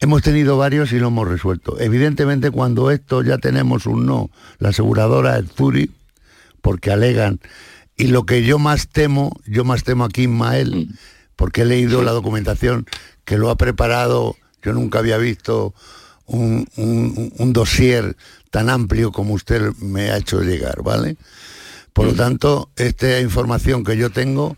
Hemos 0.00 0.22
tenido 0.22 0.58
varios 0.58 0.92
y 0.92 0.98
lo 0.98 1.08
hemos 1.08 1.28
resuelto. 1.28 1.80
Evidentemente, 1.80 2.50
cuando 2.50 2.90
esto 2.90 3.22
ya 3.22 3.38
tenemos 3.38 3.86
un 3.86 4.04
no, 4.04 4.30
la 4.58 4.70
aseguradora 4.70 5.38
es 5.38 5.46
Zuri, 5.52 5.92
porque 6.60 6.90
alegan, 6.90 7.38
y 7.96 8.08
lo 8.08 8.26
que 8.26 8.44
yo 8.44 8.58
más 8.58 8.88
temo, 8.88 9.30
yo 9.46 9.64
más 9.64 9.84
temo 9.84 10.04
aquí 10.04 10.22
Ismael, 10.22 10.88
porque 11.36 11.62
he 11.62 11.66
leído 11.66 12.02
la 12.02 12.10
documentación 12.10 12.84
que 13.24 13.38
lo 13.38 13.48
ha 13.48 13.56
preparado, 13.56 14.36
yo 14.60 14.72
nunca 14.72 14.98
había 14.98 15.18
visto 15.18 15.72
un, 16.26 16.66
un, 16.76 17.32
un 17.38 17.52
dossier 17.52 18.16
tan 18.50 18.70
amplio 18.70 19.12
como 19.12 19.34
usted 19.34 19.72
me 19.78 20.10
ha 20.10 20.16
hecho 20.16 20.40
llegar, 20.40 20.82
¿vale? 20.82 21.16
Por 21.94 22.06
lo 22.06 22.12
tanto, 22.12 22.68
esta 22.76 23.20
información 23.20 23.84
que 23.84 23.96
yo 23.96 24.10
tengo 24.10 24.56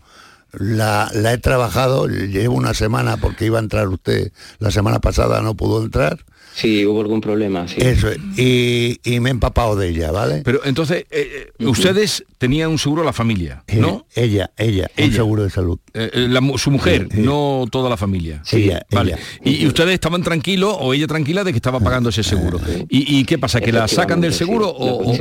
la, 0.51 1.09
la 1.13 1.33
he 1.33 1.37
trabajado, 1.37 2.07
llevo 2.07 2.55
una 2.55 2.73
semana 2.73 3.17
porque 3.17 3.45
iba 3.45 3.59
a 3.59 3.61
entrar 3.61 3.87
usted, 3.87 4.31
la 4.59 4.71
semana 4.71 4.99
pasada 4.99 5.41
no 5.41 5.55
pudo 5.55 5.83
entrar. 5.83 6.17
Sí, 6.55 6.83
hubo 6.87 7.01
algún 7.01 7.21
problema, 7.21 7.67
sí. 7.67 7.75
Eso, 7.77 8.07
y, 8.35 8.99
y 9.03 9.19
me 9.19 9.29
he 9.29 9.31
empapado 9.31 9.75
de 9.75 9.89
ella, 9.89 10.09
¿vale? 10.11 10.41
Pero 10.43 10.65
entonces, 10.65 11.05
eh, 11.11 11.51
eh, 11.59 11.65
ustedes 11.67 12.23
tenían 12.39 12.71
un 12.71 12.79
seguro 12.79 13.03
la 13.03 13.13
familia, 13.13 13.63
¿no? 13.75 14.07
Ella, 14.15 14.49
ella, 14.57 14.89
un 14.97 15.03
Ella. 15.03 15.15
seguro 15.15 15.43
de 15.43 15.51
salud. 15.51 15.77
Eh, 15.93 16.09
eh, 16.11 16.27
la 16.27 16.41
su 16.57 16.71
mujer, 16.71 17.15
no 17.15 17.67
toda 17.71 17.91
la 17.91 17.97
familia. 17.97 18.41
Ella, 18.51 18.83
vale. 18.89 19.11
ella. 19.11 19.21
Y, 19.43 19.57
y 19.63 19.67
ustedes 19.67 19.93
estaban 19.93 20.23
tranquilos 20.23 20.75
o 20.79 20.95
ella 20.95 21.05
tranquila 21.05 21.43
de 21.43 21.51
que 21.51 21.57
estaba 21.57 21.79
pagando 21.79 22.09
ese 22.09 22.23
seguro. 22.23 22.59
¿Y, 22.89 23.19
y 23.19 23.25
qué 23.25 23.37
pasa? 23.37 23.61
¿Que 23.61 23.71
la 23.71 23.87
sacan 23.87 24.19
del 24.19 24.33
seguro 24.33 24.67
o, 24.67 25.13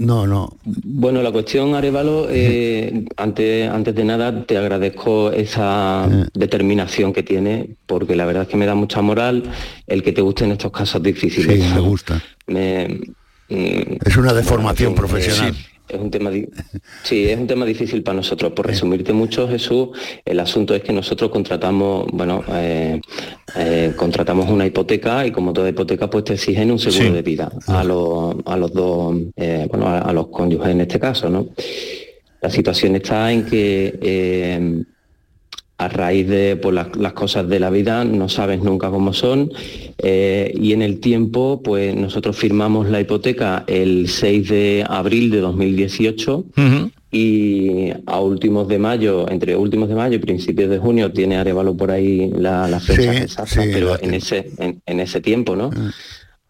No, 0.00 0.26
no. 0.26 0.56
Bueno, 0.64 1.22
la 1.22 1.30
cuestión, 1.30 1.74
Arevalo, 1.74 2.26
eh, 2.30 3.04
antes, 3.18 3.68
antes 3.70 3.94
de 3.94 4.04
nada 4.04 4.46
te 4.46 4.56
agradezco 4.56 5.30
esa 5.30 6.08
determinación 6.32 7.12
que 7.12 7.22
tiene, 7.22 7.76
porque 7.86 8.16
la 8.16 8.24
verdad 8.24 8.44
es 8.44 8.48
que 8.48 8.56
me 8.56 8.64
da 8.64 8.74
mucha 8.74 9.02
moral 9.02 9.42
el 9.86 10.02
que 10.02 10.12
te 10.12 10.22
gusten 10.22 10.52
estos 10.52 10.72
casos 10.72 11.02
difíciles. 11.02 11.62
Sí, 11.62 11.74
me 11.74 11.80
gusta. 11.80 12.22
Me- 12.46 12.88
mm, 13.50 13.96
Es 14.02 14.16
una 14.16 14.32
deformación 14.32 14.92
en 14.92 14.96
fin, 14.96 15.04
profesional. 15.06 15.54
eh, 15.54 15.79
es 15.92 16.00
un 16.00 16.10
tema 16.10 16.30
sí, 17.02 17.28
es 17.28 17.38
un 17.38 17.46
tema 17.46 17.64
difícil 17.64 18.02
para 18.02 18.16
nosotros. 18.16 18.52
Por 18.52 18.66
resumirte 18.66 19.12
mucho, 19.12 19.48
Jesús, 19.48 19.88
el 20.24 20.40
asunto 20.40 20.74
es 20.74 20.82
que 20.82 20.92
nosotros 20.92 21.30
contratamos, 21.30 22.06
bueno, 22.12 22.42
eh, 22.52 23.00
eh, 23.56 23.92
contratamos 23.96 24.48
una 24.50 24.66
hipoteca 24.66 25.26
y 25.26 25.30
como 25.30 25.52
toda 25.52 25.68
hipoteca, 25.68 26.08
pues 26.08 26.24
te 26.24 26.34
exigen 26.34 26.70
un 26.70 26.78
seguro 26.78 27.04
Sí. 27.06 27.10
de 27.10 27.22
vida 27.22 27.50
a 27.66 27.84
los, 27.84 28.36
a 28.44 28.56
los 28.56 28.72
dos, 28.72 29.16
eh, 29.36 29.66
bueno, 29.70 29.86
a, 29.86 29.98
a 30.00 30.12
los 30.12 30.28
cónyuges 30.28 30.68
en 30.70 30.80
este 30.82 30.98
caso, 31.00 31.28
¿no? 31.28 31.48
La 32.40 32.50
situación 32.50 32.96
está 32.96 33.30
en 33.32 33.44
que 33.44 34.74
a 35.80 35.88
raíz 35.88 36.28
de 36.28 36.56
pues, 36.56 36.74
las, 36.74 36.94
las 36.96 37.14
cosas 37.14 37.48
de 37.48 37.58
la 37.58 37.70
vida 37.70 38.04
no 38.04 38.28
sabes 38.28 38.62
nunca 38.62 38.90
cómo 38.90 39.14
son 39.14 39.50
eh, 39.96 40.52
y 40.54 40.74
en 40.74 40.82
el 40.82 41.00
tiempo 41.00 41.62
pues 41.64 41.96
nosotros 41.96 42.36
firmamos 42.36 42.90
la 42.90 43.00
hipoteca 43.00 43.64
el 43.66 44.08
6 44.08 44.48
de 44.50 44.84
abril 44.86 45.30
de 45.30 45.40
2018 45.40 46.44
y 47.10 47.92
a 48.04 48.20
últimos 48.20 48.68
de 48.68 48.78
mayo, 48.78 49.26
entre 49.30 49.56
últimos 49.56 49.88
de 49.88 49.94
mayo 49.94 50.16
y 50.16 50.18
principios 50.18 50.68
de 50.68 50.78
junio 50.78 51.12
tiene 51.12 51.38
Arevalo 51.38 51.74
por 51.74 51.90
ahí 51.90 52.30
la, 52.36 52.68
la 52.68 52.78
fecha 52.78 53.12
Sí, 53.14 53.18
exacta, 53.18 53.62
sí, 53.62 53.70
pero 53.72 53.98
en 54.00 54.12
ese, 54.12 54.50
en, 54.58 54.82
en 54.84 55.00
ese 55.00 55.22
tiempo, 55.22 55.56
¿no? 55.56 55.70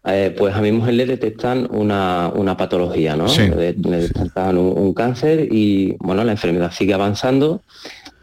Eh, 0.03 0.33
pues 0.35 0.53
a 0.55 0.61
mi 0.61 0.71
mujer 0.71 0.95
le 0.95 1.05
detectan 1.05 1.67
una, 1.71 2.31
una 2.33 2.57
patología, 2.57 3.15
¿no? 3.15 3.27
Sí. 3.27 3.43
Le, 3.43 3.73
le 3.73 3.97
detectan 3.97 4.57
un, 4.57 4.77
un 4.77 4.93
cáncer 4.93 5.47
y 5.51 5.95
bueno, 5.99 6.23
la 6.23 6.31
enfermedad 6.33 6.71
sigue 6.71 6.93
avanzando, 6.93 7.61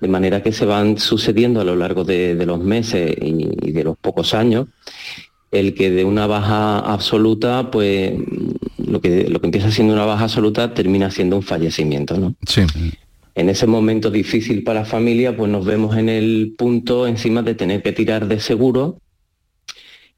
de 0.00 0.08
manera 0.08 0.42
que 0.42 0.52
se 0.52 0.64
van 0.64 0.98
sucediendo 0.98 1.60
a 1.60 1.64
lo 1.64 1.76
largo 1.76 2.04
de, 2.04 2.34
de 2.34 2.46
los 2.46 2.60
meses 2.60 3.16
y, 3.20 3.48
y 3.62 3.72
de 3.72 3.84
los 3.84 3.96
pocos 3.96 4.34
años, 4.34 4.66
el 5.50 5.74
que 5.74 5.90
de 5.90 6.04
una 6.04 6.26
baja 6.26 6.78
absoluta, 6.78 7.70
pues 7.70 8.12
lo 8.78 9.00
que, 9.00 9.28
lo 9.28 9.40
que 9.40 9.46
empieza 9.46 9.70
siendo 9.70 9.94
una 9.94 10.04
baja 10.04 10.24
absoluta 10.24 10.74
termina 10.74 11.10
siendo 11.10 11.36
un 11.36 11.42
fallecimiento, 11.42 12.18
¿no? 12.18 12.34
Sí. 12.46 12.62
En 13.34 13.48
ese 13.48 13.66
momento 13.66 14.10
difícil 14.10 14.64
para 14.64 14.80
la 14.80 14.86
familia, 14.86 15.36
pues 15.36 15.50
nos 15.50 15.64
vemos 15.64 15.96
en 15.96 16.08
el 16.08 16.54
punto 16.58 17.06
encima 17.06 17.42
de 17.42 17.54
tener 17.54 17.82
que 17.82 17.92
tirar 17.92 18.26
de 18.26 18.40
seguro 18.40 18.98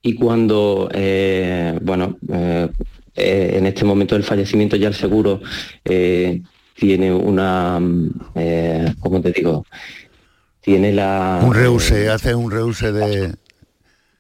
y 0.03 0.14
cuando, 0.14 0.89
eh, 0.93 1.78
bueno, 1.83 2.16
eh, 2.33 2.68
eh, 3.14 3.55
en 3.57 3.66
este 3.66 3.85
momento 3.85 4.14
del 4.14 4.24
fallecimiento 4.24 4.76
ya 4.76 4.89
el 4.89 4.95
seguro 4.95 5.43
eh, 5.85 6.41
tiene 6.75 7.12
una, 7.12 7.79
mm, 7.81 8.11
eh, 8.37 8.95
¿cómo 9.01 9.21
te 9.21 9.33
digo? 9.33 9.66
Tiene 10.61 10.93
la... 10.93 11.41
Un 11.43 11.55
reuse, 11.55 12.09
hace 12.09 12.35
un 12.35 12.51
reuse 12.51 12.93
de... 12.93 13.35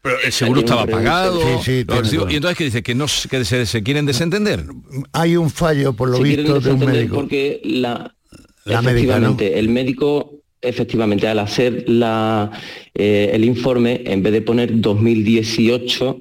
Pero 0.02 0.16
el 0.24 0.32
seguro 0.32 0.60
estaba 0.60 0.86
pagado. 0.86 1.40
Sí, 1.62 1.84
sí, 1.84 2.16
y 2.30 2.36
entonces 2.36 2.56
que 2.56 2.64
dice 2.64 2.82
que 2.82 2.94
no 2.94 3.04
que 3.28 3.44
se, 3.44 3.66
se 3.66 3.82
quieren 3.82 4.06
desentender. 4.06 4.64
Hay 5.12 5.36
un 5.36 5.50
fallo, 5.50 5.92
por 5.92 6.08
lo 6.08 6.16
Se 6.16 6.22
visto, 6.22 6.58
de 6.58 6.72
un 6.72 6.80
médico. 6.80 7.16
Porque 7.16 7.60
la, 7.64 8.14
La 8.64 8.80
médica, 8.80 9.18
¿no? 9.18 9.28
efectivamente, 9.28 9.58
el 9.58 9.68
médico, 9.68 10.40
efectivamente, 10.62 11.28
al 11.28 11.38
hacer 11.38 11.84
la, 11.86 12.50
eh, 12.94 13.30
el 13.34 13.44
informe, 13.44 14.00
en 14.06 14.22
vez 14.22 14.32
de 14.32 14.40
poner 14.40 14.80
2018, 14.80 16.18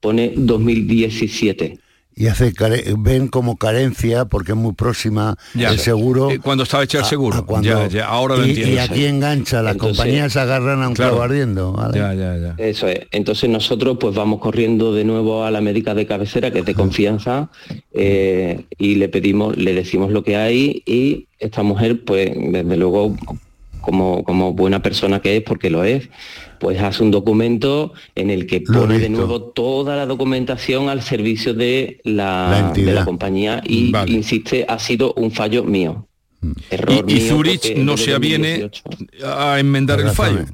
pone 0.00 0.32
2017. 0.34 1.78
Y 2.16 2.26
hace 2.26 2.52
care- 2.52 2.84
ven 2.98 3.28
como 3.28 3.56
carencia, 3.56 4.26
porque 4.26 4.52
es 4.52 4.58
muy 4.58 4.74
próxima 4.74 5.36
Ya. 5.54 5.70
el 5.70 5.78
seguro. 5.78 6.30
Eh, 6.30 6.38
cuando 6.38 6.64
estaba 6.64 6.82
hecho 6.84 6.98
el 6.98 7.04
seguro. 7.04 7.38
a 7.38 7.46
cuando- 7.46 7.68
Ya, 7.68 7.86
ya, 7.88 8.06
ahora 8.06 8.36
lo 8.36 8.44
y, 8.44 8.50
entiendo. 8.50 8.74
Y 8.74 8.78
aquí 8.78 9.04
engancha, 9.06 9.62
las 9.62 9.72
Entonces- 9.72 9.96
compañías 9.96 10.32
se 10.32 10.40
agarran 10.40 10.82
a 10.82 10.88
un 10.88 10.94
Claro. 10.94 11.12
clavo 11.12 11.22
ardiendo. 11.24 11.72
¿vale? 11.72 11.98
Ya, 11.98 12.12
ya, 12.12 12.36
ya. 12.36 12.54
Eso 12.58 12.88
es. 12.88 13.00
Entonces 13.12 13.48
nosotros 13.48 13.96
pues 13.98 14.14
vamos 14.14 14.40
corriendo 14.40 14.92
de 14.92 15.04
nuevo 15.04 15.44
a 15.44 15.50
la 15.50 15.60
médica 15.62 15.94
de 15.94 16.04
cabecera, 16.06 16.50
que 16.50 16.58
es 16.58 16.64
de 16.66 16.74
confianza, 16.74 17.48
eh, 17.94 18.64
y 18.76 18.96
le 18.96 19.08
pedimos, 19.08 19.56
le 19.56 19.72
decimos 19.72 20.10
lo 20.10 20.22
que 20.22 20.36
hay 20.36 20.82
y 20.84 21.26
esta 21.38 21.62
mujer 21.62 22.04
pues 22.04 22.30
desde 22.34 22.76
luego 22.76 23.16
como, 23.80 24.24
como 24.24 24.52
buena 24.52 24.82
persona 24.82 25.20
que 25.20 25.38
es, 25.38 25.42
porque 25.42 25.70
lo 25.70 25.84
es, 25.84 26.10
pues 26.60 26.78
hace 26.80 27.02
un 27.02 27.10
documento 27.10 27.92
en 28.14 28.30
el 28.30 28.46
que 28.46 28.60
pone 28.60 28.98
de 28.98 29.08
nuevo 29.08 29.40
toda 29.42 29.96
la 29.96 30.06
documentación 30.06 30.88
al 30.90 31.02
servicio 31.02 31.54
de 31.54 32.00
La 32.04 32.70
de 32.74 32.92
la 32.92 33.04
compañía 33.04 33.62
y 33.66 33.90
Vale. 33.90 34.12
insiste, 34.12 34.66
ha 34.68 34.78
sido 34.78 35.14
un 35.14 35.32
fallo 35.32 35.64
mío. 35.64 36.06
Error 36.70 37.04
Y, 37.08 37.12
y 37.12 37.14
mío 37.20 37.28
Zurich 37.34 37.76
no 37.76 37.96
se 37.96 38.14
aviene 38.14 38.60
2018. 38.60 39.26
a 39.26 39.58
enmendar 39.58 40.00
el 40.00 40.10
fallo. 40.10 40.44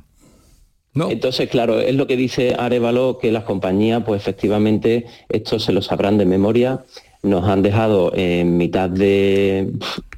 No. 0.94 1.10
Entonces, 1.10 1.50
claro, 1.50 1.78
es 1.80 1.94
lo 1.94 2.06
que 2.06 2.16
dice 2.16 2.54
Arevalo, 2.58 3.18
que 3.20 3.30
las 3.30 3.44
compañías, 3.44 4.02
pues 4.06 4.18
efectivamente, 4.22 5.04
esto 5.28 5.58
se 5.58 5.72
lo 5.72 5.82
sabrán 5.82 6.16
de 6.16 6.24
memoria, 6.24 6.84
nos 7.22 7.44
han 7.48 7.60
dejado 7.62 8.12
en 8.14 8.56
mitad 8.56 8.88
de, 8.88 9.72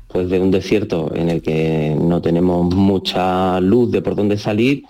pues, 0.07 0.29
de 0.29 0.39
un 0.39 0.51
desierto 0.53 1.11
en 1.17 1.31
el 1.31 1.43
que 1.43 1.97
no 2.01 2.23
tenemos 2.23 2.73
mucha 2.75 3.59
luz 3.61 3.91
de 3.91 4.03
por 4.03 4.15
dónde 4.15 4.39
salir. 4.39 4.85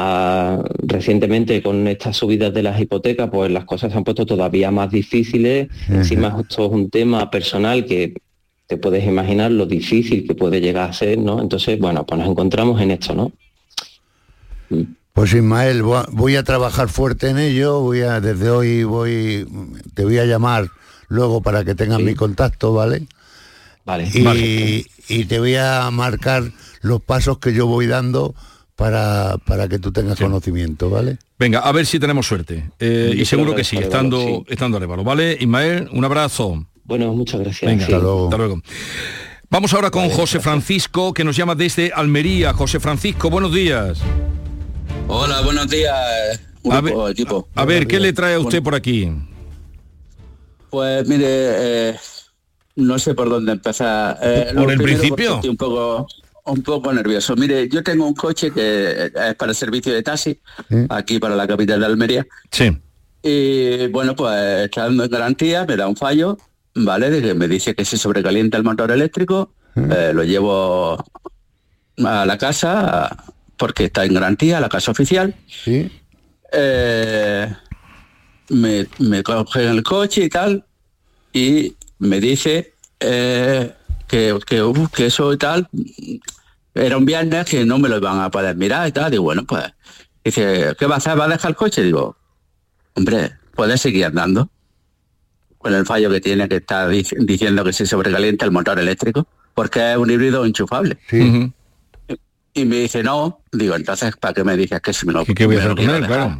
Ah, 0.00 0.62
recientemente 0.84 1.60
con 1.60 1.88
estas 1.88 2.16
subidas 2.16 2.54
de 2.54 2.62
las 2.62 2.80
hipotecas, 2.80 3.28
pues 3.32 3.50
las 3.50 3.64
cosas 3.64 3.90
se 3.90 3.98
han 3.98 4.04
puesto 4.04 4.24
todavía 4.24 4.70
más 4.70 4.92
difíciles. 4.92 5.66
Encima 5.88 6.36
esto 6.40 6.66
es 6.66 6.70
un 6.72 6.88
tema 6.88 7.28
personal 7.32 7.84
que 7.84 8.14
te 8.68 8.76
puedes 8.76 9.04
imaginar 9.04 9.50
lo 9.50 9.66
difícil 9.66 10.24
que 10.24 10.36
puede 10.36 10.60
llegar 10.60 10.90
a 10.90 10.92
ser, 10.92 11.18
¿no? 11.18 11.40
Entonces, 11.40 11.80
bueno, 11.80 12.06
pues 12.06 12.20
nos 12.20 12.28
encontramos 12.30 12.80
en 12.80 12.92
esto, 12.92 13.12
¿no? 13.12 13.32
Pues 15.14 15.32
Ismael, 15.34 15.82
voy 15.82 16.36
a- 16.36 16.44
trabajar 16.44 16.88
fuerte 16.88 17.30
en 17.30 17.38
ello, 17.38 17.80
voy 17.80 18.02
a, 18.02 18.20
desde 18.20 18.50
hoy 18.50 18.84
voy, 18.84 19.48
te 19.94 20.04
voy 20.04 20.18
a 20.18 20.26
llamar 20.26 20.68
luego 21.08 21.40
para 21.42 21.64
que 21.64 21.74
tengas 21.74 22.00
mi 22.00 22.14
contacto, 22.14 22.72
¿vale? 22.72 23.02
Vale. 23.84 24.08
Y, 24.14 24.86
y 25.08 25.24
te 25.24 25.40
voy 25.40 25.56
a 25.56 25.90
marcar 25.90 26.44
los 26.82 27.02
pasos 27.02 27.38
que 27.38 27.52
yo 27.52 27.66
voy 27.66 27.88
dando 27.88 28.36
para, 28.78 29.36
para 29.44 29.66
que 29.66 29.80
tú 29.80 29.90
tengas 29.90 30.20
conocimiento, 30.20 30.88
¿vale? 30.88 31.18
Venga, 31.36 31.58
a 31.58 31.72
ver 31.72 31.84
si 31.84 31.98
tenemos 31.98 32.28
suerte. 32.28 32.70
Eh, 32.78 33.12
y 33.16 33.24
seguro 33.24 33.52
que 33.56 33.64
sí, 33.64 33.76
estando, 33.76 34.18
Arevalo, 34.20 34.44
estando 34.48 34.76
Arevalo. 34.76 35.02
¿Vale, 35.02 35.36
Ismael? 35.40 35.88
Un 35.90 36.04
abrazo. 36.04 36.64
Bueno, 36.84 37.12
muchas 37.12 37.40
gracias. 37.40 37.68
Venga, 37.68 37.84
Sí. 37.84 37.92
hasta 37.92 38.36
luego. 38.36 38.62
Vamos 39.50 39.74
ahora 39.74 39.90
con 39.90 40.08
José 40.10 40.38
Francisco, 40.38 41.12
que 41.12 41.24
nos 41.24 41.34
llama 41.34 41.56
desde 41.56 41.90
Almería. 41.92 42.52
José 42.54 42.78
Francisco, 42.78 43.28
buenos 43.30 43.52
días. 43.52 43.98
Hola, 45.08 45.40
buenos 45.40 45.68
días, 45.68 46.40
A 46.70 46.80
ver, 46.80 46.94
equipo. 47.10 47.48
A 47.56 47.64
ver, 47.64 47.88
¿qué 47.88 47.98
le 47.98 48.12
trae 48.12 48.34
a 48.34 48.38
usted 48.38 48.58
Bueno, 48.62 48.64
por 48.64 48.74
aquí? 48.76 49.10
Pues 50.70 51.08
mire, 51.08 51.26
eh, 51.28 51.96
no 52.76 52.96
sé 53.00 53.12
por 53.14 53.28
dónde 53.28 53.50
empezar. 53.52 54.18
Eh, 54.22 54.52
¿Por 54.54 54.70
el 54.70 54.76
primero, 54.78 55.00
principio? 55.00 55.40
un 55.50 55.56
poco, 55.56 56.06
un 56.48 56.62
poco 56.62 56.92
nervioso. 56.92 57.36
Mire, 57.36 57.68
yo 57.68 57.82
tengo 57.82 58.06
un 58.06 58.14
coche 58.14 58.50
que 58.50 59.10
es 59.14 59.34
para 59.36 59.52
el 59.52 59.56
servicio 59.56 59.92
de 59.92 60.02
taxi, 60.02 60.40
aquí 60.88 61.18
para 61.18 61.36
la 61.36 61.46
capital 61.46 61.80
de 61.80 61.86
Almería. 61.86 62.26
Sí. 62.50 62.76
Y 63.22 63.86
bueno, 63.88 64.14
pues 64.14 64.64
está 64.64 64.84
dando 64.84 65.04
en 65.04 65.10
garantía, 65.10 65.64
me 65.66 65.76
da 65.76 65.88
un 65.88 65.96
fallo, 65.96 66.38
¿vale? 66.74 67.10
De 67.10 67.20
que 67.20 67.34
me 67.34 67.48
dice 67.48 67.74
que 67.74 67.84
se 67.84 67.96
sobrecalienta 67.96 68.56
el 68.56 68.64
motor 68.64 68.90
eléctrico, 68.90 69.52
eh, 69.76 70.12
lo 70.14 70.24
llevo 70.24 71.04
a 72.04 72.26
la 72.26 72.38
casa 72.38 73.24
porque 73.56 73.86
está 73.86 74.04
en 74.04 74.14
garantía, 74.14 74.58
a 74.58 74.60
la 74.60 74.68
casa 74.68 74.90
oficial. 74.92 75.34
eh, 76.52 77.52
me, 78.50 78.86
me 78.98 79.22
coge 79.22 79.64
en 79.64 79.70
el 79.70 79.82
coche 79.82 80.24
y 80.24 80.28
tal, 80.28 80.64
y 81.32 81.74
me 81.98 82.20
dice 82.20 82.74
eh, 83.00 83.72
que, 84.06 84.38
que, 84.46 84.62
uh, 84.62 84.88
que 84.88 85.06
eso 85.06 85.32
y 85.32 85.36
tal, 85.36 85.68
era 86.78 86.96
un 86.96 87.04
viernes 87.04 87.44
que 87.46 87.64
no 87.64 87.78
me 87.78 87.88
lo 87.88 87.96
iban 87.98 88.20
a 88.20 88.30
poder 88.30 88.56
mirar 88.56 88.88
y 88.88 88.92
tal. 88.92 89.10
Digo, 89.10 89.24
bueno, 89.24 89.44
pues, 89.44 89.64
dice, 90.24 90.74
¿qué 90.78 90.86
va 90.86 90.94
a 90.96 90.98
hacer? 90.98 91.18
¿Va 91.18 91.24
a 91.24 91.28
dejar 91.28 91.50
el 91.50 91.56
coche? 91.56 91.82
Digo, 91.82 92.16
hombre, 92.94 93.32
puedes 93.54 93.80
seguir 93.80 94.04
andando 94.06 94.50
con 95.58 95.74
el 95.74 95.84
fallo 95.84 96.08
que 96.10 96.20
tiene 96.20 96.48
que 96.48 96.56
está 96.56 96.88
dic- 96.88 97.16
diciendo 97.18 97.64
que 97.64 97.72
se 97.72 97.84
sobrecalienta 97.86 98.44
el 98.44 98.52
motor 98.52 98.78
eléctrico, 98.78 99.26
porque 99.54 99.92
es 99.92 99.96
un 99.98 100.10
híbrido 100.10 100.44
enchufable. 100.44 100.98
Y 102.54 102.64
me 102.64 102.76
dice, 102.76 103.02
no, 103.02 103.40
digo, 103.52 103.74
entonces, 103.76 104.16
¿para 104.16 104.34
qué 104.34 104.42
me 104.44 104.56
dices 104.56 104.80
que 104.80 104.92
si 104.92 105.06
me 105.06 105.12
lo, 105.12 105.24
¿Qué, 105.24 105.34
qué 105.34 105.46
voy 105.46 105.56
a 105.56 105.60
me 105.60 105.64
lo 105.66 105.72
hacer 105.72 105.86
con 105.86 105.94
él? 105.96 106.06
Claro. 106.06 106.38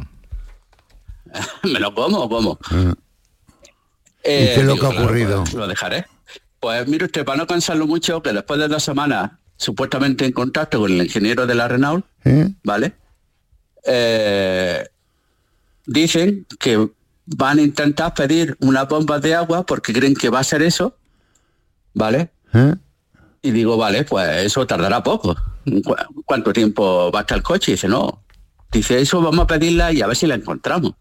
¿Me 1.63 1.79
lo 1.79 1.93
como 1.93 2.17
o 2.19 2.29
cómo? 2.29 2.59
¿Y 2.71 4.23
qué 4.23 4.55
es 4.55 4.65
lo 4.65 4.75
que 4.75 4.85
ha 4.85 4.89
claro, 4.89 5.05
ocurrido? 5.05 5.43
pues, 5.43 5.53
lo 5.53 5.67
dejaré. 5.67 6.05
Pues 6.59 6.87
mire 6.87 7.05
usted, 7.05 7.23
para 7.23 7.37
no 7.37 7.47
cansarlo 7.47 7.87
mucho, 7.87 8.21
que 8.21 8.33
después 8.33 8.59
de 8.59 8.67
dos 8.67 8.83
semanas 8.83 9.31
supuestamente 9.59 10.25
en 10.25 10.31
contacto 10.31 10.79
con 10.79 10.91
el 10.91 11.03
ingeniero 11.03 11.45
de 11.45 11.53
la 11.53 11.67
Renault, 11.67 12.03
¿Eh? 12.25 12.49
¿vale? 12.63 12.93
Eh, 13.85 14.87
dicen 15.85 16.47
que 16.59 16.89
van 17.25 17.59
a 17.59 17.61
intentar 17.61 18.13
pedir 18.13 18.57
una 18.61 18.85
bomba 18.85 19.19
de 19.19 19.35
agua 19.35 19.65
porque 19.65 19.93
creen 19.93 20.15
que 20.15 20.29
va 20.29 20.39
a 20.39 20.43
ser 20.43 20.61
eso, 20.63 20.95
¿vale? 21.93 22.31
¿Eh? 22.53 22.73
Y 23.41 23.51
digo, 23.51 23.77
vale, 23.77 24.03
pues 24.05 24.45
eso 24.45 24.65
tardará 24.65 25.03
poco. 25.03 25.35
¿Cu- 25.83 26.23
¿Cuánto 26.25 26.51
tiempo 26.53 27.11
va 27.11 27.19
a 27.19 27.21
estar 27.21 27.37
el 27.37 27.43
coche? 27.43 27.71
Y 27.71 27.75
dice, 27.75 27.87
no. 27.87 28.23
Dice, 28.71 28.99
eso 28.99 29.21
vamos 29.21 29.43
a 29.43 29.47
pedirla 29.47 29.91
y 29.91 30.01
a 30.01 30.07
ver 30.07 30.15
si 30.15 30.25
la 30.27 30.35
encontramos. 30.35 30.93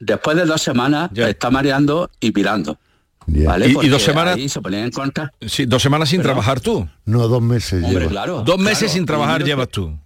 Después 0.00 0.36
de 0.36 0.44
dos 0.46 0.60
semanas 0.62 1.10
está 1.14 1.50
mareando 1.50 2.10
y 2.20 2.30
pirando. 2.32 2.78
¿Vale? 3.26 3.68
Y- 3.82 3.88
dos 3.88 4.02
semanas- 4.02 4.36
ahí 4.36 4.48
se 4.48 4.60
ponían 4.60 4.84
en 4.84 4.90
contra. 4.90 5.32
Sí, 5.40 5.64
dos 5.66 5.82
semanas 5.82 6.08
sin 6.08 6.18
Pero- 6.18 6.30
trabajar 6.30 6.60
tú. 6.60 6.88
No, 7.04 7.28
dos 7.28 7.42
meses 7.42 7.82
Hombre, 7.84 8.00
lleva. 8.00 8.10
claro. 8.10 8.42
Dos 8.42 8.58
meses 8.58 8.78
claro. 8.78 8.92
sin 8.94 9.06
trabajar 9.06 9.44
llevas 9.44 9.68
tú. 9.68 9.98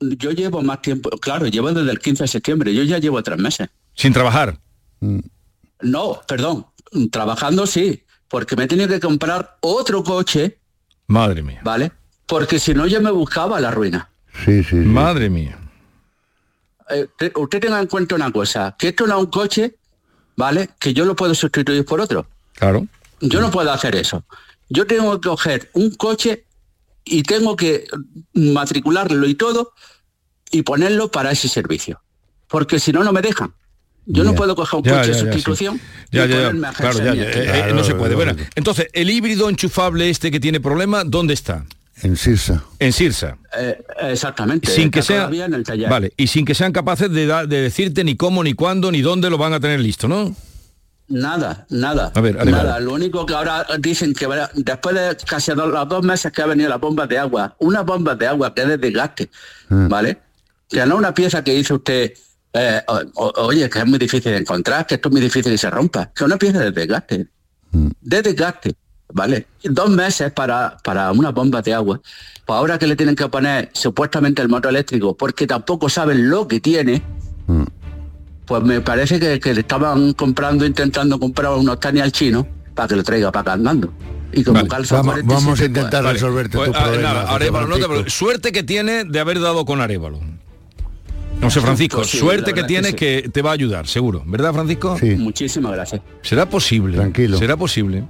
Yo 0.00 0.30
llevo 0.30 0.62
más 0.62 0.80
tiempo, 0.82 1.10
claro, 1.10 1.46
llevo 1.46 1.72
desde 1.72 1.90
el 1.90 1.98
15 1.98 2.24
de 2.24 2.28
septiembre, 2.28 2.74
yo 2.74 2.82
ya 2.84 2.98
llevo 2.98 3.22
tres 3.22 3.38
meses. 3.38 3.68
Sin 3.94 4.12
trabajar. 4.12 4.58
No, 5.80 6.20
perdón, 6.28 6.66
trabajando 7.10 7.66
sí, 7.66 8.04
porque 8.28 8.54
me 8.54 8.64
he 8.64 8.66
tenido 8.68 8.88
que 8.88 9.00
comprar 9.00 9.56
otro 9.60 10.04
coche, 10.04 10.58
Madre 11.08 11.42
mía. 11.42 11.60
¿vale? 11.64 11.90
Porque 12.26 12.58
si 12.58 12.74
no 12.74 12.86
yo 12.86 13.00
me 13.02 13.10
buscaba 13.10 13.60
la 13.60 13.70
ruina. 13.70 14.08
Sí, 14.44 14.62
sí. 14.62 14.76
Madre 14.76 15.28
mía. 15.28 15.58
Eh, 16.90 17.06
te- 17.18 17.32
usted 17.34 17.60
tenga 17.60 17.80
en 17.80 17.86
cuenta 17.88 18.14
una 18.14 18.30
cosa, 18.30 18.74
que 18.78 18.88
esto 18.88 19.06
no 19.06 19.16
es 19.18 19.24
un 19.24 19.30
coche, 19.30 19.76
¿vale? 20.36 20.70
Que 20.78 20.92
yo 20.94 21.04
lo 21.04 21.14
puedo 21.16 21.34
sustituir 21.34 21.84
por 21.84 22.00
otro. 22.00 22.26
Claro. 22.54 22.86
Yo 23.20 23.40
no 23.40 23.50
puedo 23.50 23.70
hacer 23.72 23.94
eso. 23.96 24.24
Yo 24.68 24.86
tengo 24.86 25.20
que 25.20 25.28
coger 25.28 25.70
un 25.74 25.90
coche 25.94 26.44
y 27.04 27.22
tengo 27.22 27.56
que 27.56 27.84
matricularlo 28.34 29.26
y 29.28 29.34
todo 29.34 29.72
y 30.50 30.62
ponerlo 30.62 31.10
para 31.10 31.30
ese 31.30 31.48
servicio. 31.48 32.00
Porque 32.48 32.78
si 32.78 32.92
no, 32.92 33.02
no 33.04 33.12
me 33.12 33.22
dejan. 33.22 33.52
Yo 34.04 34.24
no 34.24 34.34
puedo 34.34 34.56
coger 34.56 34.78
un 34.80 34.84
Ya, 34.84 34.98
coche 34.98 35.08
de 35.12 35.14
sí. 35.14 35.20
sustitución 35.20 35.80
Ya, 36.10 36.26
y 36.26 36.28
ya, 36.28 36.34
ya. 36.34 36.40
ponerme 36.48 36.66
a 36.68 36.72
Claro, 36.72 36.98
ya, 36.98 37.04
ya, 37.04 37.10
agenciamiento. 37.12 37.38
eh, 37.66 37.70
eh, 37.70 37.72
no 37.74 37.84
se 37.84 37.94
puede. 37.94 38.14
Bueno, 38.16 38.34
entonces, 38.56 38.88
el 38.92 39.10
híbrido 39.10 39.48
enchufable 39.48 40.10
este 40.10 40.30
que 40.32 40.40
tiene 40.40 40.60
problema, 40.60 41.04
¿dónde 41.04 41.34
está? 41.34 41.64
En 42.02 42.16
Sirsa. 42.16 42.64
En 42.78 42.92
Sirsa. 42.92 43.38
Eh, 43.56 43.82
exactamente. 44.00 44.70
Sin 44.70 44.90
que 44.90 45.02
sea 45.02 45.18
todavía 45.18 45.44
en 45.44 45.54
el 45.54 45.62
taller. 45.62 45.88
Vale, 45.88 46.12
y 46.16 46.26
sin 46.26 46.44
que 46.44 46.54
sean 46.54 46.72
capaces 46.72 47.10
de, 47.10 47.26
da- 47.26 47.46
de 47.46 47.60
decirte 47.62 48.02
ni 48.04 48.16
cómo, 48.16 48.42
ni 48.42 48.54
cuándo, 48.54 48.90
ni 48.90 49.02
dónde 49.02 49.30
lo 49.30 49.38
van 49.38 49.52
a 49.52 49.60
tener 49.60 49.78
listo, 49.80 50.08
¿no? 50.08 50.34
Nada, 51.08 51.66
nada. 51.68 52.10
A 52.14 52.20
ver, 52.20 52.44
nada. 52.46 52.80
Lo 52.80 52.94
único 52.94 53.26
que 53.26 53.34
ahora 53.34 53.66
dicen 53.78 54.14
que 54.14 54.26
después 54.54 54.94
de 54.94 55.16
casi 55.26 55.52
dos, 55.52 55.68
los 55.70 55.88
dos 55.88 56.02
meses 56.04 56.32
que 56.32 56.40
ha 56.42 56.46
venido 56.46 56.68
la 56.70 56.78
bomba 56.78 57.06
de 57.06 57.18
agua, 57.18 57.54
una 57.58 57.82
bomba 57.82 58.14
de 58.14 58.26
agua 58.26 58.54
que 58.54 58.62
es 58.62 58.68
de 58.68 58.78
desgaste, 58.78 59.30
¿vale? 59.68 60.18
Que 60.68 60.86
no 60.86 60.96
una 60.96 61.12
pieza 61.12 61.44
que 61.44 61.52
dice 61.54 61.74
usted, 61.74 62.12
eh, 62.54 62.80
o- 62.88 63.02
o- 63.14 63.42
oye, 63.46 63.68
que 63.68 63.78
es 63.80 63.86
muy 63.86 63.98
difícil 63.98 64.32
de 64.32 64.38
encontrar, 64.38 64.86
que 64.86 64.94
esto 64.94 65.08
es 65.08 65.12
muy 65.12 65.20
difícil 65.20 65.52
que 65.52 65.58
se 65.58 65.68
rompa, 65.70 66.06
que 66.14 66.24
es 66.24 66.26
una 66.26 66.38
pieza 66.38 66.60
de 66.60 66.70
desgaste, 66.72 67.26
de 67.72 68.22
desgaste, 68.22 68.74
¿vale? 69.12 69.46
Dos 69.62 69.90
meses 69.90 70.32
para, 70.32 70.76
para 70.82 71.12
una 71.12 71.30
bomba 71.30 71.62
de 71.62 71.74
agua. 71.74 72.00
Pues 72.44 72.56
ahora 72.56 72.78
que 72.78 72.86
le 72.86 72.96
tienen 72.96 73.14
que 73.14 73.28
poner 73.28 73.70
supuestamente 73.72 74.42
el 74.42 74.48
motor 74.48 74.70
eléctrico, 74.70 75.16
porque 75.16 75.46
tampoco 75.46 75.88
saben 75.88 76.28
lo 76.28 76.48
que 76.48 76.60
tiene, 76.60 77.02
pues 78.46 78.62
me 78.62 78.80
parece 78.80 79.20
que, 79.20 79.38
que 79.38 79.54
le 79.54 79.60
estaban 79.60 80.12
comprando, 80.14 80.66
intentando 80.66 81.18
comprar 81.18 81.52
unos 81.52 81.78
tanis 81.80 82.02
al 82.02 82.12
chino 82.12 82.46
para 82.74 82.88
que 82.88 82.96
lo 82.96 83.02
traiga 83.02 83.30
para 83.30 83.42
acá 83.42 83.52
andando. 83.52 83.92
Y 84.32 84.44
como 84.44 84.66
calza 84.66 84.96
Vamos, 84.96 85.14
47, 85.14 85.34
vamos 85.34 85.60
a 85.60 85.64
intentar 85.64 86.04
resolverte 86.04 86.56
pues, 86.56 86.70
tu 86.70 86.76
ah, 86.76 86.84
problema. 86.84 87.08
nada, 87.08 87.34
Arévalo, 87.34 87.66
no 87.66 87.76
te. 87.76 88.10
Suerte 88.10 88.50
que 88.50 88.62
tiene 88.62 89.04
de 89.04 89.20
haber 89.20 89.40
dado 89.40 89.64
con 89.64 89.80
Arevalo. 89.80 90.20
No 91.42 91.50
sé, 91.50 91.60
Francisco, 91.60 92.04
sí, 92.04 92.18
suerte 92.18 92.54
que 92.54 92.62
tienes 92.64 92.94
que 92.94 93.22
que, 93.24 93.28
te 93.28 93.42
va 93.42 93.50
a 93.50 93.54
ayudar, 93.54 93.88
seguro. 93.88 94.22
¿Verdad, 94.24 94.52
Francisco? 94.52 94.96
Muchísimas 95.18 95.72
gracias. 95.72 96.00
Será 96.22 96.48
posible. 96.48 96.96
Tranquilo. 96.96 97.36
Será 97.36 97.56
posible. 97.56 98.04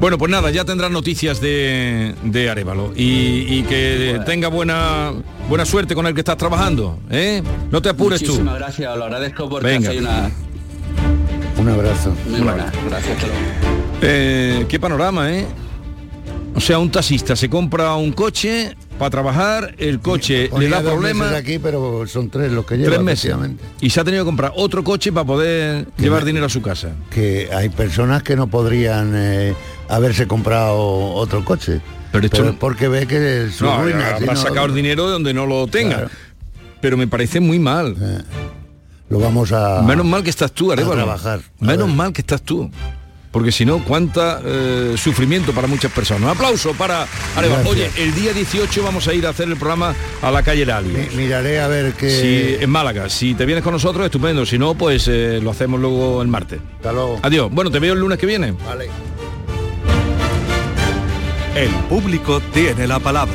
Bueno, 0.00 0.18
pues 0.18 0.30
nada, 0.32 0.50
ya 0.50 0.64
tendrás 0.64 0.90
noticias 0.90 1.40
de, 1.40 2.14
de 2.24 2.50
Arevalo. 2.50 2.92
Y, 2.96 3.46
y 3.58 3.62
que 3.68 4.20
tenga 4.26 4.48
buena 4.48 5.12
buena 5.48 5.64
suerte 5.64 5.94
con 5.94 6.06
el 6.06 6.14
que 6.14 6.20
estás 6.20 6.36
trabajando. 6.36 6.98
¿eh? 7.10 7.42
No 7.70 7.80
te 7.80 7.88
apures 7.88 8.20
tú. 8.20 8.32
Muchísimas 8.32 8.58
gracias, 8.58 8.96
lo 8.96 9.04
agradezco 9.04 9.48
porque 9.48 9.66
Venga. 9.68 9.88
hacéis 9.90 10.02
una 10.02 10.30
Un 11.58 11.68
abrazo. 11.68 12.14
muy 12.28 12.40
buena. 12.40 12.72
Gracias. 12.88 13.18
Eh, 14.02 14.66
qué 14.68 14.80
panorama, 14.80 15.32
¿eh? 15.32 15.46
O 16.54 16.60
sea, 16.60 16.78
un 16.78 16.90
taxista 16.90 17.34
se 17.34 17.48
compra 17.48 17.94
un 17.94 18.12
coche 18.12 18.76
para 18.98 19.10
trabajar, 19.10 19.74
el 19.78 20.00
coche 20.00 20.50
le 20.58 20.68
da 20.68 20.82
problemas. 20.82 21.32
aquí, 21.32 21.58
pero 21.58 22.06
son 22.06 22.28
tres 22.30 22.52
los 22.52 22.66
que 22.66 22.76
lleva, 22.76 22.90
Tres 22.90 23.00
meses. 23.02 23.34
Y 23.80 23.90
se 23.90 24.00
ha 24.00 24.04
tenido 24.04 24.22
que 24.24 24.26
comprar 24.26 24.52
otro 24.54 24.84
coche 24.84 25.10
para 25.12 25.26
poder 25.26 25.86
llevar 25.96 26.24
dinero 26.24 26.46
a 26.46 26.48
su 26.50 26.60
casa. 26.60 26.90
Que 27.10 27.48
hay 27.52 27.70
personas 27.70 28.22
que 28.22 28.36
no 28.36 28.48
podrían 28.48 29.12
eh, 29.14 29.54
haberse 29.88 30.26
comprado 30.26 30.76
otro 31.14 31.44
coche. 31.44 31.80
Pero 32.12 32.26
esto- 32.26 32.44
es 32.50 32.54
porque 32.56 32.88
ve 32.88 33.06
que 33.06 33.48
su 33.50 33.64
No, 33.64 33.82
ruina. 33.82 34.08
si 34.18 34.24
habrá 34.24 34.34
no- 34.34 34.40
sacado 34.40 34.66
el 34.66 34.74
dinero 34.74 35.06
de 35.06 35.12
donde 35.12 35.32
no 35.32 35.46
lo 35.46 35.66
tenga. 35.66 35.94
Claro. 35.96 36.10
Pero 36.82 36.96
me 36.98 37.06
parece 37.06 37.40
muy 37.40 37.58
mal. 37.58 37.96
Lo 39.08 39.18
vamos 39.20 39.52
a. 39.52 39.80
Menos 39.82 40.04
mal 40.04 40.22
que 40.22 40.30
estás 40.30 40.52
tú, 40.52 40.70
Arevalo. 40.70 40.96
trabajar. 40.96 41.40
A 41.60 41.64
Menos 41.64 41.86
ver. 41.88 41.96
mal 41.96 42.12
que 42.12 42.20
estás 42.20 42.42
tú. 42.42 42.70
Porque 43.32 43.50
si 43.50 43.64
no, 43.64 43.82
cuánta 43.82 44.40
eh, 44.44 44.94
sufrimiento 44.96 45.52
para 45.52 45.66
muchas 45.66 45.90
personas. 45.90 46.22
Un 46.24 46.28
aplauso 46.28 46.74
para 46.74 47.06
Arevalo. 47.34 47.70
Oye, 47.70 47.90
el 47.96 48.14
día 48.14 48.32
18 48.34 48.82
vamos 48.82 49.08
a 49.08 49.14
ir 49.14 49.26
a 49.26 49.30
hacer 49.30 49.48
el 49.48 49.56
programa 49.56 49.94
a 50.20 50.30
la 50.30 50.42
calle 50.42 50.66
Lalios. 50.66 51.10
Mi- 51.10 51.16
miraré 51.24 51.58
a 51.60 51.66
ver 51.66 51.94
qué. 51.94 52.10
Si, 52.58 52.62
en 52.62 52.68
Málaga. 52.70 53.08
Si 53.08 53.34
te 53.34 53.46
vienes 53.46 53.64
con 53.64 53.72
nosotros, 53.72 54.04
estupendo. 54.04 54.44
Si 54.44 54.58
no, 54.58 54.74
pues 54.74 55.08
eh, 55.08 55.40
lo 55.42 55.50
hacemos 55.50 55.80
luego 55.80 56.20
el 56.20 56.28
martes. 56.28 56.60
Hasta 56.76 56.92
luego. 56.92 57.18
Adiós. 57.22 57.50
Bueno, 57.50 57.70
te 57.70 57.78
veo 57.78 57.94
el 57.94 58.00
lunes 58.00 58.18
que 58.18 58.26
viene. 58.26 58.52
Vale. 58.52 58.88
El 61.56 61.70
público 61.88 62.40
tiene 62.52 62.86
la 62.86 62.98
palabra. 62.98 63.34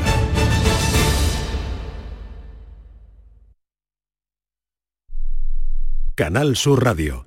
Canal 6.15 6.55
Sur 6.55 6.83
Radio. 6.83 7.26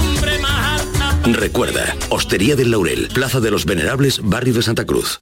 Recuerda, 1.25 1.95
Hostería 2.09 2.55
del 2.55 2.71
Laurel, 2.71 3.07
Plaza 3.13 3.39
de 3.39 3.51
los 3.51 3.65
Venerables, 3.65 4.21
Barrio 4.23 4.53
de 4.55 4.63
Santa 4.63 4.85
Cruz. 4.85 5.21